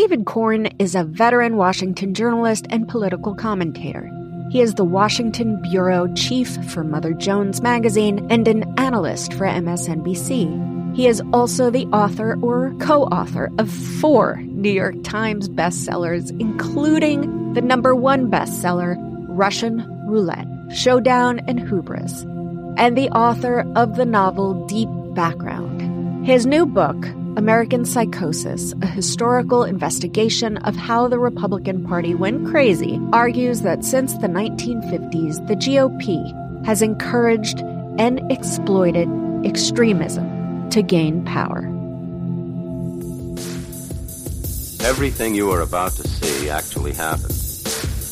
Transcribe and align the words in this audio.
David 0.00 0.24
Corn 0.24 0.64
is 0.78 0.94
a 0.94 1.04
veteran 1.04 1.58
Washington 1.58 2.14
journalist 2.14 2.66
and 2.70 2.88
political 2.88 3.34
commentator. 3.34 4.10
He 4.50 4.62
is 4.62 4.76
the 4.76 4.84
Washington 4.84 5.60
Bureau 5.60 6.10
Chief 6.14 6.48
for 6.72 6.82
Mother 6.82 7.12
Jones 7.12 7.60
magazine 7.60 8.26
and 8.30 8.48
an 8.48 8.64
analyst 8.78 9.34
for 9.34 9.44
MSNBC. 9.44 10.96
He 10.96 11.06
is 11.06 11.22
also 11.34 11.68
the 11.68 11.84
author 11.88 12.38
or 12.40 12.74
co 12.80 13.02
author 13.08 13.50
of 13.58 13.70
four 13.70 14.36
New 14.44 14.72
York 14.72 14.94
Times 15.04 15.50
bestsellers, 15.50 16.30
including 16.40 17.52
the 17.52 17.60
number 17.60 17.94
one 17.94 18.30
bestseller, 18.30 18.96
Russian 19.28 19.86
Roulette, 20.06 20.48
Showdown 20.72 21.40
and 21.40 21.60
Hubris, 21.60 22.22
and 22.78 22.96
the 22.96 23.10
author 23.10 23.70
of 23.76 23.96
the 23.96 24.06
novel 24.06 24.66
Deep 24.66 24.88
Background. 25.14 26.26
His 26.26 26.46
new 26.46 26.64
book, 26.64 26.96
American 27.36 27.84
Psychosis, 27.84 28.74
a 28.82 28.86
historical 28.86 29.62
investigation 29.62 30.56
of 30.58 30.74
how 30.74 31.06
the 31.06 31.18
Republican 31.18 31.86
Party 31.86 32.12
went 32.12 32.44
crazy, 32.48 33.00
argues 33.12 33.62
that 33.62 33.84
since 33.84 34.14
the 34.14 34.26
1950s, 34.26 35.46
the 35.46 35.54
GOP 35.54 36.66
has 36.66 36.82
encouraged 36.82 37.60
and 37.98 38.20
exploited 38.32 39.08
extremism 39.46 40.68
to 40.70 40.82
gain 40.82 41.24
power. 41.24 41.60
Everything 44.82 45.34
you 45.34 45.52
are 45.52 45.60
about 45.60 45.92
to 45.92 46.08
see 46.08 46.50
actually 46.50 46.92
happened. 46.92 47.36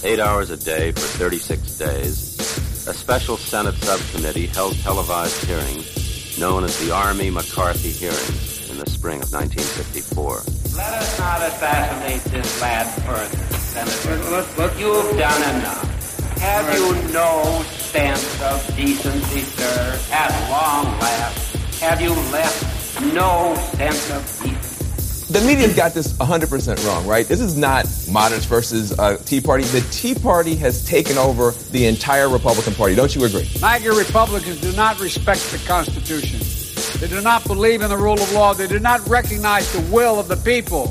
Eight 0.05 0.21
hours 0.21 0.51
a 0.51 0.57
day 0.57 0.93
for 0.93 1.01
36 1.01 1.77
days, 1.77 2.39
a 2.87 2.95
special 2.95 3.37
Senate 3.37 3.75
subcommittee 3.75 4.47
held 4.47 4.77
televised 4.79 5.45
hearings 5.45 6.39
known 6.39 6.63
as 6.63 6.79
the 6.79 6.93
Army 6.93 7.31
McCarthy 7.31 7.91
hearings 7.91 8.48
in 8.79 8.85
the 8.85 8.91
spring 8.91 9.21
of 9.23 9.33
1954. 9.33 10.77
Let 10.77 10.93
us 10.95 11.19
not 11.19 11.43
assassinate 11.43 12.23
this 12.33 12.61
lad 12.61 12.87
further, 13.03 13.59
Senator. 13.59 14.31
Look, 14.31 14.57
look, 14.57 14.79
you've 14.79 15.19
done 15.19 15.59
enough. 15.59 16.39
Have 16.39 16.73
you 16.75 17.13
no 17.13 17.63
sense 17.65 18.41
of 18.43 18.65
decency, 18.77 19.41
sir? 19.41 20.01
At 20.13 20.31
long 20.51 20.85
last, 21.01 21.57
have 21.81 22.01
you 22.01 22.11
left 22.31 23.03
no 23.13 23.55
sense 23.75 24.11
of 24.11 24.23
decency? 24.43 25.33
The 25.33 25.41
media's 25.47 25.75
got 25.75 25.93
this 25.93 26.13
100% 26.15 26.87
wrong, 26.87 27.07
right? 27.07 27.27
This 27.27 27.41
is 27.41 27.57
not 27.57 27.85
moderates 28.11 28.47
versus 28.47 28.99
uh, 28.99 29.17
Tea 29.19 29.41
Party. 29.41 29.65
The 29.65 29.81
Tea 29.91 30.15
Party 30.15 30.55
has 30.57 30.87
taken 30.87 31.19
over 31.19 31.51
the 31.73 31.87
entire 31.87 32.29
Republican 32.29 32.75
Party. 32.75 32.95
Don't 32.95 33.15
you 33.15 33.25
agree? 33.25 33.51
MAGA 33.61 33.91
Republicans 33.91 34.61
do 34.61 34.73
not 34.73 35.01
respect 35.01 35.43
the 35.51 35.59
Constitution. 35.67 36.58
They 37.01 37.07
do 37.07 37.21
not 37.21 37.47
believe 37.47 37.83
in 37.83 37.91
the 37.91 37.97
rule 37.97 38.21
of 38.21 38.33
law. 38.33 38.55
They 38.55 38.67
do 38.67 38.81
not 38.81 39.07
recognize 39.09 39.73
the 39.73 39.81
will 39.93 40.19
of 40.19 40.27
the 40.27 40.37
people. 40.37 40.87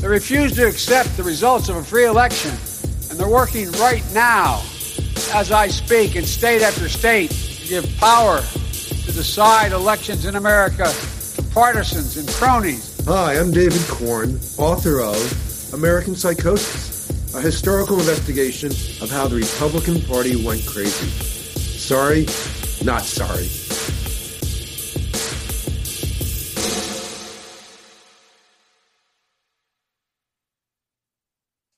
They 0.00 0.06
refuse 0.06 0.54
to 0.56 0.68
accept 0.68 1.16
the 1.16 1.22
results 1.22 1.70
of 1.70 1.76
a 1.76 1.82
free 1.82 2.04
election. 2.04 2.50
And 3.08 3.18
they're 3.18 3.26
working 3.26 3.72
right 3.72 4.04
now, 4.12 4.60
as 5.32 5.50
I 5.50 5.68
speak, 5.68 6.14
in 6.14 6.24
state 6.24 6.60
after 6.60 6.90
state, 6.90 7.30
to 7.30 7.66
give 7.66 7.96
power 7.96 8.40
to 8.40 9.12
decide 9.12 9.72
elections 9.72 10.26
in 10.26 10.36
America 10.36 10.92
to 11.36 11.42
partisans 11.54 12.18
and 12.18 12.28
cronies. 12.28 13.02
Hi, 13.06 13.38
I'm 13.38 13.50
David 13.50 13.80
Corn, 13.88 14.38
author 14.58 15.00
of 15.00 15.72
American 15.72 16.14
Psychosis, 16.14 17.34
a 17.34 17.40
historical 17.40 17.98
investigation 17.98 18.72
of 19.02 19.10
how 19.10 19.26
the 19.26 19.36
Republican 19.36 20.02
Party 20.02 20.44
went 20.44 20.66
crazy. 20.66 21.08
Sorry, 21.08 22.26
not 22.84 23.02
sorry. 23.02 23.69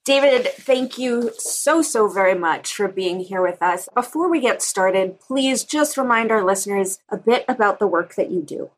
David, 0.04 0.48
thank 0.48 0.98
you 0.98 1.30
so, 1.38 1.80
so 1.80 2.08
very 2.08 2.34
much 2.34 2.74
for 2.74 2.88
being 2.88 3.20
here 3.20 3.40
with 3.40 3.62
us. 3.62 3.88
Before 3.94 4.28
we 4.28 4.40
get 4.40 4.60
started, 4.60 5.20
please 5.20 5.62
just 5.62 5.96
remind 5.96 6.32
our 6.32 6.44
listeners 6.44 6.98
a 7.08 7.16
bit 7.16 7.44
about 7.46 7.78
the 7.78 7.86
work 7.86 8.16
that 8.16 8.30
you 8.30 8.42
do. 8.42 8.70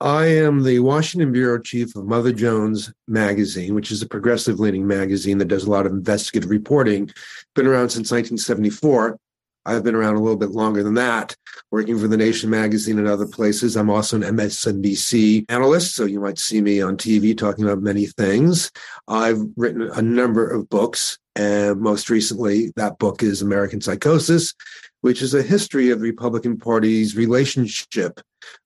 I 0.00 0.26
am 0.26 0.62
the 0.62 0.78
Washington 0.78 1.32
Bureau 1.32 1.58
Chief 1.58 1.96
of 1.96 2.04
Mother 2.04 2.32
Jones 2.32 2.92
Magazine, 3.08 3.74
which 3.74 3.90
is 3.90 4.00
a 4.00 4.06
progressive 4.06 4.60
leaning 4.60 4.86
magazine 4.86 5.38
that 5.38 5.48
does 5.48 5.64
a 5.64 5.70
lot 5.70 5.86
of 5.86 5.92
investigative 5.92 6.50
reporting. 6.50 7.10
Been 7.56 7.66
around 7.66 7.88
since 7.88 8.12
1974. 8.12 9.18
I've 9.66 9.82
been 9.82 9.96
around 9.96 10.14
a 10.14 10.20
little 10.20 10.38
bit 10.38 10.50
longer 10.50 10.84
than 10.84 10.94
that, 10.94 11.34
working 11.72 11.98
for 11.98 12.06
The 12.06 12.16
Nation 12.16 12.48
magazine 12.48 12.98
and 12.98 13.08
other 13.08 13.26
places. 13.26 13.76
I'm 13.76 13.90
also 13.90 14.16
an 14.16 14.22
MSNBC 14.22 15.46
analyst, 15.48 15.96
so 15.96 16.04
you 16.04 16.20
might 16.20 16.38
see 16.38 16.60
me 16.60 16.80
on 16.80 16.96
TV 16.96 17.36
talking 17.36 17.64
about 17.64 17.82
many 17.82 18.06
things. 18.06 18.70
I've 19.08 19.40
written 19.56 19.82
a 19.82 20.00
number 20.00 20.48
of 20.48 20.68
books, 20.68 21.18
and 21.34 21.80
most 21.80 22.08
recently, 22.10 22.72
that 22.76 22.98
book 22.98 23.24
is 23.24 23.42
American 23.42 23.80
Psychosis, 23.80 24.54
which 25.00 25.20
is 25.20 25.34
a 25.34 25.42
history 25.42 25.90
of 25.90 25.98
the 25.98 26.04
Republican 26.04 26.58
Party's 26.58 27.16
relationship 27.16 28.20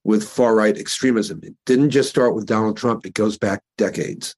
with 0.04 0.28
far 0.28 0.54
right 0.54 0.76
extremism. 0.76 1.40
It 1.42 1.54
didn't 1.64 1.90
just 1.90 2.10
start 2.10 2.34
with 2.34 2.44
Donald 2.44 2.76
Trump, 2.76 3.06
it 3.06 3.14
goes 3.14 3.38
back 3.38 3.62
decades. 3.78 4.34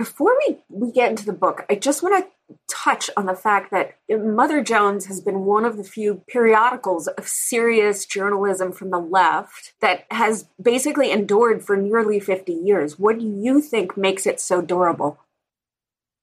Before 0.00 0.34
we, 0.46 0.56
we 0.70 0.92
get 0.92 1.10
into 1.10 1.26
the 1.26 1.34
book, 1.34 1.66
I 1.68 1.74
just 1.74 2.02
want 2.02 2.24
to 2.24 2.56
touch 2.70 3.10
on 3.18 3.26
the 3.26 3.34
fact 3.34 3.70
that 3.70 3.98
uh, 4.10 4.16
Mother 4.16 4.62
Jones 4.62 5.04
has 5.04 5.20
been 5.20 5.40
one 5.40 5.66
of 5.66 5.76
the 5.76 5.84
few 5.84 6.22
periodicals 6.26 7.06
of 7.06 7.28
serious 7.28 8.06
journalism 8.06 8.72
from 8.72 8.88
the 8.88 8.98
left 8.98 9.74
that 9.82 10.06
has 10.10 10.46
basically 10.58 11.10
endured 11.10 11.62
for 11.62 11.76
nearly 11.76 12.18
50 12.18 12.50
years. 12.50 12.98
What 12.98 13.18
do 13.18 13.26
you 13.26 13.60
think 13.60 13.94
makes 13.94 14.24
it 14.24 14.40
so 14.40 14.62
durable? 14.62 15.18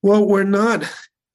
Well, 0.01 0.25
we're 0.25 0.43
not 0.43 0.91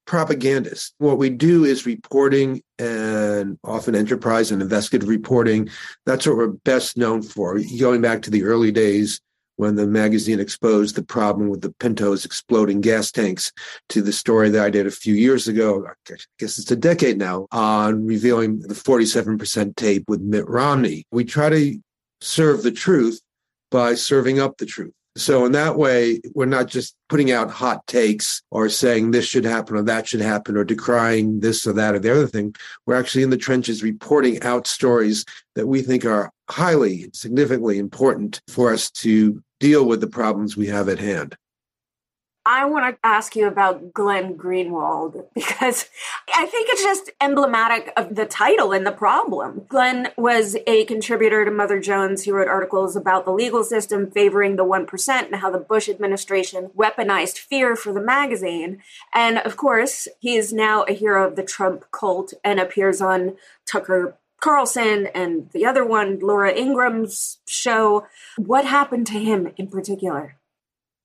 propagandists. 0.09 0.95
What 0.99 1.19
we 1.19 1.31
do 1.31 1.65
is 1.65 1.87
reporting 1.87 2.61
and 2.77 3.57
often 3.63 3.95
enterprise 3.95 4.51
and 4.51 4.61
investigative 4.61 5.09
reporting. 5.09 5.69
That's 6.07 6.27
what 6.27 6.37
we're 6.37 6.49
best 6.49 6.97
known 6.97 7.23
for. 7.23 7.61
Going 7.79 8.01
back 8.01 8.23
to 8.23 8.31
the 8.31 8.43
early 8.43 8.73
days 8.73 9.21
when 9.57 9.77
the 9.77 9.87
magazine 9.87 10.41
exposed 10.41 10.95
the 10.95 11.03
problem 11.03 11.49
with 11.49 11.61
the 11.61 11.73
Pintos 11.73 12.25
exploding 12.25 12.81
gas 12.81 13.11
tanks 13.11 13.53
to 13.91 14.03
the 14.03 14.13
story 14.13 14.51
that 14.51 14.65
I 14.65 14.71
did 14.71 14.87
a 14.87 14.91
few 14.91 15.15
years 15.15 15.49
ago, 15.49 15.87
I 15.87 16.15
guess 16.39 16.59
it's 16.59 16.71
a 16.71 16.77
decade 16.77 17.19
now, 17.19 17.47
on 17.53 18.07
revealing 18.07 18.61
the 18.61 18.75
47% 18.75 19.77
tape 19.77 20.05
with 20.09 20.21
Mitt 20.21 20.49
Romney. 20.49 21.05
We 21.11 21.25
try 21.25 21.51
to 21.51 21.79
serve 22.21 22.63
the 22.63 22.73
truth 22.73 23.21
by 23.71 23.95
serving 23.95 24.39
up 24.39 24.59
the 24.59 24.67
truth. 24.67 24.95
So 25.17 25.45
in 25.45 25.53
that 25.53 25.77
way, 25.77 26.21
we're 26.35 26.47
not 26.47 26.69
just 26.69 26.97
putting 27.09 27.31
out 27.31 27.51
hot 27.51 27.87
takes 27.87 28.43
or 28.51 28.69
saying 28.71 29.11
this 29.11 29.27
should 29.27 29.45
happen 29.45 29.77
or 29.77 29.83
that 29.83 30.09
should 30.09 30.23
happen 30.23 30.57
or 30.57 30.65
decrying 30.65 31.41
this 31.41 31.67
or 31.67 31.75
that 31.75 31.95
or 31.95 31.99
the 31.99 32.11
other 32.11 32.27
thing. 32.27 32.55
We're 32.87 32.99
actually 32.99 33.23
in 33.23 33.31
the 33.31 33.37
trenches 33.37 33.83
reporting 33.83 34.43
out 34.43 34.67
stories 34.67 35.27
that 35.55 35.67
we 35.67 35.83
think 35.83 36.07
are 36.07 36.33
highly 36.49 37.11
significantly 37.13 37.79
important 37.79 38.41
for 38.49 38.73
us 38.73 38.91
to 38.91 39.43
deal 39.61 39.85
with 39.85 40.01
the 40.01 40.07
problems 40.07 40.57
we 40.57 40.67
have 40.69 40.89
at 40.89 40.99
hand. 40.99 41.37
I 42.45 42.65
want 42.65 42.95
to 42.95 43.07
ask 43.07 43.37
you 43.37 43.47
about 43.47 43.93
Glenn 43.93 44.37
Greenwald 44.37 45.27
because 45.35 45.89
I 46.35 46.47
think 46.47 46.69
it's 46.71 46.83
just 46.83 47.11
emblematic 47.21 47.93
of 47.97 48.17
the 48.17 48.27
title 48.27 48.73
and 48.73 48.85
the 48.85 48.93
problem. 48.93 49.65
Glenn 49.69 50.09
was 50.17 50.57
a 50.67 50.85
contributor 50.87 51.45
to 51.45 51.51
Mother 51.51 51.79
Jones. 51.79 52.25
He 52.25 52.33
wrote 52.33 52.49
articles 52.49 52.97
about 52.97 53.25
the 53.25 53.33
legal 53.33 53.63
system 53.63 54.11
favoring 54.11 54.57
the 54.57 54.65
1% 54.65 55.09
and 55.09 55.37
how 55.37 55.51
the 55.51 55.59
Bush 55.59 55.89
administration 55.89 56.71
weaponized 56.77 57.39
fear 57.39 57.77
for 57.77 57.93
the 57.93 58.01
magazine. 58.01 58.83
And 59.15 59.39
of 59.39 59.57
course, 59.57 60.09
he 60.19 60.35
is 60.35 60.53
now 60.53 60.83
a 60.83 60.93
hero 60.93 61.29
of 61.29 61.37
the 61.37 61.45
Trump 61.45 61.85
cult 61.93 62.35
and 62.43 62.59
appears 62.59 63.01
on 63.01 63.37
Tucker 63.67 64.17
Carlson 64.41 65.07
and 65.15 65.49
the 65.53 65.65
other 65.65 65.85
one, 65.85 66.19
Laura 66.19 66.53
Ingraham's 66.53 67.39
show. 67.47 68.09
What 68.37 68.65
happened 68.65 69.07
to 69.07 69.21
him 69.21 69.53
in 69.57 69.69
particular? 69.69 70.37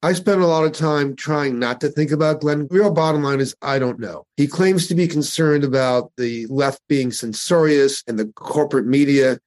I 0.04 0.14
spent 0.14 0.42
a 0.42 0.48
lot 0.48 0.64
of 0.64 0.74
time 0.74 1.16
trying 1.16 1.58
not 1.58 1.82
to 1.82 1.90
think 1.90 2.12
about 2.12 2.42
Glenn. 2.42 2.68
Real 2.70 2.92
bottom 2.92 3.24
line 3.24 3.40
is 3.40 3.56
I 3.62 3.80
don't 3.80 4.00
know. 4.00 4.26
He 4.38 4.48
claims 4.48 4.88
to 4.88 4.96
be 4.96 5.08
concerned 5.08 5.64
about 5.64 6.12
the 6.18 6.46
left 6.48 6.82
being 6.88 7.12
censorious 7.12 8.04
and 8.08 8.20
the 8.20 8.28
corporate 8.36 8.86
media 8.86 9.40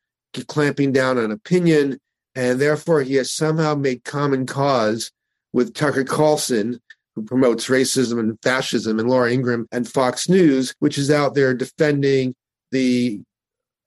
clamping 0.48 0.92
down 0.92 1.18
on 1.18 1.30
opinion. 1.30 1.98
And 2.34 2.60
therefore, 2.60 3.02
he 3.02 3.14
has 3.14 3.32
somehow 3.32 3.74
made 3.74 4.04
common 4.04 4.46
cause 4.46 5.10
with 5.52 5.74
Tucker 5.74 6.04
Carlson, 6.04 6.80
who 7.14 7.22
promotes 7.22 7.68
racism 7.68 8.18
and 8.18 8.38
fascism, 8.42 8.98
and 8.98 9.08
Laura 9.08 9.32
Ingraham 9.32 9.66
and 9.72 9.88
Fox 9.88 10.28
News, 10.28 10.74
which 10.78 10.98
is 10.98 11.10
out 11.10 11.34
there 11.34 11.54
defending 11.54 12.34
the 12.70 13.20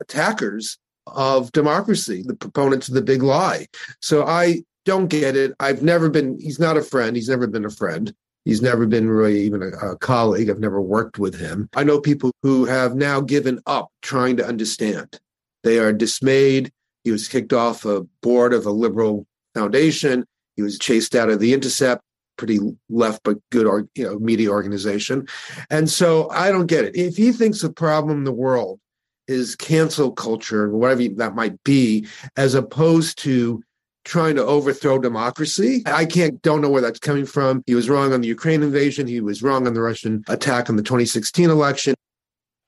attackers 0.01 0.77
of 1.07 1.51
democracy, 1.51 2.23
the 2.25 2.35
proponents 2.35 2.87
of 2.87 2.93
the 2.93 3.01
big 3.01 3.23
lie. 3.23 3.67
So 4.01 4.25
I 4.25 4.63
don't 4.85 5.07
get 5.07 5.35
it. 5.35 5.53
I've 5.59 5.81
never 5.81 6.09
been, 6.09 6.39
he's 6.39 6.59
not 6.59 6.77
a 6.77 6.81
friend. 6.81 7.15
He's 7.15 7.29
never 7.29 7.47
been 7.47 7.65
a 7.65 7.69
friend. 7.69 8.13
He's 8.45 8.61
never 8.61 8.85
been 8.85 9.09
really 9.09 9.41
even 9.41 9.63
a, 9.63 9.67
a, 9.67 9.97
colleague. 9.97 10.49
I've 10.49 10.59
never 10.59 10.81
worked 10.81 11.17
with 11.17 11.39
him. 11.39 11.69
I 11.75 11.83
know 11.83 11.99
people 11.99 12.31
who 12.41 12.65
have 12.65 12.95
now 12.95 13.21
given 13.21 13.61
up 13.65 13.89
trying 14.01 14.35
to 14.37 14.45
understand. 14.45 15.19
They 15.63 15.79
are 15.79 15.93
dismayed. 15.93 16.71
He 17.05 17.11
was 17.11 17.27
kicked 17.27 17.53
off 17.53 17.85
a 17.85 18.01
board 18.21 18.53
of 18.53 18.65
a 18.65 18.71
liberal 18.71 19.25
foundation. 19.53 20.25
He 20.57 20.61
was 20.61 20.77
chased 20.77 21.15
out 21.15 21.29
of 21.29 21.39
the 21.39 21.53
Intercept, 21.53 22.01
pretty 22.37 22.59
left 22.89 23.21
but 23.23 23.37
good 23.49 23.87
you 23.95 24.03
know, 24.03 24.19
media 24.19 24.49
organization. 24.49 25.27
And 25.69 25.89
so 25.89 26.29
I 26.29 26.51
don't 26.51 26.67
get 26.67 26.85
it. 26.85 26.95
If 26.95 27.15
he 27.15 27.31
thinks 27.31 27.61
the 27.61 27.71
problem 27.71 28.19
in 28.19 28.23
the 28.25 28.33
world 28.33 28.79
is 29.27 29.55
cancel 29.55 30.11
culture, 30.11 30.69
whatever 30.69 31.07
that 31.15 31.35
might 31.35 31.63
be, 31.63 32.05
as 32.35 32.55
opposed 32.55 33.17
to 33.19 33.63
trying 34.03 34.35
to 34.35 34.45
overthrow 34.45 34.99
democracy. 34.99 35.83
I 35.85 36.05
can't 36.05 36.41
don't 36.41 36.61
know 36.61 36.69
where 36.69 36.81
that's 36.81 36.99
coming 36.99 37.25
from. 37.25 37.63
He 37.65 37.75
was 37.75 37.89
wrong 37.89 38.13
on 38.13 38.21
the 38.21 38.27
Ukraine 38.27 38.63
invasion. 38.63 39.07
He 39.07 39.21
was 39.21 39.41
wrong 39.41 39.67
on 39.67 39.73
the 39.73 39.81
Russian 39.81 40.23
attack 40.27 40.69
on 40.69 40.75
the 40.75 40.83
2016 40.83 41.49
election. 41.49 41.95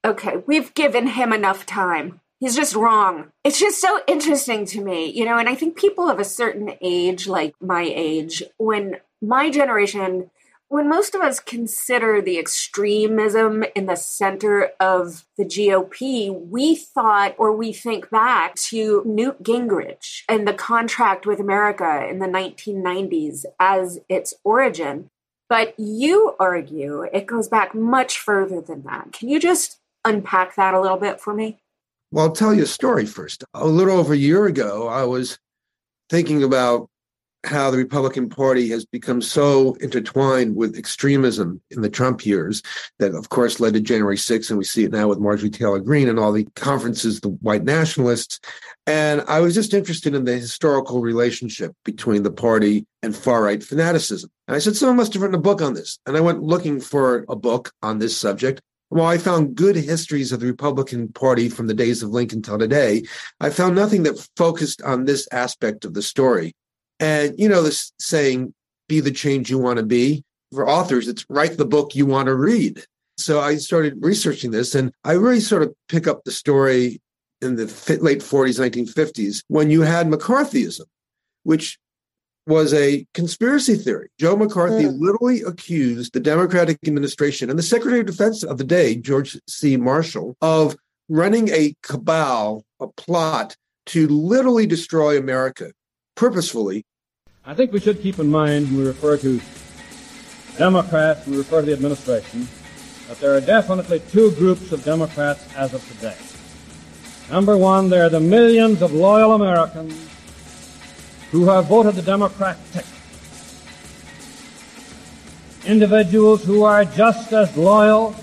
Okay, 0.05 0.43
we've 0.45 0.73
given 0.73 1.07
him 1.07 1.33
enough 1.33 1.65
time. 1.65 2.21
He's 2.39 2.55
just 2.55 2.75
wrong. 2.75 3.31
It's 3.43 3.59
just 3.59 3.81
so 3.81 3.99
interesting 4.07 4.65
to 4.67 4.83
me, 4.83 5.09
you 5.11 5.25
know, 5.25 5.37
and 5.37 5.49
I 5.49 5.55
think 5.55 5.77
people 5.77 6.09
of 6.09 6.19
a 6.19 6.25
certain 6.25 6.73
age, 6.81 7.27
like 7.27 7.55
my 7.61 7.81
age, 7.81 8.43
when 8.57 8.97
my 9.21 9.49
generation 9.49 10.29
when 10.67 10.89
most 10.89 11.13
of 11.13 11.21
us 11.21 11.39
consider 11.39 12.21
the 12.21 12.39
extremism 12.39 13.63
in 13.75 13.85
the 13.85 13.95
center 13.95 14.71
of 14.79 15.25
the 15.37 15.45
GOP, 15.45 16.33
we 16.49 16.75
thought 16.75 17.35
or 17.37 17.51
we 17.51 17.71
think 17.71 18.09
back 18.09 18.55
to 18.55 19.03
Newt 19.05 19.43
Gingrich 19.43 20.23
and 20.27 20.47
the 20.47 20.53
contract 20.53 21.25
with 21.25 21.39
America 21.39 22.07
in 22.09 22.19
the 22.19 22.25
1990s 22.25 23.45
as 23.59 23.99
its 24.09 24.33
origin. 24.43 25.09
But 25.47 25.79
you 25.79 26.35
argue 26.39 27.03
it 27.13 27.27
goes 27.27 27.47
back 27.47 27.75
much 27.75 28.17
further 28.17 28.61
than 28.61 28.81
that. 28.83 29.11
Can 29.11 29.29
you 29.29 29.39
just 29.39 29.79
unpack 30.03 30.55
that 30.55 30.73
a 30.73 30.81
little 30.81 30.97
bit 30.97 31.21
for 31.21 31.33
me? 31.35 31.59
Well, 32.11 32.25
I'll 32.25 32.31
tell 32.31 32.53
you 32.53 32.63
a 32.63 32.67
story 32.67 33.05
first. 33.05 33.43
A 33.53 33.67
little 33.67 33.97
over 33.97 34.13
a 34.13 34.17
year 34.17 34.45
ago, 34.45 34.87
I 34.87 35.03
was 35.03 35.37
thinking 36.09 36.43
about 36.43 36.89
how 37.45 37.69
the 37.69 37.77
Republican 37.77 38.29
Party 38.29 38.67
has 38.69 38.85
become 38.85 39.21
so 39.21 39.75
intertwined 39.75 40.55
with 40.55 40.75
extremism 40.77 41.61
in 41.71 41.81
the 41.81 41.89
Trump 41.89 42.25
years 42.25 42.61
that, 42.99 43.13
of 43.13 43.29
course, 43.29 43.59
led 43.59 43.73
to 43.73 43.79
January 43.79 44.17
6th. 44.17 44.49
And 44.49 44.57
we 44.57 44.63
see 44.63 44.83
it 44.83 44.91
now 44.91 45.07
with 45.07 45.19
Marjorie 45.19 45.49
Taylor 45.49 45.79
Greene 45.79 46.09
and 46.09 46.19
all 46.19 46.31
the 46.31 46.47
conferences, 46.55 47.21
the 47.21 47.29
white 47.29 47.63
nationalists. 47.63 48.39
And 48.87 49.23
I 49.27 49.39
was 49.39 49.53
just 49.53 49.73
interested 49.73 50.15
in 50.15 50.25
the 50.25 50.37
historical 50.37 51.01
relationship 51.01 51.73
between 51.83 52.23
the 52.23 52.31
party 52.31 52.85
and 53.01 53.15
far 53.15 53.43
right 53.43 53.63
fanaticism. 53.63 54.29
And 54.47 54.55
I 54.55 54.59
said, 54.59 54.75
someone 54.75 54.97
must 54.97 55.13
have 55.13 55.21
written 55.21 55.35
a 55.35 55.41
book 55.41 55.61
on 55.61 55.73
this. 55.73 55.99
And 56.05 56.17
I 56.17 56.21
went 56.21 56.43
looking 56.43 56.79
for 56.79 57.25
a 57.29 57.35
book 57.35 57.71
on 57.81 57.99
this 57.99 58.17
subject. 58.17 58.61
While 58.89 59.07
I 59.07 59.17
found 59.17 59.55
good 59.55 59.75
histories 59.75 60.31
of 60.31 60.39
the 60.39 60.45
Republican 60.45 61.09
Party 61.09 61.49
from 61.49 61.67
the 61.67 61.73
days 61.73 62.03
of 62.03 62.11
Lincoln 62.11 62.41
till 62.41 62.59
today. 62.59 63.03
I 63.39 63.49
found 63.49 63.75
nothing 63.75 64.03
that 64.03 64.27
focused 64.37 64.81
on 64.83 65.05
this 65.05 65.27
aspect 65.31 65.85
of 65.85 65.95
the 65.95 66.03
story. 66.03 66.53
And 66.99 67.35
you 67.37 67.49
know 67.49 67.61
this 67.61 67.91
saying, 67.99 68.53
be 68.87 68.99
the 68.99 69.11
change 69.11 69.49
you 69.49 69.57
want 69.57 69.77
to 69.77 69.85
be. 69.85 70.23
For 70.53 70.69
authors, 70.69 71.07
it's 71.07 71.25
write 71.29 71.57
the 71.57 71.65
book 71.65 71.95
you 71.95 72.05
want 72.05 72.27
to 72.27 72.35
read. 72.35 72.85
So 73.17 73.39
I 73.39 73.55
started 73.55 73.97
researching 73.99 74.51
this 74.51 74.75
and 74.75 74.91
I 75.03 75.13
really 75.13 75.39
sort 75.39 75.63
of 75.63 75.73
pick 75.89 76.07
up 76.07 76.23
the 76.23 76.31
story 76.31 77.01
in 77.41 77.55
the 77.55 77.65
late 78.01 78.19
40s, 78.19 78.59
1950s, 78.59 79.43
when 79.47 79.69
you 79.69 79.81
had 79.81 80.07
McCarthyism, 80.07 80.85
which 81.43 81.77
was 82.47 82.73
a 82.73 83.05
conspiracy 83.13 83.75
theory. 83.75 84.09
Joe 84.19 84.35
McCarthy 84.35 84.83
yeah. 84.83 84.91
literally 84.91 85.41
accused 85.41 86.13
the 86.13 86.19
Democratic 86.19 86.77
administration 86.85 87.49
and 87.49 87.57
the 87.57 87.63
Secretary 87.63 88.01
of 88.01 88.05
Defense 88.05 88.43
of 88.43 88.57
the 88.57 88.63
day, 88.63 88.95
George 88.95 89.37
C. 89.47 89.77
Marshall, 89.77 90.35
of 90.41 90.75
running 91.09 91.49
a 91.49 91.73
cabal, 91.81 92.63
a 92.79 92.87
plot 92.87 93.55
to 93.87 94.07
literally 94.07 94.67
destroy 94.67 95.17
America 95.17 95.71
purposefully. 96.15 96.85
I 97.45 97.53
think 97.53 97.71
we 97.71 97.79
should 97.79 98.01
keep 98.01 98.17
in 98.19 98.29
mind 98.29 98.67
when 98.67 98.77
we 98.77 98.87
refer 98.87 99.17
to 99.17 99.39
Democrats, 100.57 101.27
we 101.27 101.37
refer 101.37 101.59
to 101.59 101.65
the 101.67 101.73
administration, 101.73 102.47
that 103.07 103.19
there 103.19 103.35
are 103.35 103.41
definitely 103.41 103.99
two 103.99 104.31
groups 104.31 104.71
of 104.71 104.83
Democrats 104.83 105.45
as 105.55 105.73
of 105.73 105.87
today. 105.89 106.15
Number 107.29 107.57
one, 107.57 107.89
there 107.89 108.05
are 108.05 108.09
the 108.09 108.19
millions 108.19 108.81
of 108.81 108.93
loyal 108.93 109.33
Americans 109.33 109.93
who 111.31 111.45
have 111.45 111.65
voted 111.65 111.95
the 111.95 112.01
Democrat 112.01 112.57
ticket. 112.71 112.87
Individuals 115.65 116.43
who 116.43 116.63
are 116.63 116.85
just 116.85 117.33
as 117.33 117.55
loyal, 117.57 118.15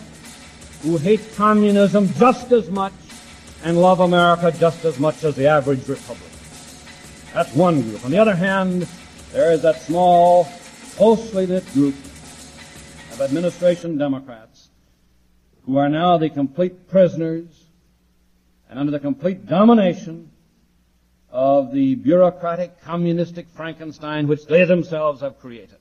who 0.83 0.97
hate 0.97 1.21
communism 1.35 2.09
just 2.15 2.53
as 2.53 2.71
much, 2.71 2.93
and 3.65 3.81
love 3.81 4.01
America 4.01 4.51
just 4.53 4.85
as 4.85 4.99
much 4.99 5.23
as 5.23 5.37
the 5.37 5.47
average 5.47 5.87
Republican. 5.87 6.32
That's 7.35 7.55
one 7.55 7.81
group. 7.81 8.05
On 8.05 8.11
the 8.11 8.19
other 8.19 8.35
hand, 8.35 8.87
there 9.33 9.53
is 9.53 9.63
that 9.63 9.81
small, 9.81 10.47
closely 10.97 11.47
knit 11.47 11.65
group 11.73 11.95
of 13.13 13.23
administration 13.23 13.97
Democrats 13.97 14.69
who 15.65 15.79
are 15.79 15.89
now 15.89 16.19
the 16.19 16.29
complete 16.29 16.89
prisoners 16.89 17.69
and 18.69 18.79
under 18.79 18.93
the 18.93 19.01
complete 19.01 19.47
domination 19.47 20.31
of 21.31 21.73
the 21.73 21.95
bureaucratic 21.95 22.79
communistic 22.83 23.49
Frankenstein 23.49 24.29
which 24.29 24.45
they 24.45 24.65
themselves 24.67 25.23
have 25.23 25.39
created. 25.39 25.79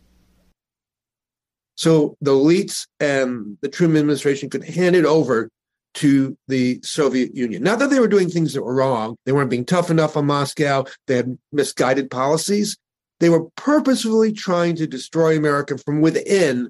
So 1.75 2.15
the 2.21 2.31
elites 2.31 2.87
and 3.01 3.57
the 3.59 3.67
Truman 3.67 3.97
administration 3.97 4.49
could 4.49 4.63
hand 4.63 4.95
it 4.95 5.03
over 5.03 5.49
to 5.95 6.37
the 6.47 6.79
Soviet 6.83 7.35
Union. 7.35 7.63
Not 7.63 7.79
that 7.79 7.89
they 7.89 7.99
were 7.99 8.07
doing 8.07 8.29
things 8.29 8.53
that 8.53 8.63
were 8.63 8.75
wrong, 8.75 9.17
they 9.25 9.31
weren't 9.31 9.49
being 9.49 9.65
tough 9.65 9.89
enough 9.89 10.15
on 10.15 10.25
Moscow, 10.25 10.85
they 11.07 11.17
had 11.17 11.37
misguided 11.51 12.09
policies. 12.09 12.77
They 13.19 13.29
were 13.29 13.45
purposefully 13.55 14.31
trying 14.31 14.75
to 14.77 14.87
destroy 14.87 15.37
America 15.37 15.77
from 15.77 16.01
within 16.01 16.69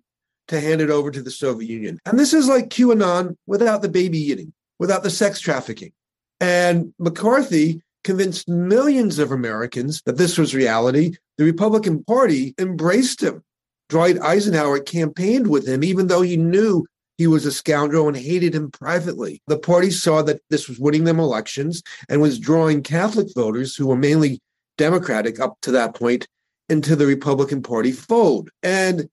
to 0.50 0.60
hand 0.60 0.82
it 0.82 0.90
over 0.90 1.10
to 1.10 1.22
the 1.22 1.32
Soviet 1.32 1.70
Union. 1.70 2.00
And 2.06 2.20
this 2.20 2.34
is 2.34 2.48
like 2.48 2.70
QAnon 2.70 3.38
without 3.48 3.82
the 3.82 3.90
baby 3.90 4.18
eating, 4.20 4.52
without 4.78 5.04
the 5.04 5.10
sex 5.10 5.40
trafficking. 5.40 5.94
And 6.42 6.94
McCarthy 7.00 7.82
convinced 8.04 8.50
millions 8.50 9.20
of 9.20 9.32
Americans 9.32 10.02
that 10.06 10.18
this 10.18 10.38
was 10.38 10.56
reality. 10.56 11.14
The 11.38 11.46
Republican 11.46 12.04
Party 12.04 12.54
embraced 12.58 13.24
him. 13.24 13.44
Dwight 13.90 14.20
Eisenhower 14.22 14.80
campaigned 14.80 15.48
with 15.48 15.68
him, 15.68 15.84
even 15.84 16.08
though 16.08 16.22
he 16.22 16.38
knew 16.38 16.86
he 17.22 17.28
was 17.28 17.46
a 17.46 17.52
scoundrel 17.52 18.08
and 18.08 18.18
hated 18.18 18.56
him 18.56 18.72
privately. 18.72 19.44
The 19.46 19.60
party 19.60 19.92
saw 19.92 20.24
that 20.24 20.42
this 20.50 20.68
was 20.68 20.80
winning 20.80 21.04
them 21.04 21.20
elections 21.20 21.84
and 22.10 22.20
was 22.20 22.40
drawing 22.40 22.82
Catholic 22.82 23.28
voters 23.36 23.76
who 23.76 23.86
were 23.86 23.96
mainly 23.96 24.40
Democratic 24.80 25.40
up 25.40 25.56
to 25.62 25.70
that 25.70 25.94
point 25.94 26.28
into 26.68 26.96
the 26.96 27.06
Republican 27.06 27.62
Party 27.62 27.92
fold. 27.92 28.50
And 28.64 29.08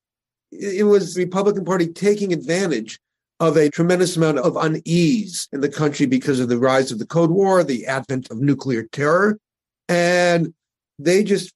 it 0.50 0.87
was 0.87 1.15
the 1.15 1.25
Republican 1.27 1.67
Party 1.67 1.87
taking 1.87 2.33
advantage 2.33 2.99
of 3.41 3.59
a 3.59 3.69
tremendous 3.69 4.17
amount 4.17 4.38
of 4.38 4.57
unease 4.57 5.47
in 5.53 5.61
the 5.61 5.69
country 5.69 6.07
because 6.07 6.41
of 6.41 6.49
the 6.49 6.57
rise 6.57 6.91
of 6.91 6.99
the 6.99 7.07
Cold 7.07 7.31
War, 7.31 7.62
the 7.62 7.85
advent 7.85 8.31
of 8.31 8.41
nuclear 8.41 8.85
terror. 8.85 9.38
And 9.87 10.55
they 10.99 11.23
just 11.23 11.53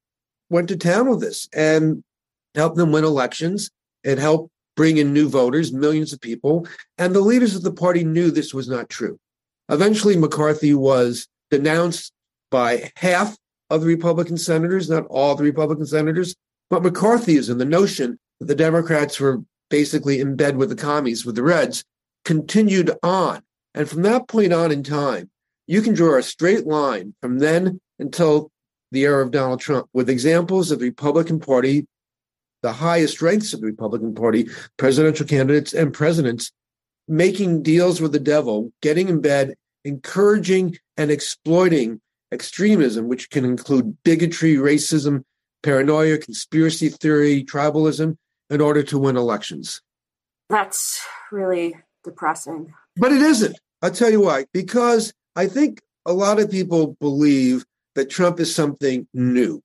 went 0.51 0.69
to 0.69 0.77
town 0.77 1.09
with 1.09 1.23
this 1.23 1.49
and 1.55 2.05
helped 2.55 2.77
them 2.77 2.93
win 2.93 3.05
elections 3.05 3.71
It 4.05 4.19
helped 4.19 4.52
bring 4.77 4.97
in 4.97 5.13
new 5.13 5.29
voters, 5.29 5.73
millions 5.73 6.13
of 6.13 6.21
people. 6.21 6.67
And 6.99 7.15
the 7.15 7.21
leaders 7.21 7.55
of 7.55 7.63
the 7.63 7.73
party 7.73 8.05
knew 8.05 8.31
this 8.31 8.55
was 8.55 8.69
not 8.69 8.89
true. 8.89 9.19
Eventually, 9.69 10.17
McCarthy 10.17 10.75
was 10.75 11.29
denounced 11.51 12.13
by 12.51 12.91
half 12.97 13.37
of 13.71 13.81
the 13.81 13.87
Republican 13.87 14.37
senators, 14.37 14.91
not 14.91 15.07
all 15.07 15.35
the 15.35 15.45
Republican 15.45 15.87
senators. 15.87 16.35
But 16.71 16.83
McCarthyism, 16.83 17.59
the 17.59 17.65
notion 17.65 18.19
that 18.39 18.47
the 18.47 18.55
Democrats 18.55 19.21
were 19.21 19.43
basically 19.71 20.21
in 20.21 20.37
bed 20.37 20.57
with 20.57 20.69
the 20.69 20.77
commies, 20.77 21.25
with 21.25 21.35
the 21.35 21.43
Reds, 21.43 21.85
continued 22.25 22.91
on. 23.03 23.43
And 23.75 23.89
from 23.89 24.03
that 24.03 24.29
point 24.29 24.53
on 24.53 24.71
in 24.71 24.83
time, 24.83 25.31
you 25.67 25.81
can 25.81 25.95
draw 25.95 26.19
a 26.19 26.23
straight 26.23 26.67
line 26.67 27.15
from 27.21 27.39
then 27.39 27.81
until 27.99 28.51
the 28.91 29.05
era 29.05 29.25
of 29.25 29.31
Donald 29.31 29.61
Trump 29.61 29.89
with 29.95 30.11
examples 30.11 30.71
of 30.71 30.81
the 30.81 30.87
Republican 30.87 31.41
Party, 31.41 31.87
the 32.63 32.73
highest 32.73 33.21
ranks 33.21 33.53
of 33.53 33.61
the 33.61 33.67
Republican 33.67 34.15
Party, 34.15 34.49
presidential 34.77 35.27
candidates 35.27 35.73
and 35.73 35.93
presidents 35.93 36.53
making 37.09 37.63
deals 37.63 38.01
with 38.01 38.13
the 38.13 38.21
devil, 38.21 38.73
getting 38.81 39.09
in 39.09 39.21
bed, 39.21 39.55
encouraging 39.85 40.79
and 40.97 41.11
exploiting 41.11 42.01
extremism, 42.31 43.09
which 43.09 43.31
can 43.31 43.45
include 43.45 43.97
bigotry, 44.05 44.55
racism, 44.55 45.25
paranoia, 45.63 46.19
conspiracy 46.19 46.89
theory, 46.89 47.45
tribalism, 47.45 48.17
in 48.51 48.61
order 48.61 48.83
to 48.83 48.99
win 48.99 49.17
elections. 49.17 49.81
That's 50.49 51.05
really 51.31 51.75
depressing. 52.05 52.73
But 52.97 53.13
it 53.13 53.23
isn't. 53.23 53.59
I'll 53.81 53.91
tell 53.91 54.11
you 54.11 54.21
why. 54.21 54.47
Because 54.53 55.13
I 55.35 55.47
think 55.47 55.81
a 56.07 56.13
lot 56.13 56.39
of 56.39 56.51
people 56.51 56.97
believe 57.01 57.65
that 57.95 58.11
Trump 58.11 58.41
is 58.41 58.55
something 58.55 59.07
new. 59.13 59.63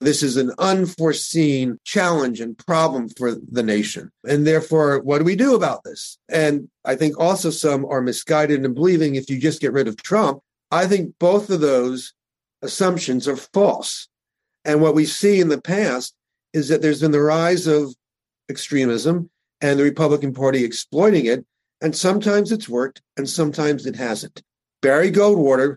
This 0.00 0.22
is 0.22 0.38
an 0.38 0.52
unforeseen 0.58 1.78
challenge 1.84 2.40
and 2.40 2.56
problem 2.56 3.10
for 3.10 3.34
the 3.34 3.62
nation. 3.62 4.10
And 4.24 4.46
therefore, 4.46 5.00
what 5.00 5.18
do 5.18 5.24
we 5.24 5.36
do 5.36 5.54
about 5.54 5.84
this? 5.84 6.16
And 6.30 6.70
I 6.86 6.96
think 6.96 7.18
also 7.18 7.50
some 7.50 7.84
are 7.84 8.00
misguided 8.00 8.64
in 8.64 8.72
believing 8.72 9.14
if 9.14 9.28
you 9.28 9.38
just 9.38 9.60
get 9.60 9.74
rid 9.74 9.88
of 9.88 10.02
Trump, 10.02 10.40
I 10.70 10.86
think 10.86 11.14
both 11.18 11.50
of 11.50 11.60
those 11.60 12.14
assumptions 12.62 13.28
are 13.28 13.36
false. 13.36 14.08
And 14.64 14.80
what 14.80 14.94
we 14.94 15.04
see 15.04 15.38
in 15.38 15.48
the 15.48 15.60
past 15.60 16.14
is 16.54 16.68
that 16.68 16.80
there's 16.80 17.02
been 17.02 17.10
the 17.10 17.20
rise 17.20 17.66
of 17.66 17.94
extremism 18.48 19.30
and 19.60 19.78
the 19.78 19.84
Republican 19.84 20.32
Party 20.32 20.64
exploiting 20.64 21.26
it. 21.26 21.44
And 21.82 21.94
sometimes 21.94 22.52
it's 22.52 22.68
worked 22.68 23.02
and 23.16 23.28
sometimes 23.28 23.86
it 23.86 23.96
hasn't. 23.96 24.42
Barry 24.80 25.10
Goldwater 25.10 25.76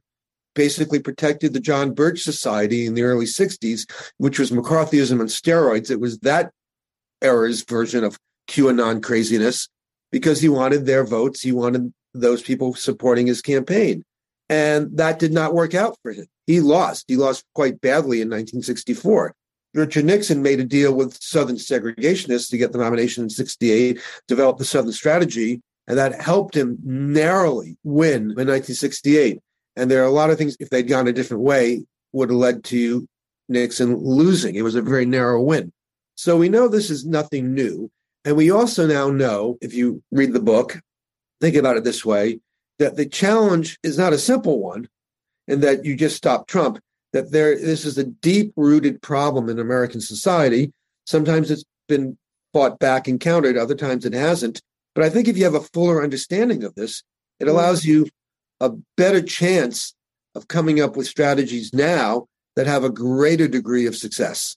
basically 0.55 0.99
protected 0.99 1.53
the 1.53 1.59
John 1.59 1.93
Birch 1.93 2.21
Society 2.21 2.85
in 2.85 2.93
the 2.93 3.03
early 3.03 3.25
60s, 3.25 3.89
which 4.17 4.39
was 4.39 4.51
McCarthyism 4.51 5.19
on 5.19 5.27
steroids. 5.27 5.89
It 5.89 5.99
was 5.99 6.19
that 6.19 6.51
era's 7.21 7.63
version 7.63 8.03
of 8.03 8.17
QAnon 8.49 9.01
craziness 9.01 9.69
because 10.11 10.41
he 10.41 10.49
wanted 10.49 10.85
their 10.85 11.03
votes. 11.03 11.41
He 11.41 11.51
wanted 11.51 11.93
those 12.13 12.41
people 12.41 12.75
supporting 12.75 13.27
his 13.27 13.41
campaign. 13.41 14.03
And 14.49 14.95
that 14.97 15.19
did 15.19 15.33
not 15.33 15.53
work 15.53 15.73
out 15.73 15.97
for 16.03 16.11
him. 16.11 16.27
He 16.45 16.59
lost. 16.59 17.05
He 17.07 17.15
lost 17.15 17.45
quite 17.55 17.81
badly 17.81 18.21
in 18.21 18.27
1964. 18.27 19.33
Richard 19.73 20.05
Nixon 20.05 20.43
made 20.43 20.59
a 20.59 20.65
deal 20.65 20.93
with 20.93 21.17
Southern 21.21 21.55
segregationists 21.55 22.49
to 22.49 22.57
get 22.57 22.71
the 22.71 22.77
nomination 22.77 23.23
in 23.23 23.29
68, 23.29 23.99
developed 24.27 24.59
the 24.59 24.65
Southern 24.65 24.91
strategy, 24.91 25.61
and 25.87 25.97
that 25.97 26.21
helped 26.21 26.55
him 26.55 26.77
narrowly 26.83 27.77
win 27.83 28.21
in 28.21 28.47
1968. 28.47 29.39
And 29.75 29.89
there 29.89 30.01
are 30.03 30.07
a 30.07 30.11
lot 30.11 30.29
of 30.29 30.37
things, 30.37 30.55
if 30.59 30.69
they'd 30.69 30.87
gone 30.87 31.07
a 31.07 31.13
different 31.13 31.43
way, 31.43 31.85
would 32.11 32.29
have 32.29 32.37
led 32.37 32.63
to 32.65 33.07
Nixon 33.49 33.97
losing. 33.97 34.55
It 34.55 34.63
was 34.63 34.75
a 34.75 34.81
very 34.81 35.05
narrow 35.05 35.41
win. 35.41 35.71
So 36.15 36.37
we 36.37 36.49
know 36.49 36.67
this 36.67 36.89
is 36.89 37.05
nothing 37.05 37.53
new. 37.53 37.89
And 38.25 38.37
we 38.37 38.51
also 38.51 38.87
now 38.87 39.09
know, 39.09 39.57
if 39.61 39.73
you 39.73 40.01
read 40.11 40.33
the 40.33 40.39
book, 40.39 40.79
think 41.41 41.55
about 41.55 41.75
it 41.75 41.83
this 41.83 42.05
way, 42.05 42.39
that 42.79 42.95
the 42.95 43.05
challenge 43.05 43.77
is 43.83 43.97
not 43.97 44.13
a 44.13 44.17
simple 44.17 44.59
one, 44.59 44.87
and 45.47 45.61
that 45.61 45.83
you 45.83 45.95
just 45.95 46.15
stop 46.15 46.47
Trump, 46.47 46.79
that 47.11 47.31
there 47.31 47.57
this 47.57 47.85
is 47.85 47.97
a 47.97 48.05
deep 48.05 48.53
rooted 48.55 49.01
problem 49.01 49.49
in 49.49 49.59
American 49.59 50.01
society. 50.01 50.71
Sometimes 51.05 51.51
it's 51.51 51.65
been 51.87 52.17
fought 52.53 52.79
back 52.79 53.07
and 53.07 53.19
countered, 53.19 53.57
other 53.57 53.75
times 53.75 54.05
it 54.05 54.13
hasn't. 54.13 54.61
But 54.95 55.03
I 55.03 55.09
think 55.09 55.27
if 55.27 55.37
you 55.37 55.43
have 55.43 55.55
a 55.55 55.61
fuller 55.61 56.03
understanding 56.03 56.63
of 56.63 56.75
this, 56.75 57.03
it 57.39 57.47
allows 57.47 57.83
you 57.83 58.07
a 58.63 58.71
better 58.95 59.21
chance 59.21 59.93
of 60.35 60.47
coming 60.47 60.79
up 60.79 60.95
with 60.95 61.05
strategies 61.05 61.73
now 61.73 62.27
that 62.55 62.65
have 62.65 62.83
a 62.83 62.89
greater 62.89 63.47
degree 63.47 63.85
of 63.85 63.95
success. 63.95 64.55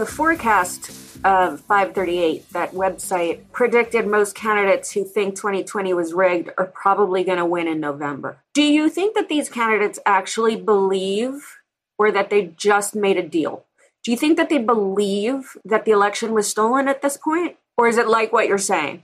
The 0.00 0.06
forecast 0.06 0.88
of 1.24 1.60
538, 1.60 2.54
that 2.54 2.72
website, 2.72 3.40
predicted 3.52 4.06
most 4.06 4.34
candidates 4.34 4.92
who 4.92 5.04
think 5.04 5.36
2020 5.36 5.92
was 5.92 6.14
rigged 6.14 6.48
are 6.56 6.64
probably 6.64 7.22
going 7.22 7.36
to 7.36 7.44
win 7.44 7.68
in 7.68 7.80
November. 7.80 8.38
Do 8.54 8.62
you 8.62 8.88
think 8.88 9.14
that 9.14 9.28
these 9.28 9.50
candidates 9.50 9.98
actually 10.06 10.56
believe 10.56 11.58
or 11.98 12.10
that 12.12 12.30
they 12.30 12.46
just 12.56 12.94
made 12.94 13.18
a 13.18 13.22
deal? 13.22 13.66
Do 14.02 14.10
you 14.10 14.16
think 14.16 14.38
that 14.38 14.48
they 14.48 14.56
believe 14.56 15.54
that 15.66 15.84
the 15.84 15.90
election 15.90 16.32
was 16.32 16.48
stolen 16.48 16.88
at 16.88 17.02
this 17.02 17.18
point? 17.18 17.58
Or 17.76 17.86
is 17.86 17.98
it 17.98 18.08
like 18.08 18.32
what 18.32 18.48
you're 18.48 18.56
saying? 18.56 19.02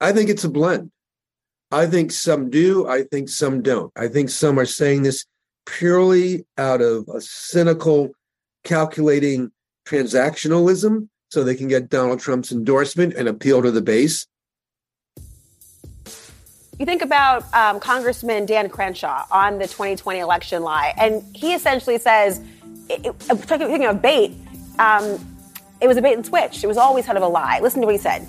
I 0.00 0.12
think 0.12 0.30
it's 0.30 0.44
a 0.44 0.48
blend. 0.48 0.92
I 1.70 1.84
think 1.84 2.10
some 2.10 2.48
do. 2.48 2.88
I 2.88 3.02
think 3.02 3.28
some 3.28 3.60
don't. 3.60 3.92
I 3.96 4.08
think 4.08 4.30
some 4.30 4.58
are 4.58 4.64
saying 4.64 5.02
this 5.02 5.26
purely 5.66 6.46
out 6.56 6.80
of 6.80 7.06
a 7.14 7.20
cynical, 7.20 8.12
calculating 8.64 9.52
transactionalism 9.84 11.08
so 11.30 11.42
they 11.42 11.54
can 11.54 11.68
get 11.68 11.88
Donald 11.88 12.20
Trump's 12.20 12.52
endorsement 12.52 13.14
and 13.14 13.28
appeal 13.28 13.62
to 13.62 13.70
the 13.70 13.80
base. 13.80 14.26
You 16.78 16.86
think 16.86 17.02
about 17.02 17.44
um, 17.54 17.80
Congressman 17.80 18.44
Dan 18.44 18.68
Crenshaw 18.68 19.24
on 19.30 19.58
the 19.58 19.66
2020 19.66 20.18
election 20.18 20.62
lie, 20.62 20.94
and 20.98 21.22
he 21.34 21.54
essentially 21.54 21.98
says, 21.98 22.40
it, 22.88 23.06
it, 23.06 23.22
speaking 23.22 23.84
of 23.84 24.02
bait, 24.02 24.34
um, 24.78 25.18
it 25.80 25.86
was 25.86 25.96
a 25.96 26.02
bait 26.02 26.14
and 26.14 26.24
switch. 26.24 26.62
It 26.62 26.66
was 26.66 26.76
always 26.76 27.06
kind 27.06 27.16
of 27.16 27.24
a 27.24 27.28
lie. 27.28 27.60
Listen 27.60 27.80
to 27.80 27.86
what 27.86 27.94
he 27.94 27.98
said. 27.98 28.26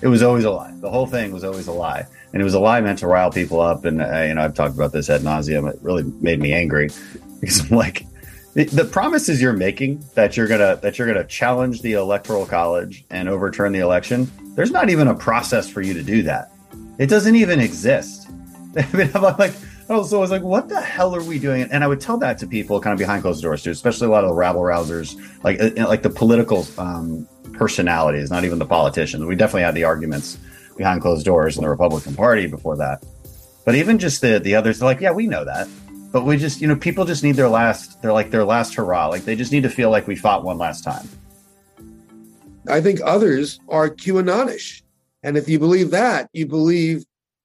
It 0.00 0.08
was 0.08 0.22
always 0.22 0.44
a 0.44 0.50
lie. 0.50 0.72
The 0.80 0.90
whole 0.90 1.06
thing 1.06 1.32
was 1.32 1.44
always 1.44 1.66
a 1.66 1.72
lie, 1.72 2.06
and 2.32 2.40
it 2.40 2.44
was 2.44 2.54
a 2.54 2.60
lie 2.60 2.80
meant 2.80 2.98
to 3.00 3.06
rile 3.06 3.30
people 3.30 3.60
up. 3.60 3.84
And 3.84 4.02
uh, 4.02 4.22
you 4.22 4.34
know, 4.34 4.42
I've 4.42 4.54
talked 4.54 4.74
about 4.74 4.92
this 4.92 5.08
ad 5.08 5.20
nauseum. 5.20 5.72
It 5.72 5.78
really 5.82 6.04
made 6.20 6.40
me 6.40 6.52
angry 6.52 6.90
because 7.40 7.60
I'm 7.60 7.76
like, 7.76 8.06
the, 8.54 8.88
promises 8.90 9.40
you're 9.40 9.52
making 9.52 10.04
that 10.14 10.36
you're 10.36 10.46
gonna 10.46 10.78
that 10.82 10.98
you're 10.98 11.06
gonna 11.06 11.24
challenge 11.24 11.82
the 11.82 11.94
electoral 11.94 12.44
college 12.44 13.04
and 13.10 13.28
overturn 13.28 13.72
the 13.72 13.78
election. 13.78 14.30
There's 14.54 14.70
not 14.70 14.90
even 14.90 15.08
a 15.08 15.14
process 15.14 15.68
for 15.68 15.80
you 15.80 15.94
to 15.94 16.02
do 16.02 16.22
that. 16.24 16.52
It 16.98 17.06
doesn't 17.06 17.36
even 17.36 17.60
exist. 17.60 18.28
I 18.76 18.96
mean, 18.96 19.10
I'm 19.14 19.22
like, 19.38 19.52
so 19.86 20.16
I 20.16 20.20
was 20.20 20.30
like, 20.30 20.42
what 20.42 20.68
the 20.68 20.80
hell 20.80 21.14
are 21.16 21.22
we 21.22 21.38
doing? 21.38 21.62
And 21.70 21.82
I 21.82 21.86
would 21.86 22.00
tell 22.00 22.18
that 22.18 22.38
to 22.38 22.46
people 22.46 22.80
kind 22.80 22.92
of 22.92 22.98
behind 22.98 23.22
closed 23.22 23.42
doors 23.42 23.62
too, 23.62 23.70
especially 23.70 24.06
a 24.08 24.10
lot 24.10 24.24
of 24.24 24.30
the 24.30 24.34
rabble 24.34 24.60
rousers, 24.60 25.16
like 25.42 25.60
uh, 25.60 25.88
like 25.88 26.02
the 26.02 26.10
political 26.10 26.66
um, 26.78 27.26
personalities, 27.54 28.30
not 28.30 28.44
even 28.44 28.58
the 28.58 28.66
politicians. 28.66 29.24
We 29.24 29.36
definitely 29.36 29.62
had 29.62 29.74
the 29.74 29.84
arguments 29.84 30.38
behind 30.76 31.00
closed 31.00 31.24
doors 31.24 31.56
in 31.56 31.62
the 31.62 31.70
Republican 31.70 32.14
Party 32.14 32.46
before 32.46 32.76
that. 32.76 33.02
But 33.64 33.76
even 33.76 33.98
just 33.98 34.20
the 34.20 34.38
the 34.38 34.56
others, 34.56 34.82
like, 34.82 35.00
yeah, 35.00 35.12
we 35.12 35.26
know 35.26 35.44
that 35.44 35.68
but 36.12 36.24
we 36.24 36.36
just 36.36 36.60
you 36.60 36.68
know 36.68 36.76
people 36.76 37.04
just 37.04 37.24
need 37.24 37.36
their 37.36 37.48
last 37.48 38.00
they're 38.02 38.12
like 38.12 38.30
their 38.30 38.44
last 38.44 38.74
hurrah. 38.74 39.08
Like 39.08 39.24
they 39.24 39.34
just 39.34 39.50
need 39.50 39.62
to 39.62 39.70
feel 39.70 39.90
like 39.90 40.06
we 40.06 40.14
fought 40.14 40.44
one 40.44 40.58
last 40.58 40.84
time. 40.84 41.08
I 42.68 42.80
think 42.80 43.00
others 43.02 43.58
are 43.68 43.88
qanonish. 43.88 44.82
And 45.24 45.36
if 45.36 45.48
you 45.48 45.58
believe 45.58 45.90
that 45.90 46.28
you 46.32 46.46
believe 46.46 47.04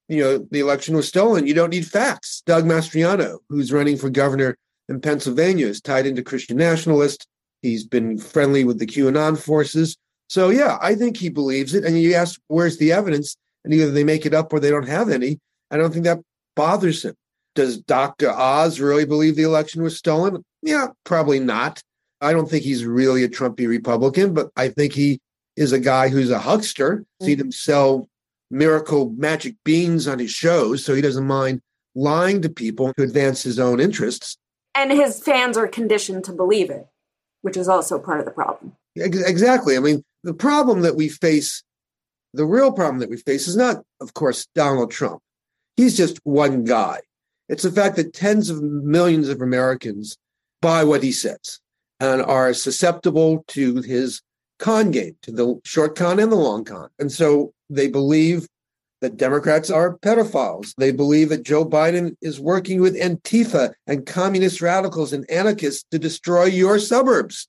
you 0.09 0.21
know 0.21 0.37
the 0.51 0.59
election 0.59 0.95
was 0.95 1.07
stolen. 1.07 1.47
You 1.47 1.53
don't 1.53 1.69
need 1.69 1.87
facts. 1.87 2.43
Doug 2.45 2.65
mastriano 2.65 3.39
who's 3.49 3.71
running 3.71 3.97
for 3.97 4.09
governor 4.09 4.57
in 4.89 5.01
pennsylvania 5.01 5.67
is 5.67 5.81
tied 5.81 6.05
into 6.05 6.21
christian 6.21 6.57
nationalist. 6.57 7.25
He's 7.61 7.85
been 7.85 8.17
friendly 8.17 8.63
with 8.63 8.79
the 8.79 8.85
qanon 8.85 9.39
forces. 9.39 9.97
So 10.27 10.49
yeah 10.49 10.77
i 10.81 10.93
think 10.93 11.17
he 11.17 11.29
believes 11.29 11.73
it. 11.73 11.85
And 11.85 11.99
you 11.99 12.13
ask 12.15 12.39
where's 12.47 12.77
the 12.77 12.91
evidence? 12.91 13.37
And 13.63 13.73
either 13.73 13.91
they 13.91 14.03
make 14.03 14.25
it 14.25 14.33
up 14.33 14.51
or 14.51 14.59
they 14.59 14.69
don't 14.69 14.87
have 14.87 15.09
any. 15.09 15.39
I 15.71 15.77
don't 15.77 15.91
think 15.91 16.05
that 16.05 16.19
bothers 16.55 17.03
him 17.03 17.15
does 17.57 17.77
Dr. 17.79 18.29
Oz 18.29 18.79
really 18.79 19.03
believe 19.03 19.35
the 19.35 19.43
election 19.43 19.81
was 19.81 19.97
stolen? 19.97 20.45
Yeah, 20.61 20.89
probably 21.03 21.39
not. 21.39 21.81
I 22.21 22.31
don't 22.31 22.49
think 22.49 22.63
he's 22.63 22.85
really 22.85 23.23
a 23.23 23.29
Trumpy 23.29 23.67
Republican, 23.67 24.33
but 24.33 24.49
I 24.55 24.69
think 24.69 24.93
he 24.93 25.19
is 25.55 25.73
a 25.73 25.79
guy 25.79 26.07
who's 26.07 26.29
a 26.29 26.39
huckster, 26.39 26.97
mm-hmm. 26.97 27.25
seen 27.25 27.39
him 27.39 27.51
sell 27.51 28.07
miracle 28.51 29.09
magic 29.17 29.55
beans 29.65 30.07
on 30.07 30.19
his 30.19 30.31
shows, 30.31 30.85
so 30.85 30.93
he 30.93 31.01
doesn't 31.01 31.25
mind 31.25 31.61
lying 31.95 32.43
to 32.43 32.49
people 32.49 32.93
to 32.93 33.03
advance 33.03 33.41
his 33.41 33.59
own 33.59 33.79
interests. 33.79 34.37
And 34.75 34.91
his 34.91 35.19
fans 35.19 35.57
are 35.57 35.67
conditioned 35.67 36.23
to 36.25 36.33
believe 36.33 36.69
it, 36.69 36.87
which 37.41 37.57
is 37.57 37.67
also 37.67 37.97
part 37.97 38.19
of 38.19 38.25
the 38.25 38.31
problem. 38.31 38.73
Exactly. 38.95 39.75
I 39.75 39.79
mean, 39.79 40.03
the 40.23 40.35
problem 40.35 40.81
that 40.81 40.95
we 40.95 41.09
face, 41.09 41.63
the 42.35 42.45
real 42.45 42.71
problem 42.71 42.99
that 42.99 43.09
we 43.09 43.17
face 43.17 43.47
is 43.47 43.57
not, 43.57 43.83
of 43.99 44.13
course, 44.13 44.47
Donald 44.53 44.91
Trump. 44.91 45.21
He's 45.75 45.97
just 45.97 46.19
one 46.23 46.63
guy. 46.63 47.01
It's 47.49 47.63
the 47.63 47.71
fact 47.71 47.95
that 47.95 48.13
tens 48.13 48.49
of 48.49 48.61
millions 48.61 49.29
of 49.29 49.41
Americans 49.41 50.17
buy 50.61 50.83
what 50.83 51.03
he 51.03 51.11
says 51.11 51.59
and 51.99 52.21
are 52.21 52.53
susceptible 52.53 53.43
to 53.49 53.81
his 53.81 54.21
con 54.59 54.91
game, 54.91 55.15
to 55.21 55.31
the 55.31 55.59
short 55.63 55.95
con 55.95 56.19
and 56.19 56.31
the 56.31 56.35
long 56.35 56.65
con. 56.65 56.89
And 56.99 57.11
so 57.11 57.53
they 57.69 57.87
believe 57.87 58.47
that 59.01 59.17
Democrats 59.17 59.69
are 59.69 59.97
pedophiles. 59.97 60.73
They 60.77 60.91
believe 60.91 61.29
that 61.29 61.43
Joe 61.43 61.65
Biden 61.65 62.15
is 62.21 62.39
working 62.39 62.81
with 62.81 62.95
Antifa 62.95 63.73
and 63.85 64.05
communist 64.05 64.61
radicals 64.61 65.13
and 65.13 65.29
anarchists 65.29 65.85
to 65.91 65.99
destroy 65.99 66.45
your 66.45 66.79
suburbs. 66.79 67.47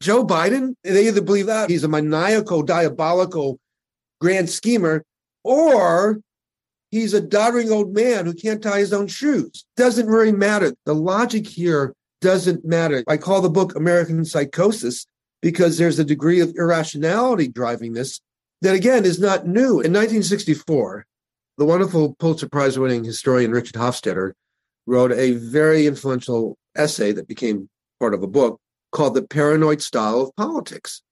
Joe 0.00 0.26
Biden, 0.26 0.74
they 0.82 1.06
either 1.06 1.22
believe 1.22 1.46
that 1.46 1.70
he's 1.70 1.84
a 1.84 1.88
maniacal, 1.88 2.62
diabolical 2.62 3.58
grand 4.20 4.50
schemer, 4.50 5.04
or 5.44 6.20
he's 6.94 7.12
a 7.12 7.20
doddering 7.20 7.72
old 7.72 7.92
man 7.92 8.24
who 8.24 8.32
can't 8.32 8.62
tie 8.62 8.78
his 8.78 8.92
own 8.92 9.08
shoes. 9.08 9.64
Doesn't 9.76 10.06
really 10.06 10.32
matter. 10.32 10.72
The 10.86 10.94
logic 10.94 11.46
here 11.46 11.92
doesn't 12.20 12.64
matter. 12.64 13.02
I 13.08 13.16
call 13.16 13.40
the 13.40 13.50
book 13.50 13.74
American 13.74 14.24
Psychosis 14.24 15.04
because 15.42 15.76
there's 15.76 15.98
a 15.98 16.04
degree 16.04 16.40
of 16.40 16.54
irrationality 16.56 17.48
driving 17.48 17.94
this 17.94 18.20
that, 18.62 18.76
again, 18.76 19.04
is 19.04 19.18
not 19.18 19.46
new. 19.46 19.80
In 19.80 19.92
1964, 19.92 21.04
the 21.58 21.64
wonderful 21.64 22.14
Pulitzer 22.14 22.48
Prize 22.48 22.78
winning 22.78 23.02
historian 23.02 23.50
Richard 23.50 23.74
Hofstadter 23.74 24.32
wrote 24.86 25.12
a 25.12 25.32
very 25.32 25.86
influential 25.86 26.56
essay 26.76 27.10
that 27.10 27.26
became 27.26 27.68
part 27.98 28.14
of 28.14 28.22
a 28.22 28.28
book 28.28 28.60
called 28.92 29.14
The 29.14 29.22
Paranoid 29.22 29.82
Style 29.82 30.20
of 30.20 30.36
Politics. 30.36 31.02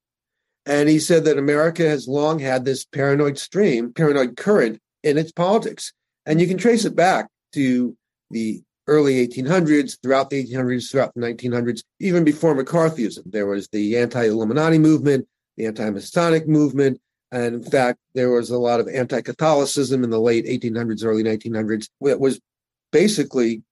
And 0.65 0.87
he 0.87 0.97
said 0.97 1.25
that 1.25 1.37
America 1.37 1.83
has 1.83 2.07
long 2.07 2.39
had 2.39 2.63
this 2.63 2.85
paranoid 2.85 3.37
stream, 3.37 3.91
paranoid 3.91 4.37
current 4.37 4.79
in 5.03 5.17
its 5.17 5.31
politics. 5.31 5.93
And 6.25 6.39
you 6.39 6.47
can 6.47 6.57
trace 6.57 6.85
it 6.85 6.95
back 6.95 7.29
to 7.53 7.95
the 8.31 8.61
early 8.87 9.25
1800s, 9.27 10.01
throughout 10.01 10.29
the 10.29 10.43
1800s, 10.43 10.91
throughout 10.91 11.13
the 11.13 11.21
1900s, 11.21 11.83
even 11.99 12.23
before 12.23 12.55
McCarthyism. 12.55 13.23
There 13.25 13.45
was 13.45 13.67
the 13.69 13.97
anti 13.97 14.25
Illuminati 14.25 14.77
movement, 14.77 15.27
the 15.57 15.67
anti 15.67 15.89
Masonic 15.89 16.47
movement. 16.47 16.99
And 17.31 17.55
in 17.55 17.63
fact, 17.63 17.99
there 18.13 18.31
was 18.31 18.51
a 18.51 18.57
lot 18.57 18.79
of 18.79 18.87
anti 18.87 19.21
Catholicism 19.21 20.03
in 20.03 20.09
the 20.09 20.19
late 20.19 20.45
1800s, 20.45 21.05
early 21.05 21.23
1900s. 21.23 21.89
It 22.01 22.19
was 22.19 22.39
basically 22.91 23.63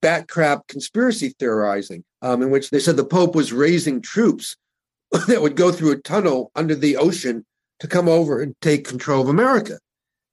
bat 0.00 0.28
crap 0.28 0.66
conspiracy 0.66 1.34
theorizing, 1.38 2.04
um, 2.22 2.42
in 2.42 2.50
which 2.50 2.70
they 2.70 2.78
said 2.78 2.96
the 2.96 3.04
Pope 3.04 3.34
was 3.34 3.52
raising 3.52 4.00
troops 4.00 4.56
that 5.28 5.42
would 5.42 5.56
go 5.56 5.72
through 5.72 5.92
a 5.92 5.96
tunnel 5.96 6.50
under 6.54 6.74
the 6.74 6.96
ocean 6.96 7.44
to 7.80 7.88
come 7.88 8.08
over 8.08 8.40
and 8.40 8.54
take 8.60 8.86
control 8.86 9.22
of 9.22 9.28
America 9.28 9.78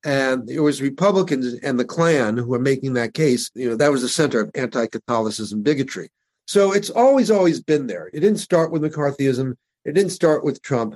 and 0.04 0.50
it 0.50 0.60
was 0.60 0.82
Republicans 0.82 1.54
and 1.62 1.80
the 1.80 1.86
Klan 1.86 2.38
who 2.38 2.48
were 2.48 2.60
making 2.60 2.94
that 2.94 3.14
case. 3.14 3.52
You 3.54 3.70
know, 3.70 3.76
that 3.76 3.92
was 3.92 4.02
the 4.02 4.10
center 4.10 4.40
of 4.40 4.52
anti-Catholicism 4.56 5.62
bigotry. 5.62 6.10
So 6.48 6.74
it's 6.74 6.90
always, 6.90 7.30
always 7.30 7.62
been 7.62 7.88
there. 7.88 8.10
It 8.14 8.20
didn't 8.20 8.40
start 8.40 8.72
with 8.72 8.82
McCarthyism. 8.82 9.56
It 9.86 9.94
didn't 9.94 10.12
start 10.12 10.44
with 10.44 10.62
Trump. 10.62 10.96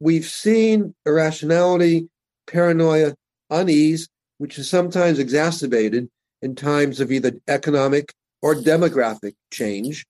We've 0.00 0.24
seen 0.24 0.94
irrationality, 1.06 2.08
paranoia, 2.46 3.14
unease, 3.50 4.08
which 4.38 4.58
is 4.58 4.68
sometimes 4.68 5.18
exacerbated 5.18 6.08
in 6.42 6.54
times 6.54 7.00
of 7.00 7.12
either 7.12 7.32
economic 7.48 8.12
or 8.42 8.54
demographic 8.54 9.34
change. 9.52 10.06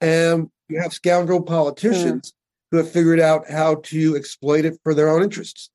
And 0.00 0.50
you 0.68 0.80
have 0.80 0.92
scoundrel 0.92 1.42
politicians 1.42 2.32
who 2.70 2.78
have 2.78 2.90
figured 2.90 3.20
out 3.20 3.50
how 3.50 3.76
to 3.84 4.16
exploit 4.16 4.64
it 4.64 4.78
for 4.82 4.94
their 4.94 5.08
own 5.08 5.22
interests. 5.22 5.70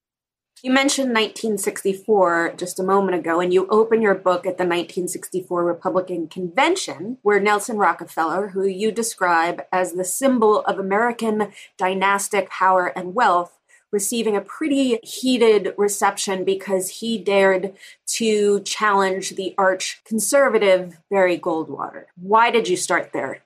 You 0.65 0.71
mentioned 0.71 1.09
1964 1.09 2.55
just 2.57 2.79
a 2.79 2.83
moment 2.83 3.19
ago, 3.19 3.39
and 3.39 3.53
you 3.53 3.67
open 3.67 4.01
your 4.01 4.15
book 4.15 4.47
at 4.47 4.57
the 4.57 4.63
1964 4.63 5.63
Republican 5.63 6.27
Convention, 6.27 7.19
where 7.21 7.39
Nelson 7.39 7.77
Rockefeller, 7.77 8.47
who 8.47 8.65
you 8.65 8.91
describe 8.91 9.61
as 9.71 9.91
the 9.91 10.03
symbol 10.03 10.61
of 10.61 10.79
American 10.79 11.51
dynastic 11.77 12.49
power 12.49 12.87
and 12.87 13.13
wealth, 13.13 13.59
receiving 13.91 14.35
a 14.35 14.41
pretty 14.41 14.97
heated 15.03 15.75
reception 15.77 16.43
because 16.43 16.89
he 16.89 17.19
dared 17.19 17.75
to 18.07 18.61
challenge 18.61 19.35
the 19.35 19.53
arch 19.59 20.01
conservative 20.03 20.97
Barry 21.11 21.37
Goldwater. 21.37 22.05
Why 22.15 22.49
did 22.49 22.67
you 22.67 22.75
start 22.75 23.11
there? 23.13 23.43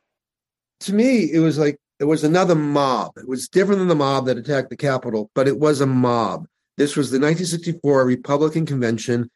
To 0.79 0.93
me, 0.93 1.29
it 1.33 1.39
was 1.39 1.57
like 1.57 1.75
it 1.99 2.05
was 2.05 2.23
another 2.23 2.55
mob. 2.55 3.17
It 3.17 3.27
was 3.27 3.49
different 3.49 3.79
than 3.79 3.89
the 3.89 3.95
mob 3.95 4.27
that 4.27 4.37
attacked 4.37 4.69
the 4.69 4.77
Capitol, 4.77 5.29
but 5.35 5.49
it 5.49 5.59
was 5.59 5.81
a 5.81 5.85
mob. 5.85 6.47
This 6.79 6.95
was 6.95 7.11
the 7.11 7.19
1964 7.19 8.05
Republican 8.05 8.65
convention. 8.65 9.29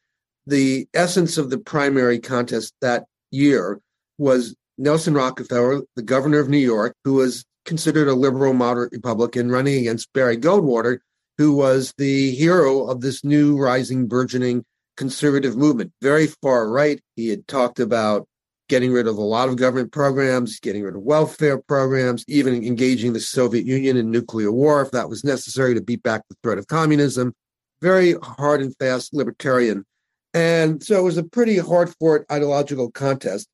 The 0.47 0.87
essence 0.93 1.37
of 1.37 1.49
the 1.49 1.57
primary 1.57 2.17
contest 2.17 2.73
that 2.79 3.03
year 3.31 3.81
was 4.17 4.55
Nelson 4.77 5.13
Rockefeller, 5.13 5.81
the 5.97 6.03
governor 6.03 6.39
of 6.39 6.47
New 6.47 6.57
York, 6.57 6.95
who 7.03 7.15
was 7.15 7.43
considered 7.65 8.07
a 8.07 8.13
liberal 8.13 8.53
moderate 8.53 8.93
Republican, 8.93 9.51
running 9.51 9.77
against 9.77 10.13
Barry 10.13 10.37
Goldwater, 10.37 10.99
who 11.37 11.53
was 11.53 11.93
the 11.97 12.31
hero 12.31 12.85
of 12.85 13.01
this 13.01 13.25
new 13.25 13.59
rising, 13.59 14.07
burgeoning 14.07 14.63
conservative 14.95 15.57
movement. 15.57 15.91
Very 16.01 16.27
far 16.27 16.69
right. 16.69 17.01
He 17.17 17.27
had 17.27 17.45
talked 17.49 17.81
about 17.81 18.25
getting 18.69 18.91
rid 18.91 19.07
of 19.07 19.17
a 19.17 19.21
lot 19.21 19.49
of 19.49 19.57
government 19.57 19.91
programs, 19.91 20.59
getting 20.59 20.83
rid 20.83 20.95
of 20.95 21.01
welfare 21.01 21.57
programs, 21.57 22.23
even 22.27 22.63
engaging 22.63 23.13
the 23.13 23.19
Soviet 23.19 23.65
Union 23.65 23.97
in 23.97 24.09
nuclear 24.09 24.51
war 24.51 24.81
if 24.81 24.91
that 24.91 25.09
was 25.09 25.23
necessary 25.23 25.73
to 25.73 25.81
beat 25.81 26.01
back 26.03 26.21
the 26.29 26.35
threat 26.41 26.57
of 26.57 26.67
communism. 26.67 27.33
Very 27.81 28.13
hard 28.23 28.61
and 28.61 28.75
fast 28.77 29.13
libertarian. 29.13 29.85
And 30.33 30.81
so 30.81 30.99
it 30.99 31.03
was 31.03 31.17
a 31.17 31.23
pretty 31.23 31.57
hard 31.57 31.93
fought 31.99 32.21
ideological 32.31 32.89
contest. 32.91 33.47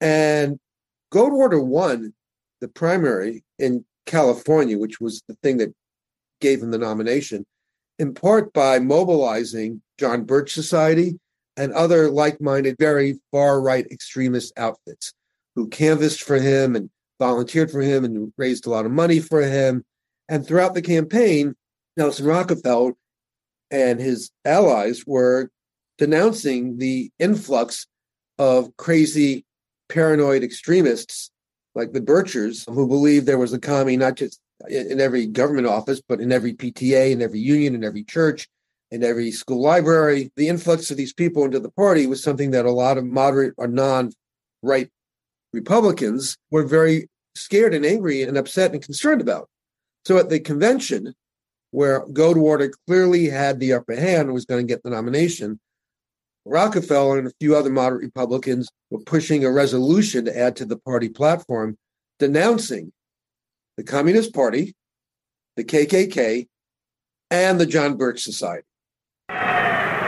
And 0.00 0.58
Goldwater 1.12 1.64
won 1.64 2.12
the 2.60 2.68
primary 2.68 3.42
in 3.58 3.84
California, 4.06 4.78
which 4.78 5.00
was 5.00 5.22
the 5.26 5.36
thing 5.42 5.56
that 5.58 5.74
gave 6.40 6.62
him 6.62 6.70
the 6.70 6.78
nomination, 6.78 7.44
in 7.98 8.14
part 8.14 8.52
by 8.52 8.78
mobilizing 8.78 9.82
John 9.98 10.24
Birch 10.24 10.52
Society 10.52 11.18
and 11.60 11.74
other 11.74 12.10
like 12.10 12.40
minded, 12.40 12.76
very 12.78 13.20
far 13.30 13.60
right 13.60 13.86
extremist 13.90 14.52
outfits 14.56 15.12
who 15.54 15.68
canvassed 15.68 16.22
for 16.22 16.36
him 16.36 16.74
and 16.74 16.88
volunteered 17.18 17.70
for 17.70 17.82
him 17.82 18.02
and 18.04 18.32
raised 18.38 18.66
a 18.66 18.70
lot 18.70 18.86
of 18.86 18.92
money 18.92 19.20
for 19.20 19.42
him. 19.42 19.84
And 20.28 20.46
throughout 20.46 20.72
the 20.72 20.80
campaign, 20.80 21.54
Nelson 21.98 22.24
Rockefeller 22.24 22.92
and 23.70 24.00
his 24.00 24.30
allies 24.44 25.04
were 25.06 25.50
denouncing 25.98 26.78
the 26.78 27.10
influx 27.18 27.86
of 28.38 28.74
crazy, 28.78 29.44
paranoid 29.90 30.42
extremists 30.42 31.30
like 31.74 31.92
the 31.92 32.00
Birchers, 32.00 32.68
who 32.72 32.88
believed 32.88 33.26
there 33.26 33.38
was 33.38 33.52
a 33.52 33.58
commie 33.58 33.98
not 33.98 34.14
just 34.14 34.40
in 34.68 34.98
every 34.98 35.26
government 35.26 35.66
office, 35.66 36.00
but 36.08 36.20
in 36.20 36.32
every 36.32 36.54
PTA, 36.54 37.10
in 37.10 37.20
every 37.20 37.38
union, 37.38 37.74
in 37.74 37.84
every 37.84 38.02
church, 38.02 38.48
in 38.90 39.04
every 39.04 39.30
school 39.30 39.62
library. 39.62 40.30
The 40.36 40.48
influx 40.48 40.90
of 40.90 40.96
these 40.96 41.12
people 41.12 41.44
into 41.44 41.60
the 41.60 41.70
party 41.70 42.06
was 42.06 42.22
something 42.22 42.50
that 42.50 42.64
a 42.64 42.70
lot 42.70 42.98
of 42.98 43.04
moderate 43.04 43.54
or 43.56 43.68
non 43.68 44.12
right 44.62 44.88
Republicans 45.52 46.36
were 46.50 46.64
very 46.64 47.08
scared 47.34 47.74
and 47.74 47.84
angry 47.84 48.22
and 48.22 48.36
upset 48.36 48.72
and 48.72 48.82
concerned 48.82 49.20
about. 49.20 49.48
So 50.04 50.18
at 50.18 50.28
the 50.28 50.40
convention, 50.40 51.14
where 51.70 52.04
Goldwater 52.06 52.70
clearly 52.86 53.28
had 53.28 53.60
the 53.60 53.72
upper 53.72 53.94
hand 53.94 54.22
and 54.22 54.32
was 54.32 54.44
going 54.44 54.66
to 54.66 54.72
get 54.72 54.82
the 54.82 54.90
nomination, 54.90 55.60
Rockefeller 56.44 57.18
and 57.18 57.28
a 57.28 57.32
few 57.38 57.54
other 57.54 57.70
moderate 57.70 58.02
Republicans 58.02 58.68
were 58.90 59.00
pushing 59.00 59.44
a 59.44 59.52
resolution 59.52 60.24
to 60.24 60.36
add 60.36 60.56
to 60.56 60.64
the 60.64 60.78
party 60.78 61.08
platform 61.08 61.76
denouncing 62.18 62.92
the 63.76 63.84
Communist 63.84 64.34
Party, 64.34 64.74
the 65.56 65.64
KKK, 65.64 66.46
and 67.30 67.60
the 67.60 67.66
John 67.66 67.96
Birch 67.96 68.22
Society. 68.22 68.66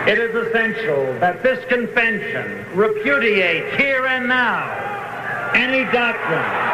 It 0.06 0.18
is 0.18 0.34
essential 0.34 1.04
that 1.20 1.44
this 1.44 1.64
convention 1.66 2.66
repudiate 2.74 3.78
here 3.78 4.04
and 4.06 4.26
now 4.28 5.50
any 5.54 5.84
doctrine 5.92 6.72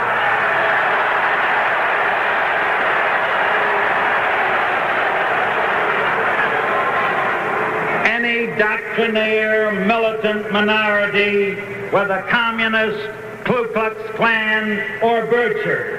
any 8.19 8.47
doctrinaire 8.59 9.73
militant 9.87 10.51
minority, 10.51 11.55
whether 11.91 12.23
communist, 12.31 13.11
Ku 13.45 13.69
Klux 13.75 13.97
Klan, 14.17 15.03
or 15.03 15.27
Bircher. 15.27 15.99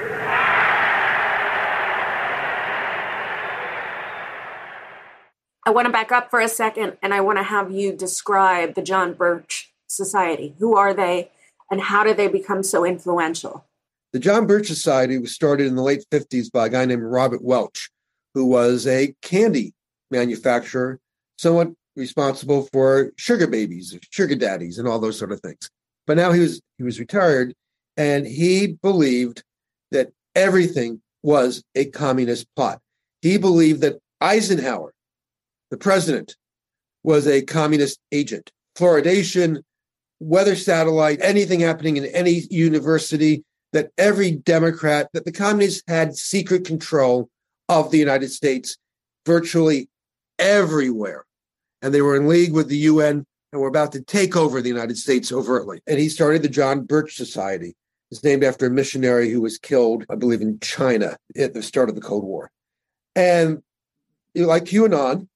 I 5.66 5.70
want 5.70 5.86
to 5.86 5.92
back 5.92 6.10
up 6.10 6.30
for 6.30 6.40
a 6.40 6.48
second 6.48 6.96
and 7.02 7.12
I 7.12 7.20
want 7.20 7.38
to 7.38 7.42
have 7.42 7.70
you 7.70 7.92
describe 7.92 8.74
the 8.74 8.82
John 8.82 9.12
Birch 9.12 9.72
Society. 9.88 10.54
Who 10.58 10.76
are 10.76 10.94
they 10.94 11.30
and 11.70 11.80
how 11.80 12.02
did 12.02 12.16
they 12.16 12.28
become 12.28 12.62
so 12.62 12.84
influential? 12.84 13.66
The 14.12 14.18
John 14.18 14.46
Birch 14.46 14.66
Society 14.66 15.18
was 15.18 15.34
started 15.34 15.66
in 15.66 15.76
the 15.76 15.82
late 15.82 16.04
50s 16.10 16.50
by 16.50 16.66
a 16.66 16.68
guy 16.68 16.84
named 16.84 17.02
Robert 17.02 17.42
Welch, 17.42 17.90
who 18.34 18.46
was 18.46 18.86
a 18.86 19.14
candy 19.22 19.72
manufacturer, 20.10 20.98
somewhat 21.36 21.72
responsible 21.94 22.68
for 22.72 23.12
sugar 23.16 23.46
babies, 23.46 23.96
sugar 24.10 24.34
daddies, 24.34 24.78
and 24.78 24.88
all 24.88 24.98
those 24.98 25.18
sort 25.18 25.30
of 25.30 25.40
things. 25.40 25.70
But 26.06 26.16
now 26.16 26.32
he 26.32 26.40
was 26.40 26.60
he 26.78 26.82
was 26.82 26.98
retired, 26.98 27.54
and 27.96 28.26
he 28.26 28.78
believed 28.82 29.44
that 29.92 30.10
everything 30.34 31.00
was 31.22 31.62
a 31.76 31.84
communist 31.84 32.46
plot. 32.56 32.80
He 33.22 33.36
believed 33.36 33.82
that 33.82 34.00
Eisenhower, 34.20 34.92
the 35.70 35.76
president, 35.76 36.36
was 37.02 37.26
a 37.26 37.42
communist 37.42 37.98
agent. 38.12 38.50
Fluoridation, 38.76 39.62
weather 40.20 40.54
satellite, 40.54 41.18
anything 41.22 41.60
happening 41.60 41.96
in 41.96 42.04
any 42.06 42.42
university, 42.50 43.44
that 43.72 43.90
every 43.96 44.32
Democrat, 44.32 45.08
that 45.12 45.24
the 45.24 45.32
communists 45.32 45.82
had 45.86 46.16
secret 46.16 46.64
control 46.64 47.28
of 47.68 47.90
the 47.90 47.98
United 47.98 48.30
States 48.30 48.76
virtually 49.24 49.88
everywhere. 50.38 51.24
And 51.82 51.94
they 51.94 52.02
were 52.02 52.16
in 52.16 52.28
league 52.28 52.52
with 52.52 52.68
the 52.68 52.76
UN 52.78 53.24
and 53.52 53.60
were 53.60 53.68
about 53.68 53.92
to 53.92 54.02
take 54.02 54.36
over 54.36 54.60
the 54.60 54.68
United 54.68 54.98
States 54.98 55.32
overtly. 55.32 55.80
And 55.86 55.98
he 55.98 56.08
started 56.08 56.42
the 56.42 56.48
John 56.48 56.84
Birch 56.84 57.16
Society. 57.16 57.74
It's 58.10 58.24
named 58.24 58.42
after 58.42 58.66
a 58.66 58.70
missionary 58.70 59.30
who 59.30 59.40
was 59.40 59.56
killed, 59.56 60.04
I 60.10 60.16
believe, 60.16 60.40
in 60.40 60.58
China 60.60 61.16
at 61.36 61.54
the 61.54 61.62
start 61.62 61.88
of 61.88 61.94
the 61.94 62.00
Cold 62.00 62.24
War. 62.24 62.50
And 63.14 63.62
like 64.34 64.64
QAnon, 64.64 65.28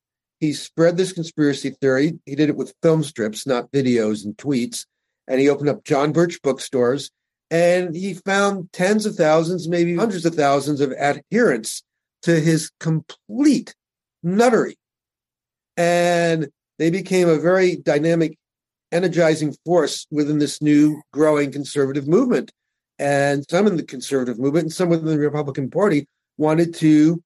he 0.44 0.52
spread 0.52 0.96
this 0.96 1.12
conspiracy 1.12 1.70
theory. 1.70 2.18
He 2.26 2.34
did 2.34 2.50
it 2.50 2.56
with 2.56 2.74
film 2.82 3.02
strips, 3.02 3.46
not 3.46 3.72
videos 3.72 4.24
and 4.24 4.36
tweets. 4.36 4.84
And 5.26 5.40
he 5.40 5.48
opened 5.48 5.70
up 5.70 5.84
John 5.84 6.12
Birch 6.12 6.40
bookstores 6.42 7.10
and 7.50 7.94
he 7.94 8.14
found 8.14 8.70
tens 8.72 9.06
of 9.06 9.14
thousands, 9.14 9.68
maybe 9.68 9.96
hundreds 9.96 10.26
of 10.26 10.34
thousands 10.34 10.80
of 10.80 10.92
adherents 10.92 11.82
to 12.22 12.40
his 12.40 12.70
complete 12.78 13.74
nuttery. 14.22 14.76
And 15.76 16.48
they 16.78 16.90
became 16.90 17.28
a 17.28 17.38
very 17.38 17.76
dynamic, 17.76 18.36
energizing 18.92 19.54
force 19.64 20.06
within 20.10 20.38
this 20.38 20.60
new 20.60 21.00
growing 21.12 21.52
conservative 21.52 22.06
movement. 22.06 22.52
And 22.98 23.44
some 23.50 23.66
in 23.66 23.76
the 23.76 23.82
conservative 23.82 24.38
movement 24.38 24.64
and 24.64 24.72
some 24.72 24.90
within 24.90 25.06
the 25.06 25.18
Republican 25.18 25.70
Party 25.70 26.06
wanted 26.36 26.74
to 26.74 27.22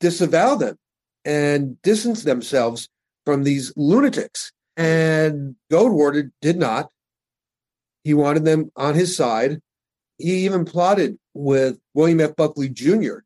disavow 0.00 0.56
them 0.56 0.76
and 1.24 1.80
distance 1.82 2.22
themselves 2.22 2.88
from 3.24 3.44
these 3.44 3.72
lunatics. 3.76 4.52
And 4.76 5.56
Goldwater 5.70 6.30
did 6.40 6.56
not. 6.56 6.90
He 8.04 8.14
wanted 8.14 8.44
them 8.44 8.72
on 8.76 8.94
his 8.94 9.16
side. 9.16 9.60
He 10.18 10.44
even 10.44 10.64
plotted 10.64 11.18
with 11.34 11.78
William 11.94 12.20
F. 12.20 12.36
Buckley 12.36 12.68
Jr. 12.68 13.18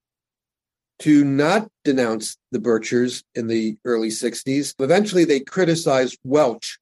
to 1.01 1.25
not 1.25 1.69
denounce 1.85 2.37
the 2.53 2.59
Birchers 2.59 3.23
in 3.35 3.47
the 3.47 3.77
early 3.85 4.09
60s. 4.09 4.75
Eventually, 4.79 5.25
they 5.25 5.41
criticized 5.41 6.19
Welch 6.25 6.79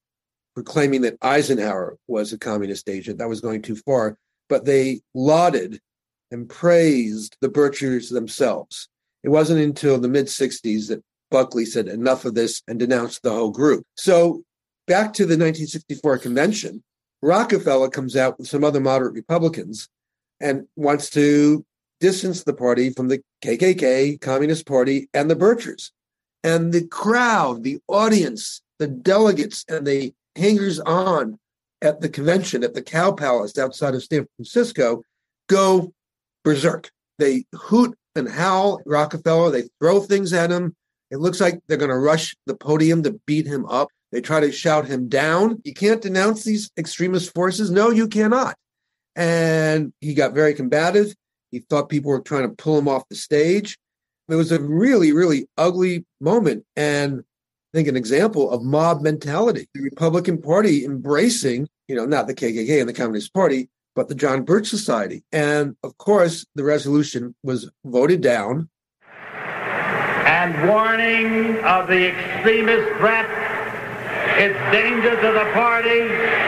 for 0.54 0.62
claiming 0.62 1.02
that 1.02 1.18
Eisenhower 1.20 1.96
was 2.06 2.32
a 2.32 2.38
communist 2.38 2.88
agent. 2.88 3.18
That 3.18 3.28
was 3.28 3.40
going 3.40 3.62
too 3.62 3.76
far. 3.76 4.16
But 4.48 4.64
they 4.64 5.00
lauded 5.14 5.80
and 6.30 6.48
praised 6.48 7.36
the 7.40 7.48
Birchers 7.48 8.10
themselves. 8.10 8.88
It 9.24 9.30
wasn't 9.30 9.60
until 9.60 9.98
the 9.98 10.08
mid 10.08 10.26
60s 10.26 10.88
that 10.88 11.02
Buckley 11.30 11.64
said 11.64 11.88
enough 11.88 12.24
of 12.24 12.34
this 12.34 12.62
and 12.68 12.78
denounced 12.78 13.22
the 13.22 13.32
whole 13.32 13.50
group. 13.50 13.84
So, 13.96 14.44
back 14.86 15.14
to 15.14 15.22
the 15.22 15.34
1964 15.34 16.18
convention, 16.18 16.84
Rockefeller 17.22 17.88
comes 17.88 18.16
out 18.16 18.38
with 18.38 18.48
some 18.48 18.62
other 18.62 18.80
moderate 18.80 19.14
Republicans 19.14 19.88
and 20.40 20.66
wants 20.76 21.08
to 21.10 21.64
distance 22.00 22.44
the 22.44 22.52
party 22.52 22.90
from 22.90 23.08
the 23.08 23.22
KKK, 23.42 24.20
Communist 24.20 24.66
Party, 24.66 25.08
and 25.14 25.30
the 25.30 25.36
Birchers. 25.36 25.90
And 26.42 26.70
the 26.70 26.86
crowd, 26.86 27.62
the 27.62 27.78
audience, 27.88 28.60
the 28.78 28.86
delegates, 28.86 29.64
and 29.68 29.86
the 29.86 30.12
hangers 30.36 30.80
on 30.80 31.38
at 31.80 32.02
the 32.02 32.10
convention 32.10 32.62
at 32.62 32.74
the 32.74 32.82
Cow 32.82 33.12
Palace 33.12 33.56
outside 33.56 33.94
of 33.94 34.04
San 34.04 34.26
Francisco 34.36 35.02
go 35.48 35.94
berserk. 36.44 36.90
They 37.18 37.46
hoot 37.54 37.96
and 38.16 38.28
howl 38.28 38.80
Rockefeller. 38.86 39.50
They 39.50 39.68
throw 39.80 40.00
things 40.00 40.32
at 40.32 40.50
him. 40.50 40.74
It 41.10 41.18
looks 41.18 41.40
like 41.40 41.60
they're 41.66 41.76
going 41.76 41.90
to 41.90 41.98
rush 41.98 42.34
the 42.46 42.56
podium 42.56 43.02
to 43.04 43.20
beat 43.26 43.46
him 43.46 43.66
up. 43.66 43.88
They 44.12 44.20
try 44.20 44.40
to 44.40 44.52
shout 44.52 44.86
him 44.86 45.08
down. 45.08 45.60
You 45.64 45.74
can't 45.74 46.00
denounce 46.00 46.44
these 46.44 46.70
extremist 46.78 47.34
forces. 47.34 47.70
No, 47.70 47.90
you 47.90 48.08
cannot. 48.08 48.56
And 49.16 49.92
he 50.00 50.14
got 50.14 50.34
very 50.34 50.54
combative. 50.54 51.14
He 51.50 51.60
thought 51.60 51.88
people 51.88 52.10
were 52.10 52.20
trying 52.20 52.48
to 52.48 52.54
pull 52.54 52.78
him 52.78 52.88
off 52.88 53.08
the 53.08 53.16
stage. 53.16 53.76
It 54.28 54.34
was 54.34 54.52
a 54.52 54.60
really, 54.60 55.12
really 55.12 55.46
ugly 55.56 56.04
moment. 56.20 56.64
And 56.76 57.20
I 57.20 57.76
think 57.76 57.88
an 57.88 57.96
example 57.96 58.50
of 58.50 58.62
mob 58.62 59.02
mentality. 59.02 59.68
The 59.74 59.82
Republican 59.82 60.40
Party 60.40 60.84
embracing, 60.84 61.68
you 61.88 61.94
know, 61.94 62.06
not 62.06 62.26
the 62.26 62.34
KKK 62.34 62.80
and 62.80 62.88
the 62.88 62.94
Communist 62.94 63.34
Party, 63.34 63.68
but 63.94 64.08
the 64.08 64.14
John 64.14 64.42
Birch 64.42 64.68
Society. 64.68 65.24
And 65.32 65.76
of 65.82 65.96
course, 65.98 66.44
the 66.54 66.64
resolution 66.64 67.34
was 67.42 67.70
voted 67.84 68.20
down. 68.20 68.68
And 70.26 70.68
warning 70.68 71.62
of 71.64 71.86
the 71.86 72.08
extremist 72.08 72.98
threat 72.98 73.28
its 74.36 74.58
danger 74.72 75.10
to 75.10 75.32
the 75.32 75.50
party. 75.52 76.44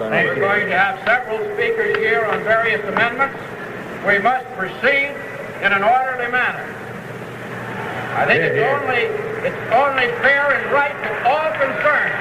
We're 0.00 0.36
going 0.36 0.66
to 0.66 0.78
have 0.78 1.04
several 1.04 1.38
speakers 1.54 1.96
here 1.96 2.24
on 2.24 2.43
various 2.54 2.86
amendments. 2.86 3.36
We 4.06 4.18
must 4.18 4.46
proceed 4.54 5.10
in 5.64 5.72
an 5.72 5.82
orderly 5.82 6.30
manner. 6.30 6.62
I 8.14 8.26
think 8.26 8.42
it's 8.44 8.62
only 8.62 9.02
it's 9.42 9.64
only 9.74 10.06
fair 10.22 10.52
and 10.54 10.72
right 10.72 10.94
to 11.02 11.10
all 11.28 11.50
concerned. 11.58 12.20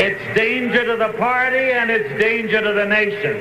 It's 0.00 0.36
danger 0.36 0.84
to 0.84 0.96
the 0.96 1.12
party 1.18 1.72
and 1.72 1.90
it's 1.90 2.08
danger 2.20 2.62
to 2.62 2.72
the 2.72 2.86
nation. 2.86 3.36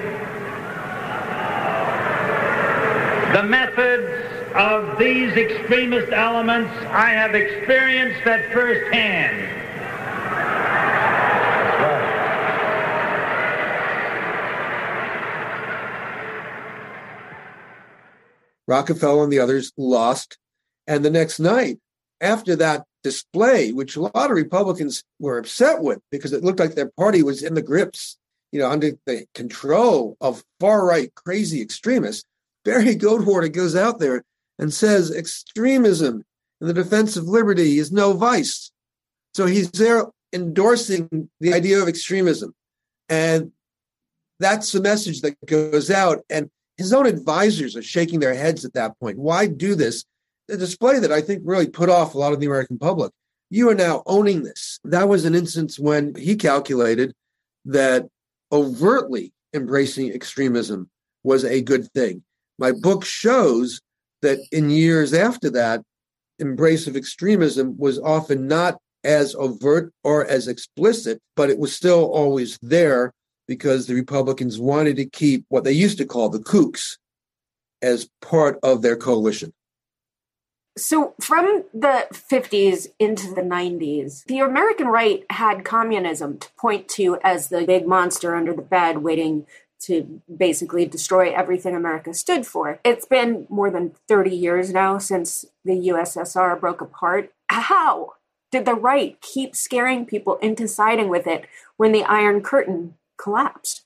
The 3.34 3.44
methods 3.44 4.27
of 4.58 4.98
these 4.98 5.32
extremist 5.34 6.12
elements 6.12 6.74
I 6.88 7.12
have 7.12 7.36
experienced 7.36 8.26
at 8.26 8.52
first 8.52 8.92
hand. 8.92 9.54
Rockefeller 18.68 19.24
and 19.24 19.32
the 19.32 19.40
others 19.40 19.72
lost. 19.78 20.38
And 20.88 21.06
the 21.06 21.12
next 21.12 21.40
night, 21.40 21.78
after 22.20 22.56
that 22.56 22.84
display, 23.04 23.72
which 23.72 23.96
a 23.96 24.02
lot 24.02 24.16
of 24.16 24.32
Republicans 24.32 25.04
were 25.20 25.38
upset 25.38 25.82
with 25.82 26.00
because 26.12 26.34
it 26.34 26.44
looked 26.44 26.60
like 26.60 26.74
their 26.74 26.92
party 26.98 27.22
was 27.22 27.44
in 27.44 27.54
the 27.54 27.62
grips, 27.62 28.18
you 28.52 28.60
know, 28.60 28.70
under 28.70 28.94
the 29.06 29.26
control 29.36 30.18
of 30.20 30.44
far 30.60 30.86
right 30.86 31.14
crazy 31.14 31.62
extremists, 31.62 32.26
Barry 32.66 32.96
Goldwater 32.96 33.52
goes 33.52 33.76
out 33.76 34.00
there 34.00 34.24
and 34.60 34.74
says 34.74 35.16
extremism 35.16 36.24
in 36.62 36.68
the 36.68 36.74
defense 36.74 37.18
of 37.18 37.26
liberty 37.26 37.78
is 37.78 37.92
no 37.92 38.14
vice. 38.14 38.72
So 39.34 39.46
he's 39.46 39.70
there 39.72 40.06
endorsing 40.34 41.30
the 41.40 41.54
idea 41.54 41.82
of 41.82 41.88
extremism. 41.88 42.54
And 43.10 43.52
that's 44.40 44.72
the 44.72 44.82
message 44.82 45.22
that 45.22 45.36
goes 45.46 45.90
out. 45.92 46.20
And 46.30 46.50
his 46.78 46.94
own 46.94 47.06
advisors 47.06 47.76
are 47.76 47.84
shaking 47.84 48.20
their 48.20 48.34
heads 48.34 48.66
at 48.66 48.74
that 48.74 49.00
point. 49.00 49.18
Why 49.18 49.48
do 49.48 49.76
this? 49.76 50.06
The 50.48 50.58
display 50.58 51.00
that 51.00 51.12
I 51.12 51.22
think 51.22 51.42
really 51.46 51.68
put 51.68 51.90
off 51.90 52.14
a 52.14 52.18
lot 52.18 52.34
of 52.34 52.40
the 52.40 52.46
American 52.46 52.78
public. 52.78 53.12
You 53.50 53.70
are 53.70 53.76
now 53.76 54.04
owning 54.06 54.44
this. 54.44 54.80
That 54.84 55.08
was 55.08 55.26
an 55.26 55.36
instance 55.36 55.80
when 55.80 56.16
he 56.16 56.36
calculated 56.36 57.14
that 57.66 58.08
overtly 58.52 59.34
embracing 59.54 60.12
extremism 60.12 60.90
was 61.24 61.44
a 61.44 61.62
good 61.62 61.92
thing. 61.94 62.24
My 62.60 62.72
book 62.72 63.06
shows 63.06 63.82
that 64.22 64.40
in 64.52 64.70
years 64.70 65.14
after 65.14 65.50
that, 65.52 65.82
embrace 66.40 66.88
of 66.88 66.96
extremism 66.96 67.78
was 67.78 68.00
often 68.00 68.48
not 68.48 68.78
as 69.04 69.36
overt 69.36 69.94
or 70.04 70.26
as 70.26 70.48
explicit, 70.48 71.22
but 71.36 71.50
it 71.50 71.58
was 71.58 71.74
still 71.74 72.06
always 72.06 72.58
there 72.62 73.14
because 73.48 73.88
the 73.88 73.94
Republicans 73.94 74.60
wanted 74.60 74.98
to 74.98 75.06
keep 75.06 75.46
what 75.50 75.64
they 75.64 75.72
used 75.72 75.98
to 75.98 76.06
call 76.06 76.30
the 76.30 76.40
kooks 76.40 76.98
as 77.82 78.10
part 78.22 78.60
of 78.64 78.82
their 78.82 78.98
coalition. 78.98 79.54
So, 80.78 81.16
from 81.20 81.64
the 81.74 82.06
50s 82.12 82.88
into 83.00 83.34
the 83.34 83.42
90s, 83.42 84.24
the 84.26 84.40
American 84.40 84.88
right 84.88 85.26
had 85.32 85.66
communism 85.66 86.38
to 86.38 86.50
point 86.56 86.88
to 86.90 87.18
as 87.24 87.50
the 87.50 87.66
big 87.66 87.88
monster 87.88 88.36
under 88.36 88.54
the 88.54 88.62
bed 88.62 89.00
waiting 89.00 89.48
to 89.82 90.22
basically 90.36 90.86
destroy 90.86 91.32
everything 91.34 91.76
America 91.76 92.14
stood 92.14 92.46
for. 92.46 92.80
It's 92.84 93.06
been 93.06 93.46
more 93.50 93.70
than 93.70 93.94
30 94.08 94.36
years 94.36 94.72
now 94.72 94.98
since 94.98 95.46
the 95.64 95.90
USSR 95.90 96.60
broke 96.60 96.82
apart. 96.82 97.32
How 97.50 98.14
did 98.52 98.66
the 98.66 98.76
right 98.76 99.20
keep 99.22 99.56
scaring 99.56 100.06
people 100.06 100.38
into 100.38 100.68
siding 100.68 101.10
with 101.10 101.28
it 101.28 101.46
when 101.78 101.92
the 101.92 102.04
Iron 102.04 102.42
Curtain 102.42 102.96
collapsed? 103.18 103.84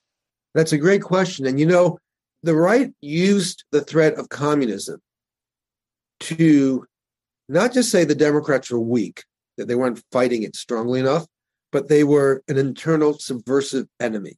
That's 0.53 0.73
a 0.73 0.77
great 0.77 1.01
question. 1.01 1.45
And 1.45 1.59
you 1.59 1.65
know, 1.65 1.99
the 2.43 2.55
right 2.55 2.93
used 3.01 3.63
the 3.71 3.81
threat 3.81 4.15
of 4.15 4.29
communism 4.29 4.99
to 6.21 6.85
not 7.49 7.73
just 7.73 7.91
say 7.91 8.03
the 8.03 8.15
Democrats 8.15 8.69
were 8.71 8.79
weak, 8.79 9.23
that 9.57 9.67
they 9.67 9.75
weren't 9.75 10.03
fighting 10.11 10.43
it 10.43 10.55
strongly 10.55 10.99
enough, 10.99 11.25
but 11.71 11.87
they 11.87 12.03
were 12.03 12.43
an 12.47 12.57
internal 12.57 13.17
subversive 13.17 13.87
enemy. 13.99 14.37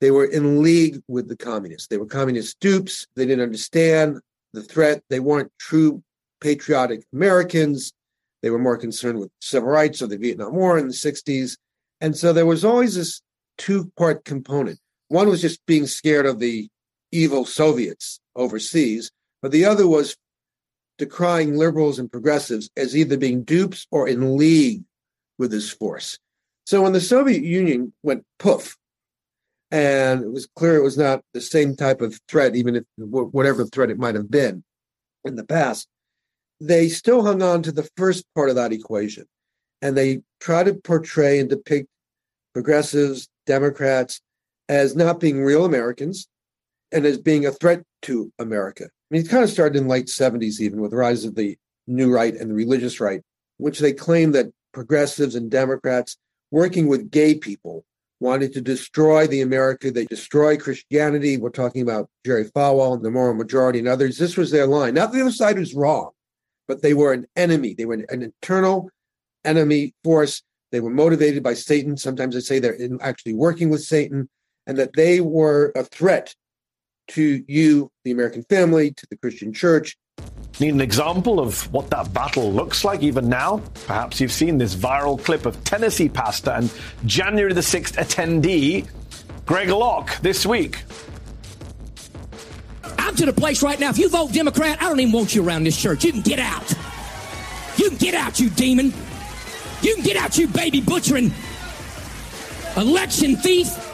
They 0.00 0.10
were 0.10 0.24
in 0.24 0.62
league 0.62 1.02
with 1.08 1.28
the 1.28 1.36
communists. 1.36 1.88
They 1.88 1.98
were 1.98 2.06
communist 2.06 2.58
dupes. 2.60 3.06
They 3.16 3.26
didn't 3.26 3.44
understand 3.44 4.20
the 4.52 4.62
threat. 4.62 5.02
They 5.10 5.20
weren't 5.20 5.52
true 5.58 6.02
patriotic 6.40 7.04
Americans. 7.12 7.92
They 8.42 8.50
were 8.50 8.58
more 8.58 8.78
concerned 8.78 9.18
with 9.18 9.30
civil 9.40 9.68
rights 9.68 10.00
or 10.00 10.06
the 10.06 10.16
Vietnam 10.16 10.54
War 10.54 10.78
in 10.78 10.88
the 10.88 10.94
60s. 10.94 11.56
And 12.00 12.16
so 12.16 12.32
there 12.32 12.46
was 12.46 12.64
always 12.64 12.94
this 12.94 13.20
two 13.58 13.92
part 13.96 14.24
component. 14.24 14.78
One 15.08 15.28
was 15.28 15.42
just 15.42 15.64
being 15.66 15.86
scared 15.86 16.24
of 16.24 16.38
the 16.38 16.68
evil 17.12 17.44
Soviets 17.44 18.20
overseas, 18.36 19.10
but 19.42 19.52
the 19.52 19.64
other 19.64 19.86
was 19.86 20.16
decrying 20.98 21.56
liberals 21.56 21.98
and 21.98 22.10
progressives 22.10 22.70
as 22.76 22.96
either 22.96 23.16
being 23.16 23.42
dupes 23.42 23.86
or 23.90 24.08
in 24.08 24.36
league 24.36 24.82
with 25.38 25.50
this 25.50 25.70
force. 25.70 26.18
So 26.64 26.82
when 26.82 26.92
the 26.92 27.00
Soviet 27.00 27.42
Union 27.42 27.92
went 28.02 28.24
poof, 28.38 28.76
and 29.70 30.24
it 30.24 30.32
was 30.32 30.48
clear 30.56 30.76
it 30.76 30.82
was 30.82 30.98
not 30.98 31.22
the 31.32 31.40
same 31.40 31.76
type 31.76 32.00
of 32.00 32.20
threat, 32.28 32.56
even 32.56 32.76
if 32.76 32.84
whatever 32.96 33.64
threat 33.64 33.90
it 33.90 33.98
might 33.98 34.14
have 34.14 34.30
been 34.30 34.64
in 35.24 35.36
the 35.36 35.44
past, 35.44 35.88
they 36.60 36.88
still 36.88 37.22
hung 37.22 37.42
on 37.42 37.62
to 37.62 37.72
the 37.72 37.88
first 37.96 38.24
part 38.34 38.50
of 38.50 38.56
that 38.56 38.72
equation. 38.72 39.26
And 39.80 39.96
they 39.96 40.22
try 40.40 40.64
to 40.64 40.74
portray 40.74 41.38
and 41.38 41.48
depict 41.48 41.88
progressives, 42.52 43.28
Democrats, 43.46 44.20
as 44.68 44.94
not 44.94 45.20
being 45.20 45.42
real 45.42 45.64
Americans 45.64 46.28
and 46.92 47.06
as 47.06 47.18
being 47.18 47.46
a 47.46 47.52
threat 47.52 47.82
to 48.02 48.32
America. 48.38 48.84
I 48.84 48.88
mean, 49.10 49.24
it 49.24 49.28
kind 49.28 49.44
of 49.44 49.50
started 49.50 49.80
in 49.80 49.88
late 49.88 50.06
70s, 50.06 50.60
even 50.60 50.80
with 50.80 50.90
the 50.90 50.96
rise 50.96 51.24
of 51.24 51.34
the 51.34 51.56
new 51.86 52.12
right 52.12 52.34
and 52.34 52.50
the 52.50 52.54
religious 52.54 53.00
right, 53.00 53.22
which 53.58 53.78
they 53.78 53.92
claimed 53.92 54.34
that 54.34 54.52
progressives 54.72 55.34
and 55.34 55.50
Democrats 55.50 56.16
working 56.50 56.88
with 56.88 57.10
gay 57.10 57.34
people 57.34 57.84
wanted 58.20 58.52
to 58.52 58.60
destroy 58.60 59.26
the 59.26 59.40
America 59.40 59.90
They 59.90 60.04
destroy 60.04 60.56
Christianity. 60.56 61.38
We're 61.38 61.50
talking 61.50 61.82
about 61.82 62.08
Jerry 62.24 62.44
Falwell 62.44 62.94
and 62.94 63.04
the 63.04 63.10
moral 63.10 63.34
majority 63.34 63.78
and 63.78 63.88
others. 63.88 64.18
This 64.18 64.36
was 64.36 64.50
their 64.50 64.66
line. 64.66 64.94
Not 64.94 65.12
the 65.12 65.22
other 65.22 65.32
side 65.32 65.58
was 65.58 65.74
wrong, 65.74 66.10
but 66.68 66.82
they 66.82 66.94
were 66.94 67.12
an 67.12 67.26
enemy. 67.34 67.74
They 67.74 67.86
were 67.86 67.94
an, 67.94 68.06
an 68.10 68.22
internal 68.22 68.90
enemy 69.44 69.94
force. 70.04 70.42
They 70.70 70.80
were 70.80 70.90
motivated 70.90 71.42
by 71.42 71.54
Satan. 71.54 71.96
Sometimes 71.96 72.36
I 72.36 72.40
say 72.40 72.58
they're 72.58 72.76
actually 73.00 73.34
working 73.34 73.70
with 73.70 73.82
Satan, 73.82 74.28
and 74.66 74.76
that 74.78 74.94
they 74.94 75.20
were 75.20 75.72
a 75.74 75.82
threat 75.82 76.34
to 77.08 77.42
you, 77.48 77.90
the 78.04 78.12
American 78.12 78.44
family, 78.44 78.92
to 78.92 79.06
the 79.10 79.16
Christian 79.16 79.52
church, 79.52 79.96
Need 80.60 80.74
an 80.74 80.80
example 80.82 81.40
of 81.40 81.72
what 81.72 81.88
that 81.88 82.12
battle 82.12 82.52
looks 82.52 82.84
like 82.84 83.02
even 83.02 83.30
now? 83.30 83.62
Perhaps 83.86 84.20
you've 84.20 84.32
seen 84.32 84.58
this 84.58 84.74
viral 84.74 85.22
clip 85.22 85.46
of 85.46 85.62
Tennessee 85.64 86.08
pastor 86.08 86.50
and 86.50 86.70
January 87.06 87.54
the 87.54 87.62
6th 87.62 87.94
attendee, 87.94 88.86
Greg 89.46 89.70
Locke, 89.70 90.20
this 90.20 90.44
week. 90.44 90.82
I'm 92.98 93.16
to 93.16 93.24
the 93.24 93.32
place 93.32 93.62
right 93.62 93.80
now. 93.80 93.88
If 93.88 93.98
you 93.98 94.10
vote 94.10 94.32
Democrat, 94.32 94.82
I 94.82 94.88
don't 94.88 95.00
even 95.00 95.12
want 95.12 95.34
you 95.34 95.46
around 95.46 95.64
this 95.64 95.80
church. 95.80 96.04
You 96.04 96.12
can 96.12 96.20
get 96.20 96.38
out. 96.38 96.70
You 97.78 97.88
can 97.88 97.98
get 97.98 98.14
out, 98.14 98.38
you 98.38 98.50
demon. 98.50 98.92
You 99.80 99.94
can 99.94 100.04
get 100.04 100.16
out, 100.16 100.36
you 100.36 100.46
baby 100.46 100.82
butchering 100.82 101.32
election 102.76 103.36
thief. 103.36 103.89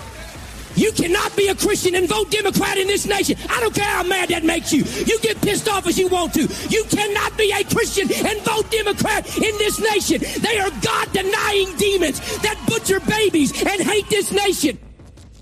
You 0.77 0.93
cannot 0.93 1.35
be 1.37 1.49
a 1.49 1.55
Christian 1.55 1.95
and 1.95 2.07
vote 2.07 2.31
Democrat 2.31 2.77
in 2.77 2.87
this 2.87 3.07
nation. 3.07 3.37
I 3.49 3.61
don't 3.61 3.75
care 3.75 3.85
how 3.85 4.03
mad 4.03 4.29
that 4.29 4.45
makes 4.45 4.73
you. 4.73 4.85
You 4.85 5.19
get 5.21 5.41
pissed 5.41 5.69
off 5.69 5.87
as 5.87 5.99
you 5.99 6.09
want 6.09 6.35
to. 6.35 6.43
You 6.69 6.85
cannot 6.85 7.37
be 7.39 7.51
a 7.51 7.65
Christian 7.65 8.12
and 8.12 8.41
vote 8.43 8.71
Democrat 8.71 9.27
in 9.39 9.57
this 9.59 9.81
nation. 9.81 10.21
They 10.43 10.59
are 10.59 10.71
God 10.83 11.12
denying 11.12 11.75
demons 11.77 12.21
that 12.43 12.62
butcher 12.69 13.01
babies 13.01 13.53
and 13.62 13.81
hate 13.81 14.09
this 14.11 14.31
nation. 14.33 14.79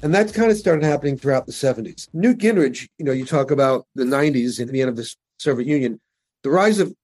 And 0.03 0.15
that 0.15 0.33
kind 0.33 0.51
of 0.51 0.57
started 0.57 0.85
happening 0.85 1.17
throughout 1.17 1.47
the 1.47 1.53
70s. 1.53 2.09
Newt 2.13 2.39
Gingrich, 2.39 2.89
you 2.99 3.05
know, 3.05 3.13
you 3.13 3.25
talk 3.25 3.51
about 3.51 3.87
the 3.95 4.05
90s 4.05 4.61
and 4.61 4.71
the 4.71 4.83
end 4.83 4.91
of 4.91 4.97
the 4.97 5.13
Soviet 5.39 5.67
Union. 5.67 6.01
The 6.43 6.51
rise 6.51 6.79
of 6.79 6.95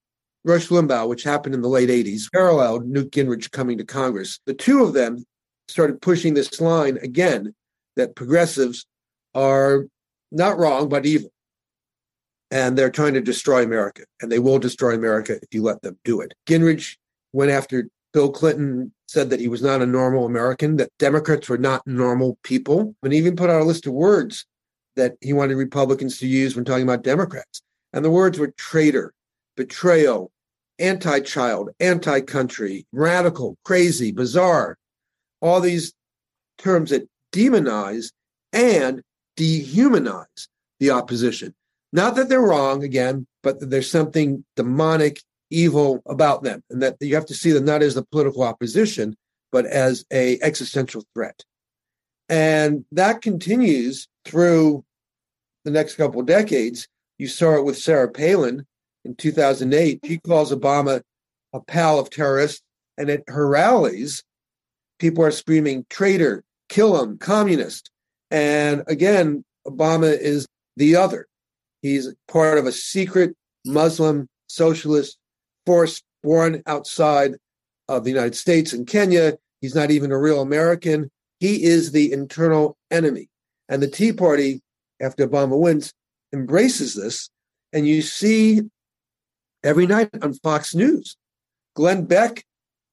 Rush 0.45 0.69
Limbaugh, 0.69 1.09
which 1.09 1.25
happened 1.25 1.55
in 1.55 1.63
the 1.63 1.69
late 1.69 1.89
80s, 1.89 2.31
paralleled 2.33 2.87
Newt 2.87 3.11
Gingrich 3.11 3.51
coming 3.51 3.79
to 3.79 3.85
Congress. 3.85 4.39
The 4.47 4.55
two 4.55 4.85
of 4.85 4.93
them 4.93 5.25
started 5.69 6.01
pushing 6.01 6.35
this 6.35 6.61
line 6.61 6.99
again 6.99 7.55
that 7.97 8.17
progressives 8.17 8.87
are 9.35 9.87
not 10.33 10.59
wrong, 10.59 10.89
but 10.89 11.07
evil. 11.07 11.31
And 12.51 12.77
they're 12.77 12.91
trying 12.91 13.15
to 13.15 13.21
destroy 13.21 13.63
America. 13.63 14.05
And 14.21 14.31
they 14.31 14.39
will 14.39 14.59
destroy 14.59 14.95
America 14.95 15.37
if 15.41 15.49
you 15.53 15.63
let 15.63 15.83
them 15.83 15.99
do 16.05 16.21
it. 16.21 16.35
Gingrich 16.49 16.97
went 17.33 17.51
after 17.51 17.89
Bill 18.13 18.31
Clinton, 18.31 18.93
said 19.07 19.31
that 19.31 19.41
he 19.41 19.49
was 19.49 19.63
not 19.63 19.83
a 19.83 19.87
normal 19.87 20.27
American, 20.27 20.77
that 20.77 20.91
Democrats 20.99 21.49
were 21.49 21.59
not 21.59 21.87
normal 21.87 22.39
people, 22.43 22.95
and 23.03 23.15
even 23.15 23.37
put 23.37 23.51
out 23.51 23.61
a 23.61 23.65
list 23.65 23.87
of 23.87 23.93
words 23.93 24.47
that 24.97 25.15
he 25.21 25.33
wanted 25.33 25.55
Republicans 25.55 26.19
to 26.19 26.27
use 26.27 26.57
when 26.57 26.65
talking 26.65 26.83
about 26.83 27.05
Democrats. 27.05 27.63
And 27.93 28.05
the 28.05 28.11
words 28.11 28.39
were 28.39 28.53
traitor, 28.57 29.13
betrayal, 29.57 30.33
anti 30.79 31.21
child, 31.21 31.71
anti 31.79 32.21
country, 32.21 32.87
radical, 32.93 33.57
crazy, 33.65 34.11
bizarre, 34.11 34.77
all 35.41 35.61
these 35.61 35.93
terms 36.59 36.91
that 36.91 37.09
demonize 37.33 38.13
and 38.53 39.03
dehumanize 39.37 40.49
the 40.79 40.91
opposition. 40.91 41.55
Not 41.93 42.15
that 42.17 42.29
they're 42.29 42.41
wrong, 42.41 42.85
again, 42.85 43.27
but 43.43 43.61
that 43.61 43.71
there's 43.71 43.91
something 43.91 44.45
demonic, 44.57 45.21
evil 45.51 46.03
about 46.07 46.43
them, 46.43 46.63
and 46.71 46.81
that 46.83 46.97
you 47.01 47.15
have 47.15 47.27
to 47.27 47.35
see 47.35 47.51
them 47.51 47.65
not 47.65 47.83
as 47.83 47.95
the 47.95 48.05
political 48.05 48.43
opposition, 48.43 49.17
but 49.51 49.67
as 49.67 50.05
a 50.13 50.39
existential 50.43 51.05
threat. 51.15 51.45
And 52.29 52.85
that 52.93 53.23
continues 53.23 54.07
through 54.25 54.85
the 55.65 55.73
next 55.73 55.97
couple 55.97 56.21
of 56.21 56.27
decades. 56.27 56.87
You 57.19 57.27
saw 57.27 57.57
it 57.57 57.65
with 57.65 57.77
Sarah 57.77 58.09
Palin 58.09 58.65
in 59.05 59.17
2008. 59.17 60.01
She 60.05 60.19
calls 60.19 60.53
Obama 60.53 61.03
a 61.53 61.61
pal 61.61 61.99
of 61.99 62.11
terrorists, 62.11 62.63
and 62.97 63.11
at 63.11 63.25
her 63.27 63.49
rallies, 63.49 64.23
people 65.01 65.25
are 65.25 65.33
screaming 65.33 65.85
traitor, 65.91 66.45
kill 66.71 67.03
him, 67.03 67.19
communist. 67.19 67.91
And 68.31 68.83
again, 68.87 69.45
Obama 69.67 70.19
is 70.19 70.47
the 70.77 70.97
other. 70.97 71.27
He's 71.83 72.15
part 72.29 72.57
of 72.57 72.67
a 72.67 72.73
secret 72.73 73.37
Muslim 73.67 74.29
socialist 74.47 75.19
force 75.67 76.03
born 76.23 76.63
outside 76.67 77.35
of 77.89 78.05
the 78.05 78.11
United 78.11 78.35
States 78.35 78.73
and 78.73 78.87
Kenya. 78.87 79.35
He's 79.61 79.75
not 79.75 79.91
even 79.91 80.13
a 80.13 80.19
real 80.19 80.41
American. 80.41 81.11
He 81.41 81.65
is 81.65 81.93
the 81.93 82.13
internal 82.13 82.77
enemy. 82.91 83.29
And 83.69 83.83
the 83.83 83.89
Tea 83.89 84.13
Party, 84.13 84.63
after 85.01 85.27
Obama 85.27 85.59
wins, 85.59 85.93
embraces 86.33 86.95
this. 86.95 87.31
And 87.73 87.87
you 87.87 88.03
see 88.03 88.63
every 89.65 89.87
night 89.87 90.11
on 90.23 90.35
Fox 90.35 90.75
News, 90.75 91.17
Glenn 91.75 92.05
Beck, 92.05 92.45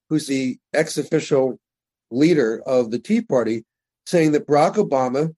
who's 0.10 0.28
the 0.28 0.58
ex 0.74 0.98
official 0.98 1.60
leader 2.12 2.62
of 2.66 2.92
the 2.92 3.00
Tea 3.00 3.22
Party, 3.22 3.64
saying 4.08 4.32
that 4.32 4.48
Barack 4.48 4.76
Obama 4.76 5.36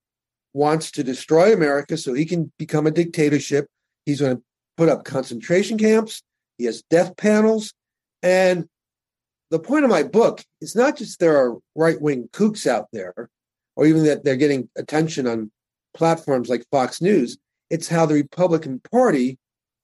wants 0.54 0.92
to 0.92 1.04
destroy 1.04 1.52
America 1.52 1.98
so 1.98 2.14
he 2.14 2.24
can 2.24 2.52
become 2.60 2.86
a 2.86 2.92
dictatorship. 2.92 3.66
He's 4.06 4.22
going 4.22 4.38
to 4.38 4.44
put 4.78 4.90
up 4.90 5.04
concentration 5.04 5.80
camps. 5.80 6.22
He 6.60 6.66
has 6.66 6.84
death 6.84 7.18
panels. 7.18 7.74
And 8.22 8.68
the 9.50 9.58
point 9.58 9.86
of 9.86 9.90
my 9.90 10.04
book 10.04 10.44
is 10.62 10.76
not 10.76 10.98
just 10.98 11.20
there 11.20 11.36
are 11.36 11.58
right 11.76 12.00
wing 12.00 12.30
kooks 12.32 12.68
out 12.68 12.86
there, 12.94 13.30
or 13.76 13.88
even 13.88 14.04
that 14.04 14.24
they're 14.24 14.36
getting 14.36 14.70
attention 14.78 15.26
on 15.26 15.52
platforms 15.96 16.48
like 16.48 16.64
Fox 16.70 17.02
News. 17.02 17.40
It's 17.72 17.88
how 17.88 18.06
the 18.06 18.14
Republican 18.14 18.82
Party 18.92 19.40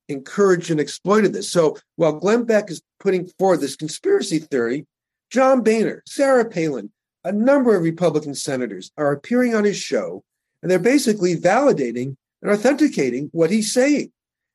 encouraged 0.09 0.69
and 0.69 0.79
exploited 0.79 1.33
this. 1.33 1.51
So 1.51 1.75
while 1.95 2.19
Glenn 2.19 2.43
Beck 2.43 2.69
is 2.69 2.83
putting 2.99 3.25
forward 3.39 3.61
this 3.61 3.75
conspiracy 3.75 4.37
theory, 4.37 4.85
John 5.31 5.63
Boehner, 5.63 6.03
Sarah 6.05 6.47
Palin, 6.47 6.91
a 7.25 7.31
number 7.31 7.75
of 7.75 7.81
Republican 7.81 8.35
senators 8.35 8.91
are 8.97 9.11
appearing 9.11 9.55
on 9.55 9.63
his 9.63 9.77
show, 9.77 10.23
and 10.61 10.69
they're 10.69 10.79
basically 10.79 11.35
validating 11.35 12.15
and 12.41 12.51
authenticating 12.51 13.29
what 13.33 13.49
he's 13.49 13.73
saying. 13.73 14.11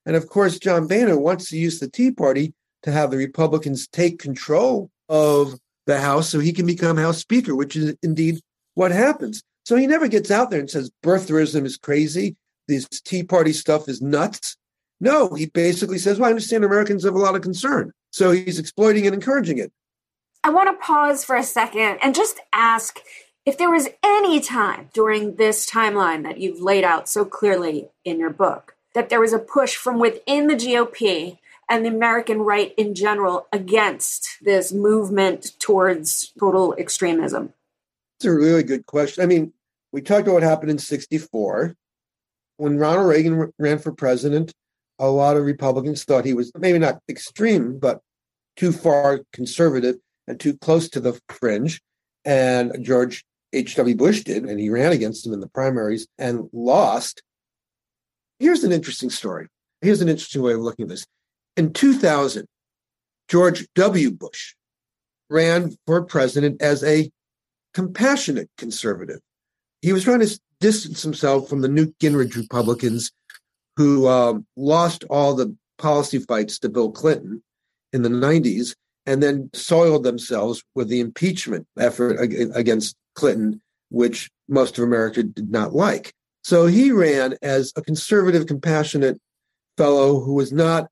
And 0.06 0.14
of 0.14 0.28
course, 0.28 0.59
John 0.59 0.87
Boehner 0.87 1.18
wants 1.18 1.50
to 1.50 1.59
use 1.59 1.80
the 1.80 1.88
Tea 1.88 2.12
Party 2.12 2.54
to 2.85 2.92
have 2.92 3.11
the 3.11 3.16
Republicans 3.16 3.88
take 3.88 4.20
control 4.20 4.88
of 5.09 5.59
the 5.87 6.00
House 6.00 6.28
so 6.28 6.38
he 6.38 6.52
can 6.52 6.64
become 6.64 6.96
House 6.96 7.18
Speaker, 7.18 7.56
which 7.56 7.74
is 7.74 7.96
indeed 8.02 8.40
what 8.74 8.92
happens. 8.92 9.42
So 9.64 9.74
he 9.76 9.88
never 9.88 10.06
gets 10.06 10.30
out 10.30 10.50
there 10.50 10.61
and 10.61 10.70
says 10.70 10.92
birtherism 11.02 11.66
is 11.66 11.76
crazy, 11.76 12.37
this 12.68 12.87
Tea 12.88 13.24
Party 13.24 13.52
stuff 13.52 13.88
is 13.88 14.00
nuts. 14.00 14.56
No, 15.00 15.35
he 15.35 15.46
basically 15.46 15.98
says, 15.98 16.18
Well, 16.18 16.28
I 16.28 16.30
understand 16.30 16.64
Americans 16.64 17.04
have 17.04 17.16
a 17.16 17.18
lot 17.18 17.35
of 17.35 17.42
concern. 17.42 17.92
So 18.12 18.30
he's 18.30 18.59
exploiting 18.59 19.06
and 19.06 19.14
encouraging 19.14 19.59
it. 19.59 19.72
I 20.42 20.48
want 20.48 20.70
to 20.70 20.87
pause 20.87 21.22
for 21.22 21.37
a 21.37 21.42
second 21.42 21.98
and 22.03 22.14
just 22.14 22.40
ask 22.53 23.00
if 23.44 23.59
there 23.59 23.70
was 23.70 23.88
any 24.03 24.40
time 24.40 24.88
during 24.94 25.37
this 25.37 25.68
timeline 25.68 26.22
that 26.22 26.38
you've 26.38 26.62
laid 26.62 26.83
out 26.83 27.11
so 27.11 27.26
clearly 27.26 27.88
in 28.07 28.18
your 28.18 28.31
book 28.31 28.74
that 28.94 29.11
there 29.11 29.20
was 29.20 29.35
a 29.35 29.38
push 29.38 29.76
from 29.76 29.98
within 29.98 30.46
the 30.46 30.55
GOP 30.55 31.38
and 31.68 31.85
the 31.85 31.90
American 31.90 32.40
right 32.40 32.74
in 32.79 32.94
general 32.94 33.48
against 33.53 34.38
this 34.40 34.72
movement 34.72 35.59
towards 35.61 36.33
total 36.40 36.74
extremism? 36.79 37.53
It's 38.18 38.24
a 38.24 38.33
really 38.33 38.62
good 38.62 38.87
question. 38.87 39.22
I 39.22 39.26
mean, 39.26 39.53
we 39.92 40.00
talked 40.00 40.22
about 40.22 40.35
what 40.35 40.42
happened 40.42 40.70
in 40.70 40.79
64. 40.79 41.76
When 42.57 42.79
Ronald 42.79 43.09
Reagan 43.09 43.53
ran 43.59 43.79
for 43.79 43.92
president, 43.92 44.53
a 44.98 45.09
lot 45.09 45.37
of 45.37 45.44
Republicans 45.44 46.05
thought 46.05 46.24
he 46.24 46.35
was 46.35 46.50
maybe 46.57 46.79
not 46.79 47.00
extreme, 47.09 47.79
but 47.79 48.00
too 48.57 48.72
far 48.72 49.20
conservative 49.33 49.96
and 50.26 50.38
too 50.38 50.56
close 50.56 50.88
to 50.90 51.00
the 51.00 51.20
fringe. 51.28 51.80
And 52.24 52.85
George 52.85 53.24
H.W. 53.52 53.96
Bush 53.96 54.22
did, 54.22 54.44
and 54.44 54.61
he 54.61 54.70
ran 54.70 54.92
against 54.92 55.26
him 55.26 55.33
in 55.33 55.40
the 55.40 55.48
primaries 55.48 56.06
and 56.18 56.48
lost. 56.52 57.22
Here's 58.38 58.64
an 58.64 58.72
interesting 58.72 59.11
story. 59.11 59.48
Here's 59.80 60.02
an 60.02 60.09
interesting 60.09 60.42
way 60.42 60.52
of 60.52 60.61
looking 60.61 60.85
at 60.85 60.90
this. 60.90 61.06
In 61.56 61.72
2000, 61.72 62.46
George 63.28 63.66
W. 63.74 64.11
Bush 64.11 64.54
ran 65.28 65.76
for 65.87 66.02
president 66.02 66.61
as 66.61 66.85
a 66.85 67.11
compassionate 67.74 68.50
conservative. 68.59 69.20
He 69.83 69.92
was 69.92 70.04
trying 70.04 70.20
to 70.20 70.40
distance 70.61 71.02
himself 71.02 71.48
from 71.48 71.62
the 71.62 71.68
Newt 71.68 71.98
Gingrich 71.98 72.37
Republicans 72.37 73.11
who 73.76 74.09
um, 74.09 74.46
lost 74.56 75.04
all 75.04 75.35
the 75.35 75.56
policy 75.78 76.18
fights 76.18 76.59
to 76.59 76.68
Bill 76.68 76.90
Clinton 76.90 77.42
in 77.92 78.02
the 78.02 78.09
90s 78.09 78.74
and 79.11 79.20
then 79.20 79.51
soiled 79.53 80.05
themselves 80.05 80.62
with 80.77 80.88
the 80.88 81.01
impeachment 81.01 81.66
effort 81.77 82.12
against 82.20 82.94
Clinton, 83.16 83.61
which 83.88 84.31
most 84.49 84.79
of 84.79 84.85
America 84.85 85.25
did 85.25 85.51
not 85.51 85.75
like. 85.75 86.14
So 86.44 86.66
he 86.66 86.92
ran 86.92 87.37
as 87.42 87.73
a 87.75 87.83
conservative, 87.83 88.46
compassionate 88.46 89.20
fellow 89.77 90.20
who 90.20 90.35
was 90.35 90.53
not 90.53 90.88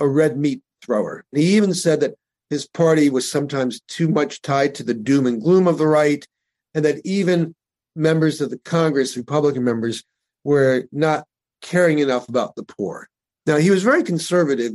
a 0.00 0.06
red 0.06 0.36
meat 0.36 0.60
thrower. 0.84 1.24
He 1.34 1.56
even 1.56 1.72
said 1.72 2.00
that 2.00 2.14
his 2.50 2.68
party 2.68 3.08
was 3.08 3.26
sometimes 3.26 3.80
too 3.88 4.08
much 4.08 4.42
tied 4.42 4.74
to 4.74 4.82
the 4.82 4.92
doom 4.92 5.26
and 5.26 5.40
gloom 5.40 5.66
of 5.66 5.78
the 5.78 5.86
right, 5.86 6.26
and 6.74 6.84
that 6.84 7.00
even 7.06 7.54
members 7.96 8.42
of 8.42 8.50
the 8.50 8.58
Congress, 8.58 9.16
Republican 9.16 9.64
members, 9.64 10.04
were 10.44 10.84
not 10.92 11.24
caring 11.62 12.00
enough 12.00 12.28
about 12.28 12.54
the 12.54 12.64
poor. 12.64 13.08
Now, 13.46 13.56
he 13.56 13.70
was 13.70 13.82
very 13.82 14.02
conservative 14.02 14.74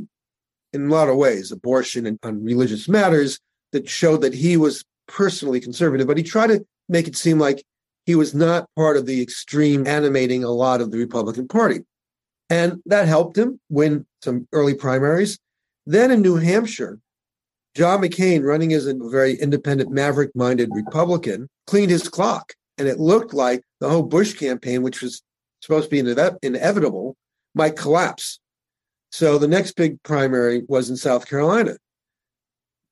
in 0.72 0.86
a 0.86 0.90
lot 0.90 1.08
of 1.08 1.16
ways, 1.16 1.50
abortion 1.50 2.06
and 2.06 2.18
on 2.22 2.44
religious 2.44 2.88
matters 2.88 3.38
that 3.72 3.88
showed 3.88 4.22
that 4.22 4.34
he 4.34 4.56
was 4.56 4.84
personally 5.06 5.60
conservative, 5.60 6.06
but 6.06 6.18
he 6.18 6.22
tried 6.22 6.48
to 6.48 6.64
make 6.88 7.08
it 7.08 7.16
seem 7.16 7.38
like 7.38 7.64
he 8.06 8.14
was 8.14 8.34
not 8.34 8.68
part 8.76 8.96
of 8.96 9.06
the 9.06 9.20
extreme 9.20 9.86
animating 9.86 10.44
a 10.44 10.50
lot 10.50 10.80
of 10.80 10.90
the 10.90 10.98
Republican 10.98 11.48
Party. 11.48 11.80
And 12.50 12.80
that 12.86 13.06
helped 13.06 13.36
him 13.36 13.60
win 13.68 14.06
some 14.22 14.48
early 14.52 14.74
primaries. 14.74 15.38
Then 15.86 16.10
in 16.10 16.22
New 16.22 16.36
Hampshire, 16.36 16.98
John 17.74 18.00
McCain, 18.00 18.42
running 18.42 18.72
as 18.72 18.86
a 18.86 18.94
very 18.94 19.34
independent, 19.34 19.90
maverick 19.90 20.34
minded 20.34 20.70
Republican, 20.72 21.48
cleaned 21.66 21.90
his 21.90 22.08
clock. 22.08 22.54
And 22.78 22.88
it 22.88 22.98
looked 22.98 23.34
like 23.34 23.62
the 23.80 23.88
whole 23.88 24.02
Bush 24.02 24.34
campaign, 24.34 24.82
which 24.82 25.02
was 25.02 25.22
supposed 25.60 25.90
to 25.90 26.02
be 26.02 26.36
inevitable, 26.42 27.16
might 27.54 27.76
collapse. 27.76 28.40
So 29.10 29.38
the 29.38 29.48
next 29.48 29.72
big 29.72 30.02
primary 30.02 30.62
was 30.68 30.90
in 30.90 30.96
South 30.96 31.28
Carolina. 31.28 31.76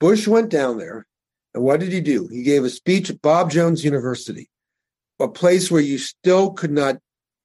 Bush 0.01 0.27
went 0.27 0.51
down 0.51 0.79
there, 0.79 1.07
and 1.55 1.63
what 1.63 1.81
did 1.81 1.93
he 1.93 2.01
do? 2.01 2.29
He 2.29 2.43
gave 2.43 2.65
a 2.65 2.71
speech 2.71 3.11
at 3.11 3.23
Bob 3.23 3.51
Jones 3.51 3.85
University, 3.85 4.49
a 5.21 5.29
place 5.29 5.71
where 5.71 5.81
you 5.81 5.99
still 5.99 6.53
could 6.53 6.71
not 6.71 6.99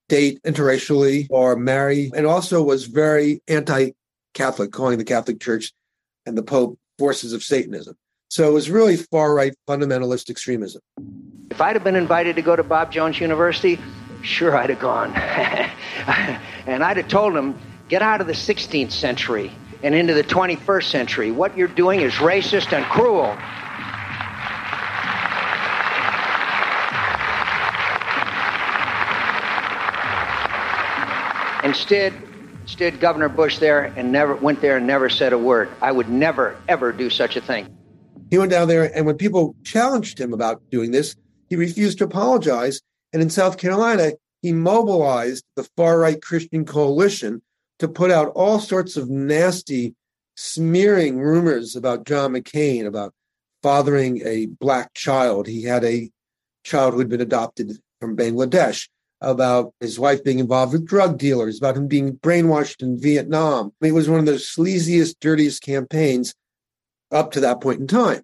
date 0.08 0.42
interracially 0.42 1.26
or 1.30 1.56
marry, 1.56 2.10
and 2.14 2.26
also 2.26 2.62
was 2.62 2.86
very 2.86 3.40
anti 3.48 3.92
Catholic, 4.34 4.72
calling 4.72 4.98
the 4.98 5.04
Catholic 5.04 5.40
Church 5.40 5.72
and 6.26 6.36
the 6.36 6.42
Pope 6.42 6.78
forces 6.98 7.32
of 7.32 7.42
Satanism. 7.42 7.96
So 8.28 8.48
it 8.48 8.52
was 8.52 8.70
really 8.70 8.96
far 8.96 9.34
right 9.34 9.54
fundamentalist 9.68 10.30
extremism. 10.30 10.80
If 11.50 11.60
I'd 11.60 11.76
have 11.76 11.84
been 11.84 11.96
invited 11.96 12.34
to 12.36 12.42
go 12.42 12.56
to 12.56 12.62
Bob 12.62 12.90
Jones 12.90 13.20
University, 13.20 13.78
sure 14.22 14.56
I'd 14.56 14.70
have 14.70 14.80
gone. 14.80 15.14
and 16.66 16.82
I'd 16.82 16.96
have 16.96 17.08
told 17.08 17.36
him 17.36 17.58
Get 17.92 18.00
out 18.00 18.22
of 18.22 18.26
the 18.26 18.32
16th 18.32 18.90
century 18.90 19.52
and 19.82 19.94
into 19.94 20.14
the 20.14 20.24
21st 20.24 20.84
century. 20.84 21.30
What 21.30 21.58
you're 21.58 21.68
doing 21.68 22.00
is 22.00 22.14
racist 22.14 22.72
and 22.72 22.86
cruel. 22.86 23.36
Instead, 31.62 32.14
stood 32.64 32.98
Governor 32.98 33.28
Bush 33.28 33.58
there 33.58 33.92
and 33.94 34.10
never 34.10 34.36
went 34.36 34.62
there 34.62 34.78
and 34.78 34.86
never 34.86 35.10
said 35.10 35.34
a 35.34 35.38
word. 35.38 35.68
I 35.82 35.92
would 35.92 36.08
never, 36.08 36.56
ever 36.68 36.92
do 36.92 37.10
such 37.10 37.36
a 37.36 37.42
thing. 37.42 37.68
He 38.30 38.38
went 38.38 38.52
down 38.52 38.68
there, 38.68 38.90
and 38.96 39.04
when 39.04 39.18
people 39.18 39.54
challenged 39.64 40.18
him 40.18 40.32
about 40.32 40.62
doing 40.70 40.92
this, 40.92 41.14
he 41.50 41.56
refused 41.56 41.98
to 41.98 42.04
apologize. 42.04 42.80
And 43.12 43.20
in 43.20 43.28
South 43.28 43.58
Carolina, 43.58 44.12
he 44.40 44.54
mobilized 44.54 45.44
the 45.56 45.68
far 45.76 45.98
right 45.98 46.22
Christian 46.22 46.64
coalition 46.64 47.42
to 47.78 47.88
put 47.88 48.10
out 48.10 48.32
all 48.34 48.58
sorts 48.58 48.96
of 48.96 49.10
nasty, 49.10 49.94
smearing 50.36 51.18
rumors 51.18 51.76
about 51.76 52.06
John 52.06 52.32
McCain, 52.32 52.86
about 52.86 53.14
fathering 53.62 54.22
a 54.26 54.46
black 54.46 54.94
child. 54.94 55.46
He 55.46 55.62
had 55.62 55.84
a 55.84 56.10
child 56.64 56.94
who 56.94 57.00
had 57.00 57.08
been 57.08 57.20
adopted 57.20 57.72
from 58.00 58.16
Bangladesh, 58.16 58.88
about 59.20 59.72
his 59.80 59.98
wife 60.00 60.24
being 60.24 60.40
involved 60.40 60.72
with 60.72 60.84
drug 60.84 61.16
dealers, 61.16 61.58
about 61.58 61.76
him 61.76 61.86
being 61.86 62.16
brainwashed 62.16 62.82
in 62.82 63.00
Vietnam. 63.00 63.72
It 63.80 63.92
was 63.92 64.08
one 64.08 64.18
of 64.18 64.26
the 64.26 64.32
sleaziest, 64.32 65.16
dirtiest 65.20 65.62
campaigns 65.62 66.34
up 67.12 67.30
to 67.32 67.40
that 67.40 67.60
point 67.60 67.80
in 67.80 67.86
time. 67.86 68.22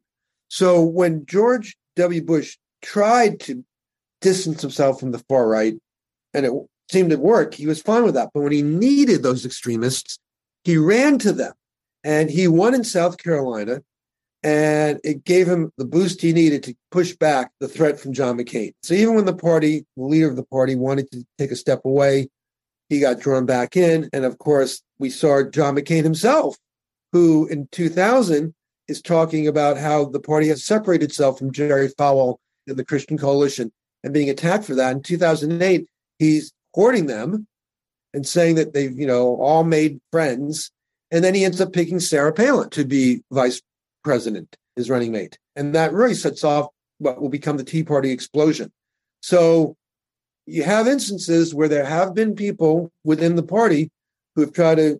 So 0.48 0.82
when 0.82 1.24
George 1.24 1.76
W. 1.96 2.22
Bush 2.22 2.58
tried 2.82 3.38
to 3.40 3.64
distance 4.20 4.60
himself 4.60 4.98
from 4.98 5.12
the 5.12 5.22
far 5.28 5.46
right, 5.46 5.74
and 6.34 6.44
it 6.44 6.52
seemed 6.90 7.10
to 7.10 7.16
work, 7.16 7.54
he 7.54 7.66
was 7.66 7.82
fine 7.82 8.04
with 8.04 8.14
that. 8.14 8.30
But 8.34 8.42
when 8.42 8.52
he 8.52 8.62
needed 8.62 9.22
those 9.22 9.44
extremists, 9.44 10.18
he 10.64 10.76
ran 10.76 11.18
to 11.18 11.32
them. 11.32 11.52
And 12.04 12.30
he 12.30 12.48
won 12.48 12.74
in 12.74 12.84
South 12.84 13.18
Carolina. 13.18 13.82
And 14.42 15.00
it 15.02 15.24
gave 15.24 15.48
him 15.48 15.72
the 15.78 15.84
boost 15.84 16.22
he 16.22 16.32
needed 16.32 16.62
to 16.64 16.74
push 16.90 17.12
back 17.16 17.50
the 17.58 17.66
threat 17.68 17.98
from 17.98 18.12
John 18.12 18.38
McCain. 18.38 18.72
So 18.82 18.94
even 18.94 19.16
when 19.16 19.24
the 19.24 19.34
party, 19.34 19.84
the 19.96 20.04
leader 20.04 20.28
of 20.28 20.36
the 20.36 20.44
party, 20.44 20.76
wanted 20.76 21.10
to 21.10 21.24
take 21.38 21.50
a 21.50 21.56
step 21.56 21.84
away, 21.84 22.28
he 22.88 23.00
got 23.00 23.18
drawn 23.18 23.46
back 23.46 23.76
in. 23.76 24.08
And 24.12 24.24
of 24.24 24.38
course, 24.38 24.80
we 24.98 25.10
saw 25.10 25.42
John 25.42 25.74
McCain 25.74 26.04
himself, 26.04 26.56
who 27.12 27.46
in 27.48 27.68
2000 27.72 28.54
is 28.86 29.02
talking 29.02 29.46
about 29.46 29.76
how 29.76 30.04
the 30.04 30.20
party 30.20 30.48
has 30.48 30.64
separated 30.64 31.06
itself 31.06 31.38
from 31.38 31.52
Jerry 31.52 31.88
Falwell 31.88 32.36
and 32.66 32.76
the 32.76 32.84
Christian 32.84 33.18
Coalition 33.18 33.72
and 34.04 34.14
being 34.14 34.30
attacked 34.30 34.64
for 34.64 34.74
that. 34.76 34.92
In 34.92 35.02
2008, 35.02 35.86
he's 36.18 36.52
courting 36.74 37.06
them 37.06 37.46
and 38.14 38.26
saying 38.26 38.56
that 38.56 38.72
they've, 38.72 38.96
you 38.98 39.06
know, 39.06 39.36
all 39.36 39.64
made 39.64 40.00
friends. 40.10 40.70
And 41.10 41.24
then 41.24 41.34
he 41.34 41.44
ends 41.44 41.60
up 41.60 41.72
picking 41.72 42.00
Sarah 42.00 42.32
Palin 42.32 42.70
to 42.70 42.84
be 42.84 43.22
vice 43.30 43.62
president, 44.04 44.56
his 44.76 44.90
running 44.90 45.12
mate. 45.12 45.38
And 45.56 45.74
that 45.74 45.92
really 45.92 46.14
sets 46.14 46.44
off 46.44 46.66
what 46.98 47.20
will 47.20 47.28
become 47.28 47.56
the 47.56 47.64
Tea 47.64 47.84
Party 47.84 48.10
explosion. 48.10 48.72
So 49.20 49.76
you 50.46 50.62
have 50.62 50.88
instances 50.88 51.54
where 51.54 51.68
there 51.68 51.84
have 51.84 52.14
been 52.14 52.34
people 52.34 52.90
within 53.04 53.36
the 53.36 53.42
party 53.42 53.90
who 54.34 54.42
have 54.42 54.52
tried 54.52 54.76
to 54.76 54.98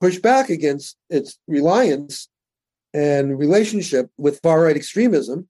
push 0.00 0.18
back 0.18 0.50
against 0.50 0.96
its 1.08 1.38
reliance 1.46 2.28
and 2.92 3.38
relationship 3.38 4.10
with 4.18 4.40
far 4.42 4.62
right 4.62 4.76
extremism 4.76 5.48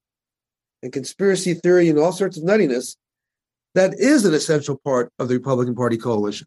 and 0.83 0.93
conspiracy 0.93 1.55
theory 1.55 1.89
and 1.89 1.99
all 1.99 2.13
sorts 2.13 2.37
of 2.37 2.45
nuttiness 2.45 2.97
that 3.75 3.95
is 3.95 4.25
an 4.25 4.35
essential 4.35 4.81
part 4.85 5.13
of 5.19 5.29
the 5.29 5.35
Republican 5.35 5.75
Party 5.75 5.97
coalition. 5.97 6.47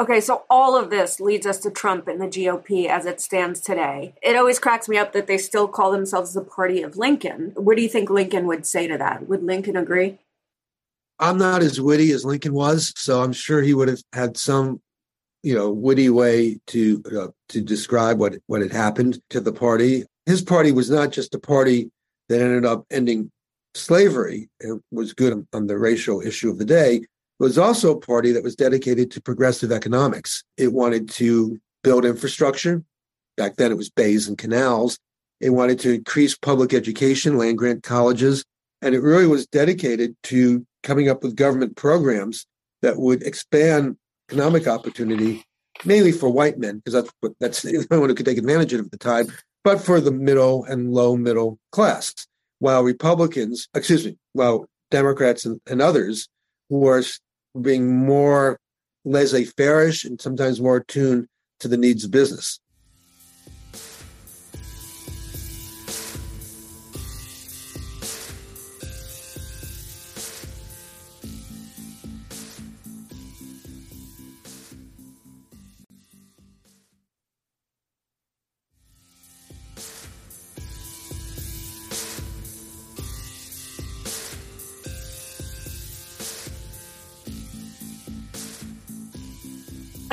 Okay, 0.00 0.22
so 0.22 0.44
all 0.48 0.78
of 0.78 0.88
this 0.88 1.20
leads 1.20 1.44
us 1.44 1.58
to 1.58 1.70
Trump 1.70 2.08
and 2.08 2.20
the 2.20 2.26
GOP 2.26 2.86
as 2.86 3.04
it 3.04 3.20
stands 3.20 3.60
today. 3.60 4.14
It 4.22 4.34
always 4.34 4.58
cracks 4.58 4.88
me 4.88 4.96
up 4.96 5.12
that 5.12 5.26
they 5.26 5.36
still 5.36 5.68
call 5.68 5.92
themselves 5.92 6.32
the 6.32 6.40
party 6.40 6.80
of 6.80 6.96
Lincoln. 6.96 7.52
What 7.54 7.76
do 7.76 7.82
you 7.82 7.88
think 7.88 8.08
Lincoln 8.08 8.46
would 8.46 8.64
say 8.64 8.86
to 8.86 8.96
that? 8.96 9.28
Would 9.28 9.42
Lincoln 9.42 9.76
agree? 9.76 10.18
I'm 11.18 11.36
not 11.36 11.62
as 11.62 11.82
witty 11.82 12.12
as 12.12 12.24
Lincoln 12.24 12.54
was, 12.54 12.94
so 12.96 13.22
I'm 13.22 13.34
sure 13.34 13.60
he 13.60 13.74
would 13.74 13.88
have 13.88 14.00
had 14.14 14.38
some, 14.38 14.80
you 15.42 15.54
know, 15.54 15.70
witty 15.70 16.08
way 16.08 16.58
to 16.68 17.02
uh, 17.14 17.28
to 17.50 17.60
describe 17.60 18.18
what 18.18 18.36
what 18.46 18.62
had 18.62 18.72
happened 18.72 19.20
to 19.28 19.38
the 19.38 19.52
party. 19.52 20.04
His 20.24 20.40
party 20.40 20.72
was 20.72 20.90
not 20.90 21.10
just 21.10 21.34
a 21.34 21.38
party 21.38 21.90
that 22.30 22.40
ended 22.40 22.64
up 22.64 22.86
ending 22.90 23.30
slavery. 23.74 24.48
It 24.60 24.80
was 24.90 25.12
good 25.12 25.46
on 25.52 25.66
the 25.66 25.78
racial 25.78 26.20
issue 26.20 26.50
of 26.50 26.58
the 26.58 26.64
day. 26.64 27.02
Was 27.38 27.56
also 27.56 27.96
a 27.96 28.00
party 28.00 28.32
that 28.32 28.42
was 28.42 28.54
dedicated 28.54 29.10
to 29.12 29.22
progressive 29.22 29.72
economics. 29.72 30.44
It 30.58 30.74
wanted 30.74 31.08
to 31.10 31.58
build 31.82 32.04
infrastructure. 32.04 32.82
Back 33.38 33.56
then, 33.56 33.70
it 33.70 33.78
was 33.78 33.88
bays 33.88 34.28
and 34.28 34.36
canals. 34.36 34.98
It 35.40 35.50
wanted 35.50 35.78
to 35.80 35.94
increase 35.94 36.36
public 36.36 36.74
education, 36.74 37.38
land 37.38 37.56
grant 37.56 37.82
colleges, 37.82 38.44
and 38.82 38.94
it 38.94 39.00
really 39.00 39.26
was 39.26 39.46
dedicated 39.46 40.14
to 40.24 40.66
coming 40.82 41.08
up 41.08 41.22
with 41.22 41.34
government 41.34 41.76
programs 41.76 42.46
that 42.82 42.98
would 42.98 43.22
expand 43.22 43.96
economic 44.30 44.66
opportunity, 44.66 45.42
mainly 45.84 46.12
for 46.12 46.28
white 46.28 46.58
men, 46.58 46.76
because 46.76 46.92
that's 46.92 47.10
what 47.20 47.32
that's 47.40 47.62
the 47.62 47.76
only 47.76 48.00
one 48.00 48.08
who 48.10 48.14
could 48.14 48.26
take 48.26 48.38
advantage 48.38 48.74
of 48.74 48.80
it 48.80 48.84
at 48.84 48.90
the 48.90 48.98
time, 48.98 49.26
but 49.64 49.80
for 49.80 50.00
the 50.00 50.12
middle 50.12 50.64
and 50.64 50.92
low 50.92 51.16
middle 51.16 51.58
class. 51.72 52.14
While 52.60 52.82
Republicans, 52.84 53.68
excuse 53.74 54.04
me, 54.04 54.16
while 54.32 54.66
Democrats 54.90 55.44
and, 55.44 55.60
and 55.66 55.82
others 55.82 56.28
are 56.72 57.02
being 57.60 58.06
more 58.06 58.58
laissez-faire-ish 59.04 60.04
and 60.04 60.20
sometimes 60.20 60.60
more 60.60 60.76
attuned 60.76 61.26
to 61.58 61.68
the 61.68 61.76
needs 61.76 62.04
of 62.04 62.10
business. 62.10 62.60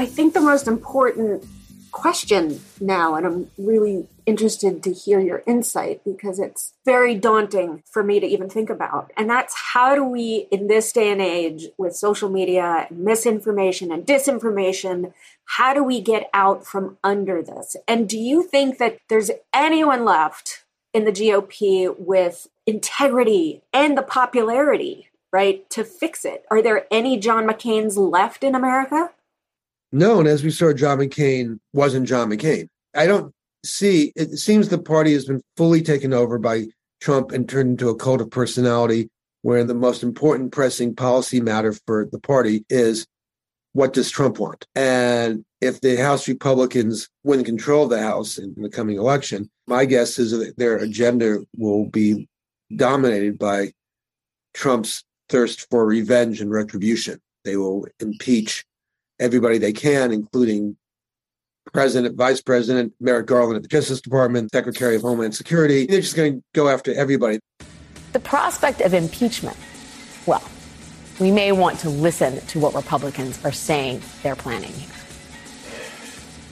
Think 0.07 0.33
the 0.33 0.41
most 0.41 0.67
important 0.67 1.45
question 1.91 2.59
now, 2.79 3.15
and 3.15 3.25
I'm 3.25 3.51
really 3.57 4.07
interested 4.25 4.83
to 4.83 4.93
hear 4.93 5.19
your 5.19 5.41
insight 5.47 6.03
because 6.03 6.37
it's 6.37 6.73
very 6.85 7.15
daunting 7.15 7.81
for 7.89 8.03
me 8.03 8.19
to 8.19 8.27
even 8.27 8.49
think 8.49 8.69
about. 8.69 9.11
And 9.17 9.29
that's 9.29 9.55
how 9.73 9.95
do 9.95 10.03
we, 10.03 10.47
in 10.51 10.67
this 10.67 10.91
day 10.91 11.11
and 11.11 11.21
age, 11.21 11.67
with 11.77 11.95
social 11.95 12.29
media, 12.29 12.87
and 12.89 12.99
misinformation 12.99 13.91
and 13.91 14.05
disinformation, 14.05 15.13
how 15.45 15.73
do 15.73 15.83
we 15.83 16.01
get 16.01 16.29
out 16.33 16.67
from 16.67 16.97
under 17.03 17.41
this? 17.41 17.75
And 17.87 18.07
do 18.07 18.19
you 18.19 18.43
think 18.43 18.77
that 18.77 18.99
there's 19.09 19.31
anyone 19.53 20.05
left 20.05 20.65
in 20.93 21.05
the 21.05 21.11
GOP 21.11 21.97
with 21.97 22.47
integrity 22.65 23.61
and 23.73 23.97
the 23.97 24.03
popularity, 24.03 25.09
right, 25.31 25.67
to 25.71 25.83
fix 25.83 26.25
it? 26.25 26.45
Are 26.51 26.61
there 26.61 26.85
any 26.91 27.17
John 27.17 27.47
McCain's 27.47 27.97
left 27.97 28.43
in 28.43 28.55
America? 28.55 29.11
No, 29.91 30.19
and 30.19 30.27
as 30.27 30.43
we 30.43 30.51
saw, 30.51 30.73
John 30.73 30.99
McCain 30.99 31.59
wasn't 31.73 32.07
John 32.07 32.29
McCain. 32.29 32.67
I 32.95 33.07
don't 33.07 33.33
see, 33.63 34.11
it 34.15 34.37
seems 34.37 34.69
the 34.69 34.77
party 34.77 35.13
has 35.13 35.25
been 35.25 35.41
fully 35.55 35.81
taken 35.81 36.13
over 36.13 36.37
by 36.37 36.65
Trump 36.99 37.31
and 37.31 37.47
turned 37.47 37.71
into 37.71 37.89
a 37.89 37.95
cult 37.95 38.21
of 38.21 38.29
personality 38.29 39.09
where 39.43 39.63
the 39.63 39.73
most 39.73 40.03
important 40.03 40.51
pressing 40.51 40.95
policy 40.95 41.39
matter 41.39 41.73
for 41.85 42.07
the 42.11 42.19
party 42.19 42.65
is 42.69 43.07
what 43.73 43.93
does 43.93 44.09
Trump 44.09 44.39
want? 44.39 44.65
And 44.75 45.45
if 45.61 45.81
the 45.81 45.97
House 45.97 46.27
Republicans 46.27 47.09
win 47.23 47.43
control 47.43 47.83
of 47.83 47.91
the 47.91 48.01
House 48.01 48.37
in 48.37 48.55
the 48.57 48.69
coming 48.69 48.97
election, 48.97 49.49
my 49.67 49.85
guess 49.85 50.17
is 50.17 50.31
that 50.31 50.57
their 50.57 50.77
agenda 50.77 51.39
will 51.55 51.85
be 51.85 52.27
dominated 52.75 53.37
by 53.37 53.71
Trump's 54.53 55.03
thirst 55.29 55.69
for 55.69 55.85
revenge 55.85 56.41
and 56.41 56.49
retribution. 56.49 57.19
They 57.43 57.55
will 57.55 57.85
impeach 57.99 58.65
everybody 59.19 59.57
they 59.57 59.73
can, 59.73 60.11
including 60.11 60.77
President, 61.73 62.15
Vice 62.15 62.41
President, 62.41 62.93
Merrick 62.99 63.27
Garland 63.27 63.57
at 63.57 63.63
the 63.63 63.67
Justice 63.67 64.01
Department, 64.01 64.51
Secretary 64.51 64.95
of 64.95 65.01
Homeland 65.01 65.35
Security. 65.35 65.85
They're 65.85 66.01
just 66.01 66.15
going 66.15 66.37
to 66.37 66.43
go 66.53 66.69
after 66.69 66.93
everybody. 66.93 67.39
The 68.13 68.19
prospect 68.19 68.81
of 68.81 68.93
impeachment, 68.93 69.57
well, 70.25 70.43
we 71.19 71.31
may 71.31 71.51
want 71.51 71.79
to 71.79 71.89
listen 71.89 72.39
to 72.47 72.59
what 72.59 72.73
Republicans 72.73 73.43
are 73.43 73.51
saying 73.51 74.01
they're 74.23 74.35
planning 74.35 74.71
here. 74.71 74.89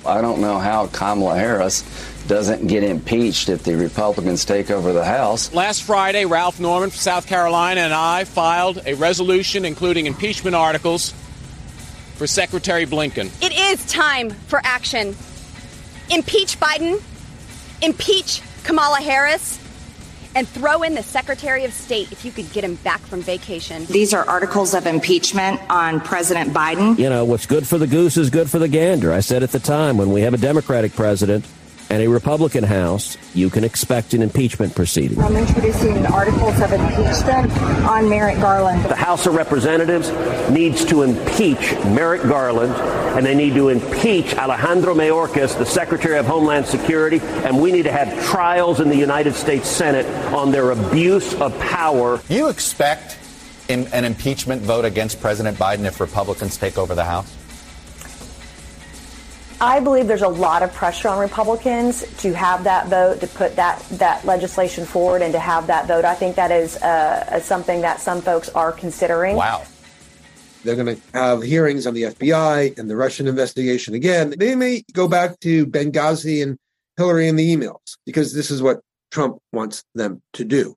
I 0.06 0.22
don't 0.22 0.40
know 0.40 0.60
how 0.60 0.88
Kamala 0.88 1.36
Harris 1.36 1.84
doesn't 2.28 2.68
get 2.68 2.84
impeached 2.84 3.50
if 3.50 3.64
the 3.64 3.76
Republicans 3.76 4.46
take 4.46 4.70
over 4.70 4.94
the 4.94 5.06
House. 5.06 5.52
Last 5.54 5.84
Friday, 5.84 6.26
Ralph 6.26 6.60
Norman 6.60 6.90
from 6.92 6.98
South 6.98 7.26
Carolina 7.26 7.82
and 7.82 7.94
I 7.94 8.24
filed 8.24 8.82
a 8.86 8.94
resolution 8.96 9.66
including 9.66 10.06
impeachment 10.06 10.56
articles 10.56 11.14
for 12.16 12.28
Secretary 12.28 12.86
Blinken. 12.86 13.30
It 13.42 13.54
is 13.54 13.86
time 13.86 14.32
for 14.32 14.62
action. 14.64 15.16
Impeach 16.10 16.60
Biden, 16.60 17.02
impeach 17.82 18.42
Kamala 18.64 18.98
Harris, 18.98 19.60
and 20.36 20.48
throw 20.48 20.84
in 20.84 20.94
the 20.96 21.02
Secretary 21.02 21.64
of 21.64 21.74
State 21.74 22.12
if 22.12 22.26
you 22.26 22.32
could 22.32 22.52
get 22.52 22.64
him 22.64 22.76
back 22.76 23.00
from 23.00 23.22
vacation. 23.22 23.86
These 23.86 24.14
are 24.14 24.28
articles 24.28 24.74
of 24.74 24.86
impeachment 24.86 25.60
on 25.70 26.02
President 26.02 26.54
Biden. 26.54 27.00
You 27.00 27.10
know, 27.10 27.24
what's 27.24 27.46
good 27.46 27.66
for 27.66 27.78
the 27.78 27.88
goose 27.88 28.18
is 28.18 28.30
good 28.30 28.50
for 28.50 28.60
the 28.60 28.68
gander. 28.68 29.14
I 29.14 29.22
said 29.22 29.44
at 29.44 29.52
the 29.52 29.60
time 29.60 29.98
when 29.98 30.12
we 30.12 30.22
have 30.22 30.34
a 30.34 30.38
Democratic 30.38 30.94
president 30.94 31.46
and 31.90 32.02
a 32.02 32.08
Republican 32.08 32.64
House, 32.64 33.18
you 33.34 33.50
can 33.50 33.64
expect 33.64 34.14
an 34.14 34.22
impeachment 34.22 34.76
proceeding. 34.76 35.20
I'm 35.20 35.36
introducing 35.36 36.06
articles 36.08 36.60
of 36.60 36.74
impeachment 36.74 37.52
on 37.88 38.10
Merrick 38.10 38.38
Garland. 38.38 38.84
The 38.86 38.96
House 38.96 39.26
of 39.28 39.36
Representatives 39.36 40.12
needs 40.50 40.84
to 40.86 41.04
impeach 41.04 41.74
Merrick 41.86 42.24
Garland, 42.24 42.74
and 43.18 43.26
they 43.26 43.36
need 43.36 43.54
to 43.56 43.70
impeach 43.70 44.36
Alejandro 44.36 44.96
Mayorkas, 44.96 45.58
the 45.58 45.66
Secretary 45.66 46.18
of 46.18 46.26
Homeland 46.26 46.66
Security, 46.66 47.20
and 47.22 47.62
we 47.62 47.72
need 47.72 47.84
to 47.84 47.92
have 47.92 48.26
trials 48.26 48.80
in 48.80 48.90
the 48.90 48.98
United 48.98 49.36
States 49.36 49.68
Senate 49.68 50.06
on 50.34 50.52
their 50.52 50.72
abuse 50.72 51.34
of 51.36 51.58
power. 51.60 52.20
You 52.30 52.50
expect 52.50 53.20
in 53.68 53.88
an 53.88 54.06
impeachment 54.06 54.62
vote 54.62 54.86
against 54.86 55.22
President 55.22 55.58
Biden 55.58 55.86
if 55.86 56.00
Republicans 56.00 56.58
take 56.58 56.78
over 56.78 56.96
the 56.96 57.04
House? 57.04 57.35
I 59.62 59.80
believe 59.80 60.08
there's 60.08 60.22
a 60.22 60.28
lot 60.28 60.64
of 60.64 60.74
pressure 60.74 61.08
on 61.08 61.18
Republicans 61.18 62.04
to 62.22 62.34
have 62.34 62.66
that 62.66 62.88
vote, 62.88 63.22
to 63.22 63.28
put 63.28 63.56
that, 63.56 63.80
that 63.92 64.26
legislation 64.26 64.86
forward, 64.86 65.22
and 65.22 65.32
to 65.34 65.40
have 65.40 65.68
that 65.68 65.88
vote. 65.88 66.04
I 66.04 66.14
think 66.14 66.36
that 66.36 66.52
is 66.52 66.76
uh, 66.78 67.40
something 67.40 67.82
that 67.82 68.02
some 68.02 68.22
folks 68.22 68.50
are 68.50 68.74
considering. 68.74 69.38
Wow. 69.38 69.64
They're 70.64 70.76
going 70.76 70.98
to 70.98 71.02
have 71.14 71.42
hearings 71.42 71.88
on 71.88 71.94
the 71.94 72.04
FBI 72.04 72.78
and 72.78 72.90
the 72.90 72.98
Russian 72.98 73.28
investigation 73.28 73.94
again. 73.94 74.34
They 74.38 74.56
may 74.56 74.84
go 74.94 75.08
back 75.08 75.40
to 75.42 75.66
Benghazi 75.66 76.44
and 76.44 76.58
Hillary 76.98 77.30
and 77.30 77.40
the 77.40 77.56
emails 77.56 77.98
because 78.06 78.34
this 78.34 78.52
is 78.52 78.62
what 78.62 78.82
Trump 79.12 79.38
wants 79.54 79.84
them 79.94 80.22
to 80.34 80.44
do. 80.44 80.76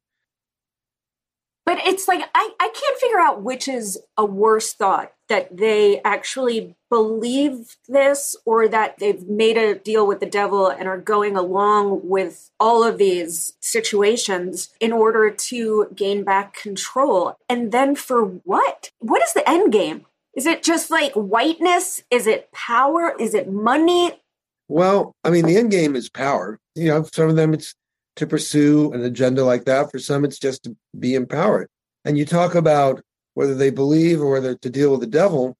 But 1.67 1.79
it's 1.85 2.07
like, 2.07 2.23
I, 2.35 2.51
I 2.61 2.69
can't 2.69 2.99
figure 2.99 3.19
out 3.19 3.43
which 3.43 3.67
is 3.67 3.99
a 4.17 4.25
worse 4.25 4.73
thought 4.73 5.13
that 5.29 5.55
they 5.57 6.01
actually 6.03 6.77
believe 6.91 7.77
this 7.89 8.37
or 8.45 8.69
that 8.69 8.99
they've 8.99 9.27
made 9.29 9.57
a 9.57 9.75
deal 9.75 10.07
with 10.07 10.21
the 10.21 10.27
devil 10.27 10.69
and 10.69 10.89
are 10.89 10.99
going 10.99 11.37
along 11.37 12.09
with 12.09 12.51
all 12.59 12.83
of 12.83 12.99
these 12.99 13.53
situations 13.61 14.71
in 14.81 14.93
order 14.93 15.31
to 15.31 15.89
gain 15.95 16.25
back 16.25 16.55
control. 16.55 17.37
And 17.49 17.73
then 17.73 17.95
for 17.95 18.25
what? 18.25 18.91
What 19.01 19.23
is 19.23 19.33
the 19.33 19.49
end 19.49 19.73
game? 19.73 20.07
Is 20.35 20.47
it 20.47 20.63
just 20.63 20.91
like 20.91 21.13
whiteness? 21.15 22.03
Is 22.11 22.27
it 22.27 22.53
power? 22.53 23.15
Is 23.19 23.35
it 23.35 23.51
money? 23.51 24.13
Well, 24.69 25.15
I 25.25 25.31
mean, 25.31 25.47
the 25.47 25.57
end 25.57 25.71
game 25.71 25.97
is 25.97 26.09
power. 26.09 26.61
You 26.75 26.89
know, 26.89 27.03
some 27.13 27.29
of 27.29 27.37
them 27.37 27.55
it's 27.55 27.75
to 28.17 28.27
pursue 28.27 28.93
an 28.93 29.03
agenda 29.03 29.45
like 29.45 29.65
that. 29.65 29.91
For 29.91 29.99
some, 29.99 30.25
it's 30.25 30.39
just 30.39 30.65
to 30.65 30.77
be 30.99 31.15
empowered. 31.15 31.69
And 32.05 32.19
you 32.19 32.25
talk 32.25 32.55
about 32.55 33.03
whether 33.35 33.55
they 33.55 33.71
believe 33.71 34.21
or 34.21 34.31
whether 34.31 34.55
to 34.57 34.71
deal 34.71 34.91
with 34.91 35.01
the 35.01 35.07
devil. 35.07 35.57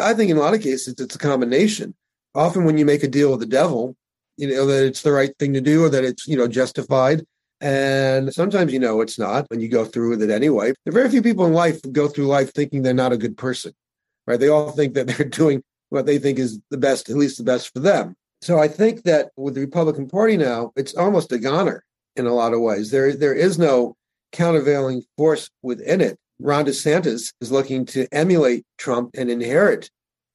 I 0.00 0.14
think 0.14 0.30
in 0.30 0.36
a 0.36 0.40
lot 0.40 0.54
of 0.54 0.62
cases, 0.62 0.94
it's 0.98 1.14
a 1.14 1.18
combination. 1.18 1.94
Often, 2.34 2.64
when 2.64 2.78
you 2.78 2.84
make 2.84 3.02
a 3.02 3.08
deal 3.08 3.30
with 3.30 3.40
the 3.40 3.46
devil, 3.46 3.96
you 4.36 4.48
know 4.48 4.66
that 4.66 4.84
it's 4.84 5.02
the 5.02 5.12
right 5.12 5.32
thing 5.38 5.52
to 5.54 5.60
do 5.60 5.84
or 5.84 5.88
that 5.88 6.04
it's 6.04 6.26
you 6.26 6.36
know 6.36 6.48
justified. 6.48 7.24
And 7.60 8.34
sometimes 8.34 8.72
you 8.72 8.78
know 8.78 9.00
it's 9.00 9.18
not 9.18 9.46
when 9.48 9.60
you 9.60 9.68
go 9.68 9.84
through 9.84 10.10
with 10.10 10.22
it 10.22 10.30
anyway. 10.30 10.74
There 10.84 10.92
are 10.92 10.94
very 10.94 11.08
few 11.08 11.22
people 11.22 11.46
in 11.46 11.54
life 11.54 11.80
go 11.92 12.06
through 12.06 12.26
life 12.26 12.52
thinking 12.52 12.82
they're 12.82 12.92
not 12.92 13.12
a 13.12 13.16
good 13.16 13.38
person, 13.38 13.72
right? 14.26 14.38
They 14.38 14.48
all 14.48 14.72
think 14.72 14.94
that 14.94 15.06
they're 15.06 15.26
doing 15.26 15.62
what 15.88 16.06
they 16.06 16.18
think 16.18 16.38
is 16.38 16.60
the 16.70 16.76
best, 16.76 17.08
at 17.08 17.16
least 17.16 17.38
the 17.38 17.44
best 17.44 17.72
for 17.72 17.80
them. 17.80 18.14
So 18.42 18.58
I 18.58 18.68
think 18.68 19.04
that 19.04 19.30
with 19.36 19.54
the 19.54 19.62
Republican 19.62 20.08
Party 20.08 20.36
now, 20.36 20.72
it's 20.76 20.94
almost 20.94 21.32
a 21.32 21.38
goner 21.38 21.84
in 22.16 22.26
a 22.26 22.34
lot 22.34 22.52
of 22.52 22.60
ways. 22.60 22.90
There, 22.90 23.14
there 23.14 23.34
is 23.34 23.58
no 23.58 23.96
countervailing 24.32 25.02
force 25.16 25.48
within 25.62 26.00
it. 26.00 26.18
Ron 26.38 26.66
DeSantis 26.66 27.32
is 27.40 27.50
looking 27.50 27.86
to 27.86 28.06
emulate 28.12 28.64
Trump 28.78 29.10
and 29.14 29.30
inherit 29.30 29.90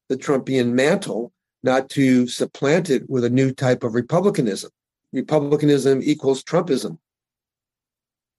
the 0.09 0.17
Trumpian 0.17 0.73
mantle, 0.73 1.31
not 1.63 1.89
to 1.91 2.27
supplant 2.27 2.89
it 2.89 3.09
with 3.09 3.23
a 3.23 3.29
new 3.29 3.53
type 3.53 3.83
of 3.83 3.93
republicanism. 3.93 4.71
Republicanism 5.13 6.01
equals 6.03 6.43
Trumpism. 6.43 6.97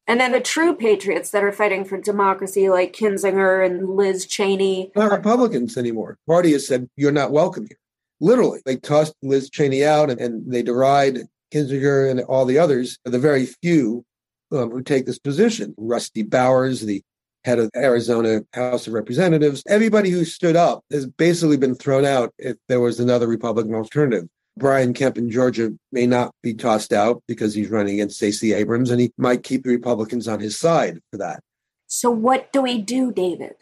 And 0.09 0.21
then 0.21 0.33
the 0.33 0.41
true 0.41 0.75
patriots 0.75 1.31
that 1.31 1.45
are 1.45 1.53
fighting 1.53 1.85
for 1.85 2.01
democracy, 2.01 2.69
like 2.69 2.93
Kinzinger 2.93 3.65
and 3.65 3.97
Liz 3.97 4.27
Cheney. 4.27 4.91
Not 4.97 5.13
Republicans 5.13 5.77
anymore. 5.77 6.19
Party 6.27 6.53
has 6.53 6.67
said, 6.67 6.89
you're 6.97 7.13
not 7.13 7.31
welcome 7.31 7.67
here. 7.69 7.79
Literally, 8.21 8.61
they 8.65 8.77
tossed 8.77 9.15
Liz 9.23 9.49
Cheney 9.49 9.85
out 9.85 10.11
and, 10.11 10.21
and 10.21 10.53
they 10.53 10.63
deride 10.63 11.21
Kinzinger 11.55 12.11
and 12.11 12.21
all 12.23 12.45
the 12.45 12.59
others, 12.59 12.99
the 13.05 13.19
very 13.19 13.47
few 13.47 14.05
um, 14.51 14.71
who 14.71 14.83
take 14.83 15.07
this 15.07 15.19
position. 15.19 15.75
Rusty 15.77 16.23
Bowers, 16.23 16.81
the 16.81 17.03
head 17.45 17.59
of 17.59 17.71
Arizona 17.77 18.43
House 18.53 18.87
of 18.87 18.93
Representatives, 18.93 19.63
everybody 19.69 20.11
who 20.11 20.25
stood 20.25 20.57
up 20.57 20.85
has 20.91 21.07
basically 21.07 21.57
been 21.57 21.75
thrown 21.75 22.05
out 22.05 22.33
if 22.39 22.57
there 22.69 22.81
was 22.81 23.01
another 23.01 23.27
Republican 23.27 23.75
alternative. 23.75 24.29
Brian 24.57 24.93
Kemp 24.93 25.17
in 25.17 25.31
Georgia 25.31 25.73
may 25.93 26.07
not 26.07 26.35
be 26.43 26.53
tossed 26.53 26.93
out 26.93 27.23
because 27.27 27.55
he's 27.55 27.71
running 27.71 27.95
against 27.95 28.17
Stacey 28.17 28.53
Abrams, 28.53 28.91
and 28.91 29.01
he 29.01 29.13
might 29.17 29.43
keep 29.43 29.65
the 29.65 29.71
Republicans 29.71 30.29
on 30.29 30.41
his 30.41 30.59
side 30.59 31.01
for 31.11 31.17
that. 31.17 31.41
So, 31.87 32.11
what 32.11 32.53
do 32.53 32.63
we 32.63 32.79
do, 32.79 33.13
David? 33.13 33.55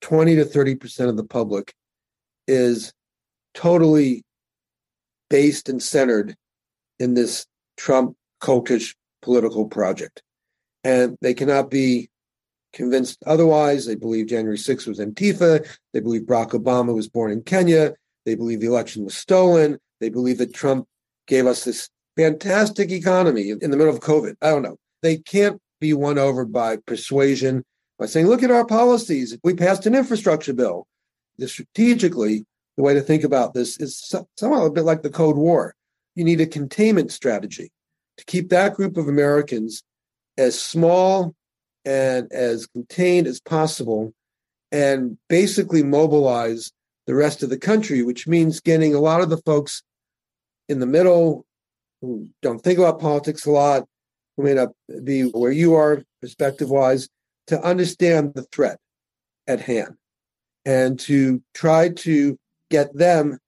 20 0.00 0.36
to 0.36 0.44
30% 0.44 1.08
of 1.08 1.16
the 1.16 1.24
public 1.24 1.72
is 2.46 2.92
totally 3.54 4.24
based 5.30 5.68
and 5.68 5.82
centered 5.82 6.36
in 6.98 7.14
this 7.14 7.46
Trump 7.76 8.16
cultish 8.40 8.94
political 9.22 9.66
project. 9.66 10.22
And 10.86 11.18
they 11.20 11.34
cannot 11.34 11.68
be 11.68 12.10
convinced 12.72 13.18
otherwise. 13.26 13.86
They 13.86 13.96
believe 13.96 14.28
January 14.28 14.56
6th 14.56 14.86
was 14.86 15.00
Antifa. 15.00 15.66
They 15.92 15.98
believe 15.98 16.22
Barack 16.22 16.50
Obama 16.50 16.94
was 16.94 17.08
born 17.08 17.32
in 17.32 17.42
Kenya. 17.42 17.94
They 18.24 18.36
believe 18.36 18.60
the 18.60 18.68
election 18.68 19.02
was 19.02 19.16
stolen. 19.16 19.78
They 19.98 20.10
believe 20.10 20.38
that 20.38 20.54
Trump 20.54 20.86
gave 21.26 21.44
us 21.44 21.64
this 21.64 21.90
fantastic 22.16 22.92
economy 22.92 23.50
in 23.50 23.72
the 23.72 23.76
middle 23.76 23.92
of 23.92 23.98
COVID. 23.98 24.36
I 24.40 24.50
don't 24.50 24.62
know. 24.62 24.76
They 25.02 25.16
can't 25.16 25.60
be 25.80 25.92
won 25.92 26.18
over 26.18 26.44
by 26.44 26.76
persuasion, 26.76 27.64
by 27.98 28.06
saying, 28.06 28.28
look 28.28 28.44
at 28.44 28.52
our 28.52 28.64
policies. 28.64 29.36
We 29.42 29.54
passed 29.54 29.86
an 29.86 29.94
infrastructure 29.96 30.52
bill. 30.52 30.86
The 31.38 31.48
strategically, 31.48 32.46
the 32.76 32.84
way 32.84 32.94
to 32.94 33.00
think 33.00 33.24
about 33.24 33.54
this 33.54 33.76
is 33.80 33.98
somehow 34.36 34.66
a 34.66 34.70
bit 34.70 34.84
like 34.84 35.02
the 35.02 35.10
Cold 35.10 35.36
War. 35.36 35.74
You 36.14 36.22
need 36.22 36.40
a 36.40 36.46
containment 36.46 37.10
strategy 37.10 37.72
to 38.18 38.24
keep 38.24 38.50
that 38.50 38.74
group 38.74 38.96
of 38.96 39.08
Americans 39.08 39.82
as 40.38 40.60
small 40.60 41.34
and 41.84 42.30
as 42.32 42.66
contained 42.66 43.26
as 43.26 43.40
possible 43.40 44.12
and 44.72 45.16
basically 45.28 45.82
mobilize 45.82 46.72
the 47.06 47.14
rest 47.14 47.42
of 47.42 47.50
the 47.50 47.58
country, 47.58 48.02
which 48.02 48.26
means 48.26 48.60
getting 48.60 48.94
a 48.94 49.00
lot 49.00 49.20
of 49.20 49.30
the 49.30 49.38
folks 49.38 49.82
in 50.68 50.80
the 50.80 50.86
middle 50.86 51.46
who 52.00 52.28
don't 52.42 52.60
think 52.60 52.78
about 52.78 53.00
politics 53.00 53.46
a 53.46 53.50
lot, 53.50 53.84
who 54.36 54.42
may 54.42 54.54
not 54.54 54.70
be 55.04 55.22
where 55.22 55.52
you 55.52 55.74
are 55.74 56.02
perspective 56.20 56.68
wise, 56.68 57.08
to 57.46 57.60
understand 57.62 58.32
the 58.34 58.42
threat 58.42 58.78
at 59.46 59.60
hand 59.60 59.94
and 60.64 60.98
to 60.98 61.40
try 61.54 61.88
to 61.88 62.36
get 62.70 62.92
them 62.96 63.38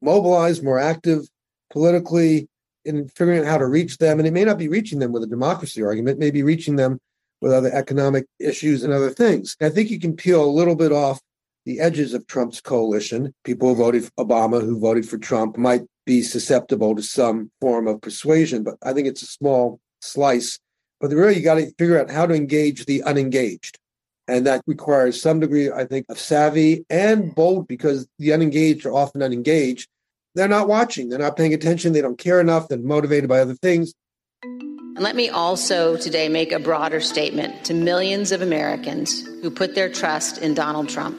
mobilized, 0.00 0.62
more 0.62 0.78
active 0.78 1.28
politically 1.70 2.48
in 2.88 3.08
figuring 3.08 3.40
out 3.40 3.46
how 3.46 3.58
to 3.58 3.66
reach 3.66 3.98
them. 3.98 4.18
And 4.18 4.26
it 4.26 4.32
may 4.32 4.44
not 4.44 4.58
be 4.58 4.68
reaching 4.68 4.98
them 4.98 5.12
with 5.12 5.22
a 5.22 5.28
democracy 5.28 5.82
argument, 5.82 6.16
it 6.16 6.20
may 6.20 6.30
be 6.30 6.42
reaching 6.42 6.76
them 6.76 6.98
with 7.40 7.52
other 7.52 7.70
economic 7.72 8.26
issues 8.40 8.82
and 8.82 8.92
other 8.92 9.10
things. 9.10 9.56
I 9.60 9.68
think 9.68 9.90
you 9.90 10.00
can 10.00 10.16
peel 10.16 10.44
a 10.44 10.46
little 10.46 10.74
bit 10.74 10.92
off 10.92 11.20
the 11.64 11.80
edges 11.80 12.14
of 12.14 12.26
Trump's 12.26 12.60
coalition. 12.60 13.34
People 13.44 13.68
who 13.68 13.82
voted 13.82 14.04
for 14.04 14.24
Obama, 14.24 14.60
who 14.60 14.80
voted 14.80 15.08
for 15.08 15.18
Trump, 15.18 15.56
might 15.56 15.82
be 16.06 16.22
susceptible 16.22 16.96
to 16.96 17.02
some 17.02 17.50
form 17.60 17.86
of 17.86 18.00
persuasion, 18.00 18.62
but 18.62 18.76
I 18.82 18.94
think 18.94 19.06
it's 19.06 19.22
a 19.22 19.26
small 19.26 19.78
slice. 20.00 20.58
But 21.00 21.10
really, 21.10 21.36
you 21.36 21.42
got 21.42 21.56
to 21.56 21.70
figure 21.78 22.00
out 22.00 22.10
how 22.10 22.26
to 22.26 22.34
engage 22.34 22.86
the 22.86 23.02
unengaged. 23.02 23.78
And 24.26 24.46
that 24.46 24.62
requires 24.66 25.20
some 25.20 25.40
degree, 25.40 25.70
I 25.70 25.84
think, 25.84 26.06
of 26.08 26.18
savvy 26.18 26.84
and 26.90 27.34
bold 27.34 27.68
because 27.68 28.08
the 28.18 28.32
unengaged 28.32 28.84
are 28.84 28.92
often 28.92 29.22
unengaged. 29.22 29.88
They're 30.34 30.48
not 30.48 30.68
watching, 30.68 31.08
they're 31.08 31.18
not 31.18 31.36
paying 31.36 31.54
attention, 31.54 31.92
they 31.92 32.00
don't 32.00 32.18
care 32.18 32.40
enough, 32.40 32.68
they're 32.68 32.78
motivated 32.78 33.28
by 33.28 33.40
other 33.40 33.54
things. 33.54 33.94
And 34.42 35.04
let 35.04 35.16
me 35.16 35.28
also 35.28 35.96
today 35.96 36.28
make 36.28 36.52
a 36.52 36.58
broader 36.58 37.00
statement 37.00 37.64
to 37.66 37.74
millions 37.74 38.32
of 38.32 38.42
Americans 38.42 39.24
who 39.42 39.50
put 39.50 39.74
their 39.74 39.88
trust 39.88 40.38
in 40.38 40.54
Donald 40.54 40.88
Trump. 40.88 41.16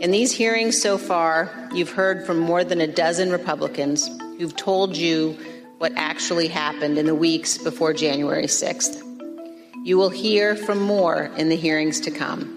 In 0.00 0.12
these 0.12 0.32
hearings 0.32 0.80
so 0.80 0.96
far, 0.96 1.68
you've 1.74 1.92
heard 1.92 2.24
from 2.24 2.38
more 2.38 2.64
than 2.64 2.80
a 2.80 2.86
dozen 2.86 3.30
Republicans 3.30 4.08
who've 4.38 4.56
told 4.56 4.96
you 4.96 5.36
what 5.76 5.92
actually 5.96 6.48
happened 6.48 6.96
in 6.96 7.04
the 7.04 7.14
weeks 7.14 7.58
before 7.58 7.92
January 7.92 8.46
6th. 8.46 9.02
You 9.84 9.98
will 9.98 10.08
hear 10.08 10.56
from 10.56 10.78
more 10.78 11.30
in 11.36 11.50
the 11.50 11.56
hearings 11.56 12.00
to 12.00 12.10
come. 12.10 12.56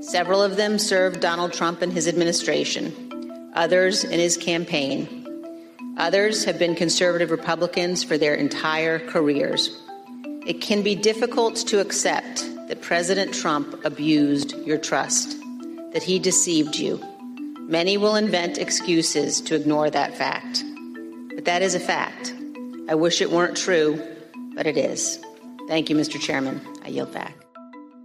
Several 0.00 0.40
of 0.40 0.56
them 0.56 0.78
served 0.78 1.20
Donald 1.20 1.52
Trump 1.52 1.82
and 1.82 1.92
his 1.92 2.06
administration, 2.06 3.07
others 3.58 4.04
in 4.04 4.20
his 4.20 4.36
campaign. 4.36 5.26
Others 5.96 6.44
have 6.44 6.60
been 6.60 6.76
conservative 6.76 7.32
Republicans 7.32 8.04
for 8.04 8.16
their 8.16 8.34
entire 8.34 9.00
careers. 9.00 9.76
It 10.46 10.60
can 10.60 10.82
be 10.82 10.94
difficult 10.94 11.56
to 11.66 11.80
accept 11.80 12.48
that 12.68 12.82
President 12.82 13.34
Trump 13.34 13.84
abused 13.84 14.56
your 14.58 14.78
trust 14.78 15.36
that 15.92 16.04
he 16.04 16.20
deceived 16.20 16.76
you. 16.76 17.02
Many 17.62 17.96
will 17.96 18.14
invent 18.14 18.58
excuses 18.58 19.40
to 19.40 19.56
ignore 19.56 19.90
that 19.90 20.16
fact. 20.16 20.62
But 21.34 21.44
that 21.44 21.60
is 21.60 21.74
a 21.74 21.80
fact. 21.80 22.32
I 22.88 22.94
wish 22.94 23.20
it 23.20 23.32
weren't 23.32 23.56
true, 23.56 24.00
but 24.54 24.68
it 24.68 24.76
is. 24.76 25.18
Thank 25.66 25.90
you, 25.90 25.96
Mr. 25.96 26.20
Chairman. 26.20 26.60
I 26.84 26.88
yield 26.88 27.12
back. 27.12 27.34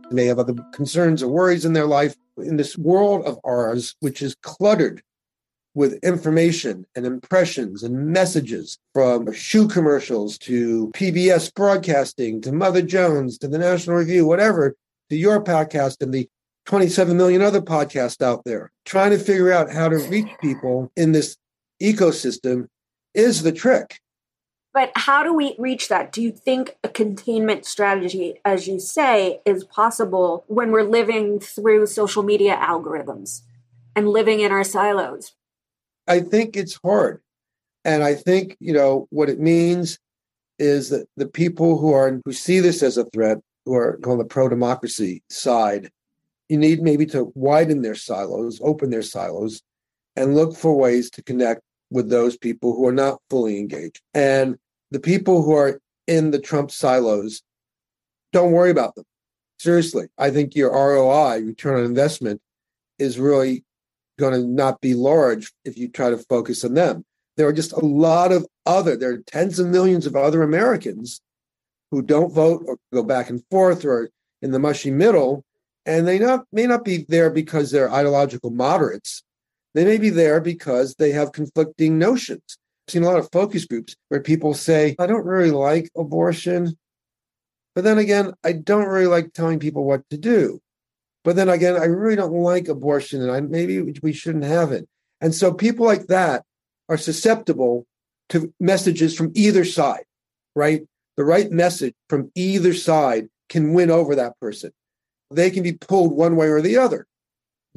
They 0.09 0.15
may 0.15 0.25
have 0.25 0.39
other 0.39 0.55
concerns 0.73 1.21
or 1.21 1.27
worries 1.27 1.63
in 1.63 1.73
their 1.73 1.85
life. 1.85 2.15
In 2.37 2.57
this 2.57 2.75
world 2.75 3.23
of 3.27 3.39
ours, 3.43 3.95
which 3.99 4.23
is 4.23 4.33
cluttered 4.41 5.03
with 5.75 5.93
information 6.03 6.85
and 6.95 7.05
impressions 7.05 7.83
and 7.83 8.07
messages 8.07 8.77
from 8.93 9.31
shoe 9.33 9.67
commercials 9.67 10.37
to 10.37 10.91
PBS 10.93 11.53
broadcasting 11.53 12.41
to 12.41 12.51
Mother 12.51 12.81
Jones 12.81 13.37
to 13.39 13.47
the 13.47 13.57
National 13.57 13.97
Review, 13.97 14.25
whatever, 14.25 14.75
to 15.09 15.15
your 15.15 15.43
podcast 15.43 16.01
and 16.01 16.13
the 16.13 16.29
27 16.65 17.17
million 17.17 17.41
other 17.41 17.61
podcasts 17.61 18.21
out 18.21 18.43
there. 18.45 18.71
Trying 18.85 19.11
to 19.11 19.17
figure 19.17 19.51
out 19.51 19.71
how 19.71 19.89
to 19.89 19.97
reach 19.97 20.29
people 20.41 20.91
in 20.95 21.11
this 21.11 21.35
ecosystem 21.81 22.67
is 23.13 23.43
the 23.43 23.51
trick. 23.51 23.99
But 24.73 24.91
how 24.95 25.21
do 25.21 25.33
we 25.33 25.55
reach 25.59 25.87
that? 25.89 26.11
Do 26.11 26.21
you 26.21 26.31
think 26.31 26.77
a 26.83 26.89
containment 26.89 27.65
strategy, 27.65 28.39
as 28.43 28.67
you 28.67 28.79
say, 28.79 29.39
is 29.45 29.63
possible 29.63 30.45
when 30.47 30.71
we're 30.71 30.83
living 30.83 31.39
through 31.39 31.85
social 31.85 32.23
media 32.23 32.57
algorithms 32.57 33.41
and 33.95 34.09
living 34.09 34.39
in 34.39 34.51
our 34.51 34.63
silos? 34.63 35.33
I 36.07 36.19
think 36.19 36.55
it's 36.55 36.79
hard. 36.83 37.21
And 37.85 38.03
I 38.03 38.15
think, 38.15 38.57
you 38.59 38.73
know, 38.73 39.07
what 39.09 39.29
it 39.29 39.39
means 39.39 39.99
is 40.59 40.89
that 40.89 41.07
the 41.17 41.27
people 41.27 41.77
who 41.77 41.93
are 41.93 42.19
who 42.23 42.33
see 42.33 42.59
this 42.59 42.83
as 42.83 42.97
a 42.97 43.05
threat, 43.05 43.39
who 43.65 43.75
are 43.75 43.99
on 44.05 44.17
the 44.17 44.25
pro 44.25 44.47
democracy 44.47 45.23
side, 45.29 45.89
you 46.49 46.57
need 46.57 46.81
maybe 46.81 47.05
to 47.07 47.31
widen 47.35 47.81
their 47.81 47.95
silos, 47.95 48.59
open 48.63 48.89
their 48.89 49.01
silos, 49.01 49.61
and 50.15 50.35
look 50.35 50.55
for 50.55 50.75
ways 50.75 51.09
to 51.11 51.23
connect 51.23 51.61
with 51.89 52.09
those 52.09 52.37
people 52.37 52.75
who 52.75 52.87
are 52.87 52.93
not 52.93 53.19
fully 53.29 53.59
engaged. 53.59 54.01
And 54.13 54.57
the 54.91 54.99
people 54.99 55.41
who 55.41 55.53
are 55.53 55.79
in 56.07 56.31
the 56.31 56.39
Trump 56.39 56.71
silos, 56.71 57.41
don't 58.31 58.51
worry 58.51 58.71
about 58.71 58.95
them. 58.95 59.05
Seriously, 59.59 60.07
I 60.17 60.29
think 60.29 60.55
your 60.55 60.71
ROI, 60.71 61.41
return 61.41 61.79
on 61.79 61.85
investment, 61.85 62.41
is 62.99 63.19
really 63.19 63.63
going 64.19 64.33
to 64.33 64.47
not 64.47 64.81
be 64.81 64.93
large 64.93 65.51
if 65.65 65.77
you 65.77 65.87
try 65.87 66.09
to 66.09 66.17
focus 66.17 66.63
on 66.63 66.73
them. 66.73 67.03
There 67.37 67.47
are 67.47 67.53
just 67.53 67.73
a 67.73 67.85
lot 67.85 68.31
of 68.31 68.45
other, 68.65 68.95
there 68.95 69.11
are 69.11 69.23
tens 69.25 69.59
of 69.59 69.67
millions 69.67 70.05
of 70.05 70.15
other 70.15 70.43
Americans 70.43 71.21
who 71.91 72.01
don't 72.01 72.33
vote 72.33 72.63
or 72.67 72.77
go 72.91 73.03
back 73.03 73.29
and 73.29 73.43
forth 73.49 73.85
or 73.85 74.09
in 74.41 74.51
the 74.51 74.59
mushy 74.59 74.91
middle 74.91 75.43
and 75.85 76.07
they 76.07 76.19
not 76.19 76.45
may 76.51 76.65
not 76.65 76.85
be 76.85 77.05
there 77.09 77.29
because 77.29 77.71
they're 77.71 77.91
ideological 77.91 78.51
moderates. 78.51 79.23
They 79.73 79.85
may 79.85 79.97
be 79.97 80.09
there 80.09 80.39
because 80.39 80.95
they 80.95 81.11
have 81.11 81.31
conflicting 81.31 81.97
notions. 81.97 82.43
I've 82.87 82.91
seen 82.91 83.03
a 83.03 83.07
lot 83.07 83.19
of 83.19 83.29
focus 83.31 83.65
groups 83.65 83.95
where 84.09 84.21
people 84.21 84.53
say, 84.53 84.95
I 84.99 85.07
don't 85.07 85.25
really 85.25 85.51
like 85.51 85.89
abortion. 85.97 86.77
But 87.75 87.83
then 87.83 87.97
again, 87.97 88.33
I 88.43 88.53
don't 88.53 88.85
really 88.85 89.07
like 89.07 89.33
telling 89.33 89.59
people 89.59 89.83
what 89.83 90.07
to 90.09 90.17
do. 90.17 90.59
But 91.23 91.35
then 91.35 91.49
again, 91.49 91.75
I 91.75 91.85
really 91.85 92.15
don't 92.15 92.33
like 92.33 92.67
abortion 92.67 93.21
and 93.21 93.31
I 93.31 93.39
maybe 93.41 93.81
we 94.01 94.13
shouldn't 94.13 94.43
have 94.43 94.71
it. 94.71 94.87
And 95.21 95.33
so 95.33 95.53
people 95.53 95.85
like 95.85 96.07
that 96.07 96.43
are 96.89 96.97
susceptible 96.97 97.85
to 98.29 98.53
messages 98.59 99.15
from 99.15 99.31
either 99.35 99.63
side, 99.63 100.03
right? 100.55 100.83
The 101.15 101.23
right 101.23 101.49
message 101.51 101.93
from 102.09 102.31
either 102.35 102.73
side 102.73 103.29
can 103.49 103.73
win 103.73 103.89
over 103.89 104.15
that 104.15 104.39
person. 104.39 104.71
They 105.31 105.49
can 105.49 105.63
be 105.63 105.73
pulled 105.73 106.11
one 106.11 106.35
way 106.35 106.47
or 106.47 106.61
the 106.61 106.77
other. 106.77 107.07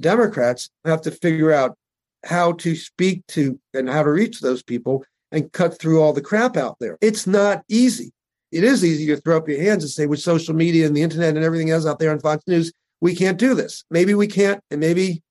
Democrats 0.01 0.71
have 0.85 1.03
to 1.03 1.11
figure 1.11 1.53
out 1.53 1.77
how 2.25 2.53
to 2.53 2.75
speak 2.75 3.27
to 3.29 3.59
and 3.73 3.89
how 3.89 4.03
to 4.03 4.11
reach 4.11 4.41
those 4.41 4.63
people 4.63 5.05
and 5.33 5.53
cut 5.53 5.79
through 5.79 6.03
all 6.03 6.13
the 6.13 6.21
crap 6.21 6.57
out 6.57 6.77
there. 6.81 6.99
It's 7.01 7.27
not 7.27 7.63
easy. 7.69 8.13
It 8.53 8.65
is 8.65 8.85
easy 8.85 9.07
to 9.07 9.17
throw 9.17 9.37
up 9.37 9.49
your 9.49 9.61
hands 9.61 9.85
and 9.85 9.91
say, 9.91 10.07
with 10.07 10.21
social 10.21 10.55
media 10.55 10.87
and 10.87 10.97
the 10.97 11.03
internet 11.03 11.37
and 11.37 11.45
everything 11.45 11.71
else 11.71 11.87
out 11.87 11.99
there 11.99 12.11
on 12.11 12.21
Fox 12.21 12.43
News, 12.47 12.73
we 13.01 13.15
can't 13.15 13.39
do 13.39 13.55
this. 13.55 13.85
Maybe 13.91 14.15
we 14.15 14.27
can't, 14.27 14.61
and 14.71 14.81
maybe 14.81 15.23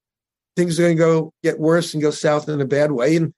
things 0.55 0.79
are 0.79 0.83
going 0.83 0.97
to 0.97 1.03
go 1.03 1.33
get 1.43 1.59
worse 1.59 1.93
and 1.93 2.01
go 2.01 2.11
south 2.11 2.47
in 2.49 2.61
a 2.61 2.65
bad 2.65 2.91
way. 2.91 3.15
In 3.15 3.33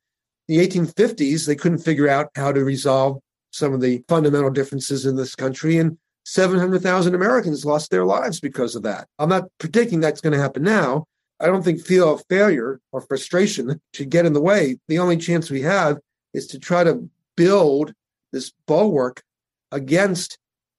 the 0.47 0.57
1850s, 0.57 1.45
they 1.45 1.55
couldn't 1.55 1.79
figure 1.79 2.07
out 2.07 2.29
how 2.35 2.51
to 2.51 2.63
resolve 2.63 3.19
some 3.51 3.73
of 3.73 3.81
the 3.81 4.03
fundamental 4.07 4.49
differences 4.49 5.05
in 5.05 5.15
this 5.15 5.35
country, 5.35 5.77
and 5.77 5.97
700,000 6.25 7.15
Americans 7.15 7.65
lost 7.65 7.89
their 7.89 8.05
lives 8.05 8.39
because 8.39 8.75
of 8.75 8.83
that. 8.83 9.07
I'm 9.17 9.29
not 9.29 9.45
predicting 9.59 9.99
that's 9.99 10.21
going 10.21 10.33
to 10.33 10.39
happen 10.39 10.63
now. 10.63 11.05
I 11.39 11.45
don't 11.45 11.63
think 11.63 11.81
fear 11.81 12.03
of 12.03 12.23
failure 12.29 12.79
or 12.91 13.01
frustration 13.01 13.79
should 13.93 14.09
get 14.09 14.25
in 14.25 14.33
the 14.33 14.41
way. 14.41 14.77
The 14.87 14.99
only 14.99 15.17
chance 15.17 15.49
we 15.49 15.61
have 15.61 15.97
is 16.33 16.47
to 16.47 16.59
try 16.59 16.83
to 16.83 17.09
build 17.35 17.93
this 18.33 18.51
bulwark 18.67 19.23
against 19.71 20.37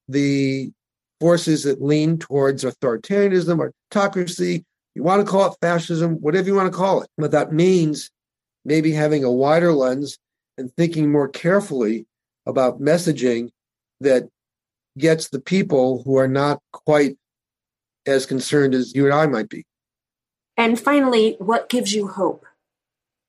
the 0.09 0.73
forces 1.21 1.65
that 1.65 1.83
lean 1.83 2.19
towards 2.19 2.65
authoritarianism, 2.65 3.59
or 3.59 3.73
autocracy. 3.91 4.65
You 4.95 5.03
want 5.03 5.25
to 5.25 5.31
call 5.31 5.53
it 5.53 5.59
fascism, 5.61 6.15
whatever 6.17 6.49
you 6.49 6.55
want 6.55 6.71
to 6.71 6.77
call 6.77 7.03
it. 7.03 7.11
But 7.17 7.31
that 7.31 7.53
means 7.53 8.11
maybe 8.65 8.93
having 8.93 9.25
a 9.25 9.33
wider 9.33 9.73
lens 9.73 10.19
and 10.57 10.75
thinking 10.77 11.11
more 11.11 11.29
carefully 11.29 12.07
about 12.47 12.81
messaging 12.81 13.51
that 14.01 14.29
gets 14.97 15.29
the 15.29 15.41
people 15.41 16.03
who 16.03 16.17
are 16.17 16.29
not 16.29 16.61
quite 16.73 17.17
as 18.07 18.27
concerned 18.27 18.75
as 18.75 18.95
you 18.95 19.05
and 19.05 19.15
I 19.15 19.27
might 19.27 19.49
be. 19.49 19.65
And 20.57 20.79
finally, 20.79 21.37
what 21.39 21.69
gives 21.69 21.95
you 21.95 22.09
hope? 22.09 22.45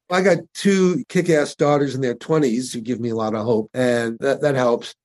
I 0.10 0.22
got 0.22 0.40
two 0.56 1.04
kick 1.10 1.30
ass 1.30 1.54
daughters 1.54 1.94
in 1.94 2.02
their 2.02 2.16
20s 2.16 2.74
who 2.74 2.82
give 2.82 3.00
me 3.00 3.10
a 3.10 3.16
lot 3.16 3.36
of 3.36 3.46
hope, 3.46 3.70
and 3.74 4.18
that, 4.20 4.42
that 4.42 4.56
helps. 4.56 4.96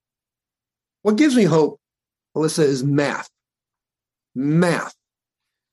What 1.03 1.17
gives 1.17 1.37
me 1.37 1.45
hope, 1.45 1.79
Alyssa, 2.37 2.65
is 2.65 2.85
math. 2.85 3.29
Math. 4.35 4.95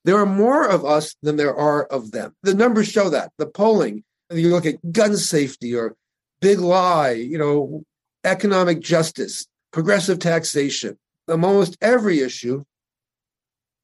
There 0.04 0.18
are 0.18 0.26
more 0.26 0.66
of 0.66 0.84
us 0.84 1.14
than 1.22 1.36
there 1.36 1.54
are 1.54 1.84
of 1.84 2.10
them. 2.10 2.34
The 2.42 2.54
numbers 2.54 2.88
show 2.88 3.10
that. 3.10 3.32
The 3.38 3.46
polling, 3.46 4.04
you 4.30 4.50
look 4.50 4.66
at 4.66 4.92
gun 4.92 5.16
safety 5.16 5.74
or 5.74 5.94
big 6.40 6.58
lie, 6.58 7.12
you 7.12 7.38
know, 7.38 7.84
economic 8.24 8.80
justice, 8.80 9.46
progressive 9.72 10.18
taxation, 10.18 10.98
almost 11.28 11.76
every 11.80 12.20
issue, 12.20 12.64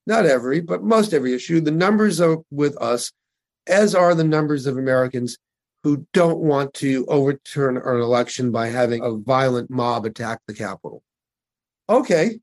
not 0.07 0.27
every, 0.27 0.61
but 0.61 0.83
most 0.83 1.13
every 1.13 1.35
issue, 1.35 1.61
the 1.61 1.71
numbers 1.71 2.21
are 2.21 2.39
with 2.51 2.77
us, 2.79 3.13
as 3.67 3.95
are 3.95 4.15
the 4.15 4.25
numbers 4.25 4.67
of 4.67 4.77
Americans 4.77 5.39
who 5.85 6.07
don't 6.13 6.39
want 6.39 6.75
to 6.75 7.07
overturn 7.07 7.77
an 7.77 8.01
election 8.01 8.51
by 8.51 8.69
having 8.69 9.03
a 9.03 9.13
violent 9.13 9.71
mob 9.71 10.05
attack 10.05 10.41
the 10.47 10.55
Capitol 10.55 11.03
okay, 11.89 12.39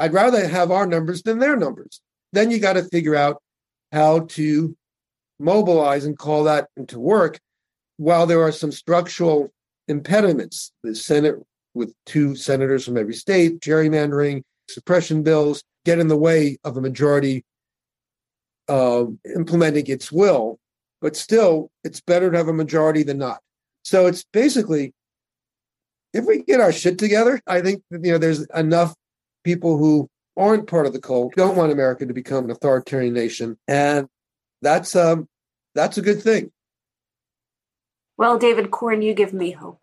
I'd 0.00 0.14
rather 0.14 0.48
have 0.48 0.70
our 0.70 0.86
numbers 0.86 1.22
than 1.22 1.38
their 1.38 1.56
numbers. 1.56 2.00
Then 2.32 2.50
you 2.50 2.58
got 2.58 2.72
to 2.72 2.84
figure 2.84 3.14
out 3.14 3.42
how 3.92 4.20
to 4.20 4.74
mobilize 5.38 6.06
and 6.06 6.16
call 6.16 6.44
that 6.44 6.68
into 6.76 6.98
work 6.98 7.38
while 7.98 8.26
there 8.26 8.40
are 8.40 8.50
some 8.50 8.72
structural 8.72 9.52
impediments. 9.88 10.72
The 10.82 10.94
Senate, 10.94 11.36
with 11.74 11.92
two 12.06 12.34
senators 12.34 12.86
from 12.86 12.96
every 12.96 13.12
state, 13.12 13.60
gerrymandering, 13.60 14.42
suppression 14.70 15.22
bills, 15.22 15.62
get 15.84 15.98
in 15.98 16.08
the 16.08 16.16
way 16.16 16.56
of 16.64 16.78
a 16.78 16.80
majority 16.80 17.44
uh, 18.68 19.04
implementing 19.36 19.86
its 19.86 20.10
will. 20.10 20.58
But 21.02 21.14
still, 21.14 21.70
it's 21.84 22.00
better 22.00 22.30
to 22.30 22.38
have 22.38 22.48
a 22.48 22.54
majority 22.54 23.02
than 23.02 23.18
not. 23.18 23.40
So 23.82 24.06
it's 24.06 24.24
basically 24.32 24.94
if 26.14 26.24
we 26.24 26.42
get 26.42 26.60
our 26.60 26.72
shit 26.72 26.98
together, 26.98 27.40
I 27.46 27.60
think 27.60 27.82
you 27.90 28.12
know 28.12 28.18
there's 28.18 28.46
enough 28.54 28.94
people 29.44 29.78
who 29.78 30.08
aren't 30.36 30.66
part 30.66 30.86
of 30.86 30.92
the 30.92 31.00
cult 31.00 31.34
don't 31.34 31.56
want 31.56 31.72
America 31.72 32.06
to 32.06 32.14
become 32.14 32.44
an 32.44 32.50
authoritarian 32.50 33.14
nation, 33.14 33.58
and 33.68 34.08
that's 34.62 34.94
um 34.96 35.28
that's 35.74 35.98
a 35.98 36.02
good 36.02 36.22
thing. 36.22 36.50
Well, 38.16 38.38
David 38.38 38.70
Corn, 38.70 39.02
you 39.02 39.14
give 39.14 39.32
me 39.32 39.52
hope. 39.52 39.80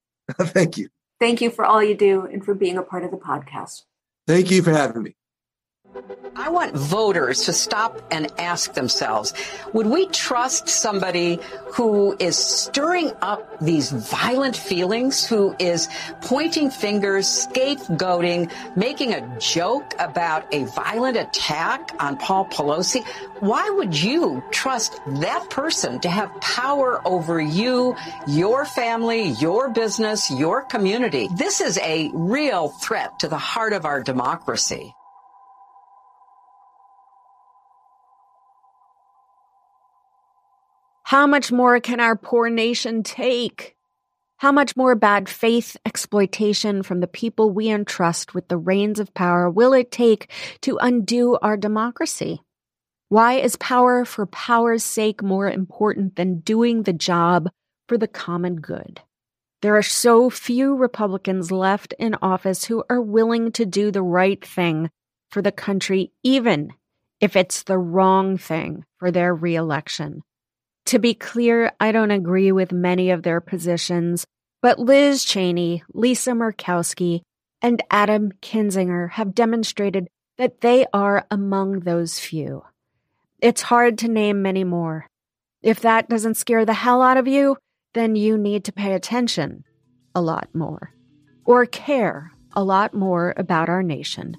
Thank 0.40 0.78
you. 0.78 0.88
Thank 1.18 1.40
you 1.40 1.50
for 1.50 1.64
all 1.64 1.82
you 1.82 1.94
do 1.94 2.24
and 2.24 2.44
for 2.44 2.54
being 2.54 2.78
a 2.78 2.82
part 2.82 3.04
of 3.04 3.10
the 3.10 3.16
podcast. 3.16 3.82
Thank 4.26 4.50
you 4.50 4.62
for 4.62 4.70
having 4.70 5.02
me. 5.02 5.16
I 6.36 6.48
want 6.48 6.74
voters 6.74 7.44
to 7.44 7.52
stop 7.52 8.00
and 8.10 8.32
ask 8.38 8.74
themselves 8.74 9.34
would 9.72 9.86
we 9.86 10.06
trust 10.06 10.68
somebody 10.68 11.38
who 11.72 12.16
is 12.18 12.36
stirring 12.36 13.12
up 13.20 13.58
these 13.60 13.90
violent 13.90 14.56
feelings, 14.56 15.26
who 15.26 15.54
is 15.58 15.88
pointing 16.22 16.70
fingers, 16.70 17.26
scapegoating, 17.26 18.50
making 18.76 19.14
a 19.14 19.38
joke 19.38 19.94
about 19.98 20.52
a 20.54 20.64
violent 20.64 21.16
attack 21.16 21.92
on 21.98 22.16
Paul 22.16 22.46
Pelosi? 22.46 23.04
Why 23.40 23.68
would 23.70 24.00
you 24.00 24.42
trust 24.50 25.00
that 25.06 25.50
person 25.50 26.00
to 26.00 26.08
have 26.08 26.40
power 26.40 27.00
over 27.04 27.40
you, 27.40 27.96
your 28.26 28.64
family, 28.64 29.30
your 29.30 29.70
business, 29.70 30.30
your 30.30 30.62
community? 30.62 31.28
This 31.34 31.60
is 31.60 31.78
a 31.78 32.10
real 32.12 32.68
threat 32.68 33.18
to 33.20 33.28
the 33.28 33.38
heart 33.38 33.72
of 33.72 33.84
our 33.84 34.02
democracy. 34.02 34.94
How 41.10 41.26
much 41.26 41.50
more 41.50 41.80
can 41.80 41.98
our 41.98 42.14
poor 42.14 42.48
nation 42.48 43.02
take? 43.02 43.74
How 44.36 44.52
much 44.52 44.76
more 44.76 44.94
bad 44.94 45.28
faith 45.28 45.76
exploitation 45.84 46.84
from 46.84 47.00
the 47.00 47.08
people 47.08 47.50
we 47.50 47.68
entrust 47.68 48.32
with 48.32 48.46
the 48.46 48.56
reins 48.56 49.00
of 49.00 49.12
power 49.12 49.50
will 49.50 49.72
it 49.72 49.90
take 49.90 50.30
to 50.60 50.78
undo 50.80 51.36
our 51.42 51.56
democracy? 51.56 52.42
Why 53.08 53.40
is 53.40 53.56
power 53.56 54.04
for 54.04 54.24
power's 54.24 54.84
sake 54.84 55.20
more 55.20 55.50
important 55.50 56.14
than 56.14 56.42
doing 56.42 56.84
the 56.84 56.92
job 56.92 57.50
for 57.88 57.98
the 57.98 58.06
common 58.06 58.60
good? 58.60 59.00
There 59.62 59.76
are 59.76 59.82
so 59.82 60.30
few 60.30 60.76
Republicans 60.76 61.50
left 61.50 61.92
in 61.98 62.14
office 62.22 62.66
who 62.66 62.84
are 62.88 63.02
willing 63.02 63.50
to 63.58 63.66
do 63.66 63.90
the 63.90 64.00
right 64.00 64.46
thing 64.46 64.90
for 65.28 65.42
the 65.42 65.50
country, 65.50 66.12
even 66.22 66.72
if 67.20 67.34
it's 67.34 67.64
the 67.64 67.78
wrong 67.78 68.38
thing 68.38 68.84
for 69.00 69.10
their 69.10 69.34
reelection. 69.34 70.22
To 70.90 70.98
be 70.98 71.14
clear, 71.14 71.70
I 71.78 71.92
don't 71.92 72.10
agree 72.10 72.50
with 72.50 72.72
many 72.72 73.10
of 73.10 73.22
their 73.22 73.40
positions, 73.40 74.26
but 74.60 74.80
Liz 74.80 75.24
Cheney, 75.24 75.84
Lisa 75.94 76.32
Murkowski, 76.32 77.20
and 77.62 77.80
Adam 77.92 78.32
Kinzinger 78.42 79.10
have 79.10 79.32
demonstrated 79.32 80.08
that 80.36 80.62
they 80.62 80.86
are 80.92 81.28
among 81.30 81.78
those 81.78 82.18
few. 82.18 82.64
It's 83.40 83.62
hard 83.62 83.98
to 83.98 84.08
name 84.08 84.42
many 84.42 84.64
more. 84.64 85.06
If 85.62 85.78
that 85.82 86.08
doesn't 86.08 86.38
scare 86.38 86.64
the 86.64 86.74
hell 86.74 87.02
out 87.02 87.18
of 87.18 87.28
you, 87.28 87.56
then 87.94 88.16
you 88.16 88.36
need 88.36 88.64
to 88.64 88.72
pay 88.72 88.94
attention 88.94 89.62
a 90.16 90.20
lot 90.20 90.48
more 90.52 90.92
or 91.44 91.66
care 91.66 92.32
a 92.56 92.64
lot 92.64 92.94
more 92.94 93.32
about 93.36 93.68
our 93.68 93.84
nation. 93.84 94.36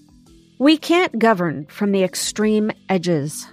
We 0.59 0.77
can't 0.77 1.17
govern 1.17 1.67
from 1.67 1.93
the 1.93 2.03
extreme 2.03 2.71
edges. 2.89 3.47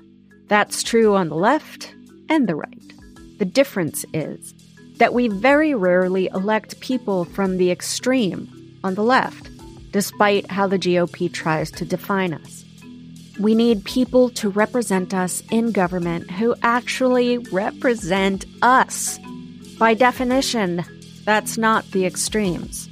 That's 0.49 0.83
true 0.83 1.15
on 1.15 1.29
the 1.29 1.37
left 1.37 1.95
and 2.29 2.49
the 2.49 2.57
right. 2.57 2.88
The 3.39 3.45
difference 3.45 4.05
is 4.13 4.53
that 4.97 5.15
we 5.15 5.29
very 5.29 5.75
rarely 5.75 6.27
elect 6.27 6.81
people 6.81 7.25
from 7.25 7.57
the 7.57 7.71
extreme 7.71 8.49
on 8.83 8.95
the 8.95 9.03
left, 9.03 9.49
despite 9.93 10.51
how 10.51 10.67
the 10.67 10.79
GOP 10.79 11.33
tries 11.33 11.71
to 11.73 11.85
define 11.85 12.35
us. 12.35 12.65
We 13.39 13.55
need 13.55 13.85
people 13.85 14.31
to 14.31 14.49
represent 14.49 15.15
us 15.15 15.45
in 15.53 15.71
government 15.71 16.31
who 16.33 16.57
actually 16.63 17.39
represent 17.39 18.45
us. 18.63 19.21
By 19.79 19.95
definition, 19.95 20.85
that's 21.25 21.57
not 21.57 21.89
the 21.93 22.05
extremes. 22.05 22.89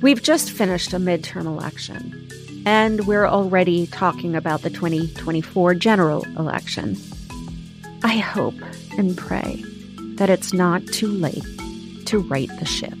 We've 0.00 0.22
just 0.22 0.52
finished 0.52 0.92
a 0.92 0.98
midterm 0.98 1.46
election, 1.46 2.62
and 2.64 3.04
we're 3.08 3.26
already 3.26 3.88
talking 3.88 4.36
about 4.36 4.62
the 4.62 4.70
2024 4.70 5.74
general 5.74 6.24
election. 6.38 6.96
I 8.02 8.18
hope 8.18 8.54
and 8.98 9.16
pray 9.16 9.64
that 10.16 10.30
it's 10.30 10.52
not 10.52 10.86
too 10.86 11.08
late 11.08 11.44
to 12.06 12.20
right 12.20 12.48
the 12.58 12.64
ship. 12.64 12.94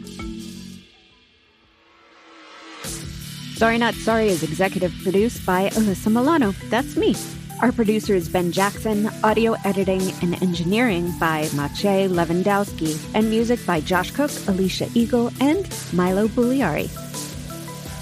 Sorry 3.56 3.78
Not 3.78 3.94
Sorry 3.94 4.28
is 4.28 4.42
executive 4.42 4.92
produced 5.02 5.46
by 5.46 5.70
Alyssa 5.70 6.12
Milano. 6.12 6.52
That's 6.68 6.96
me. 6.96 7.14
Our 7.62 7.72
producer 7.72 8.14
is 8.14 8.28
Ben 8.28 8.52
Jackson, 8.52 9.08
audio 9.24 9.56
editing 9.64 10.02
and 10.20 10.40
engineering 10.42 11.10
by 11.18 11.44
Maciej 11.54 12.10
Lewandowski, 12.10 12.98
and 13.14 13.30
music 13.30 13.64
by 13.64 13.80
Josh 13.80 14.10
Cook, 14.10 14.30
Alicia 14.46 14.90
Eagle, 14.92 15.30
and 15.40 15.66
Milo 15.94 16.28
Bugliari. 16.28 16.90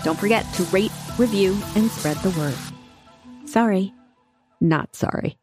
Don't 0.02 0.18
forget 0.18 0.44
to 0.54 0.64
rate, 0.64 0.90
review, 1.18 1.56
and 1.76 1.88
spread 1.88 2.16
the 2.18 2.30
word. 2.30 2.56
Sorry, 3.48 3.94
not 4.60 4.96
sorry. 4.96 5.38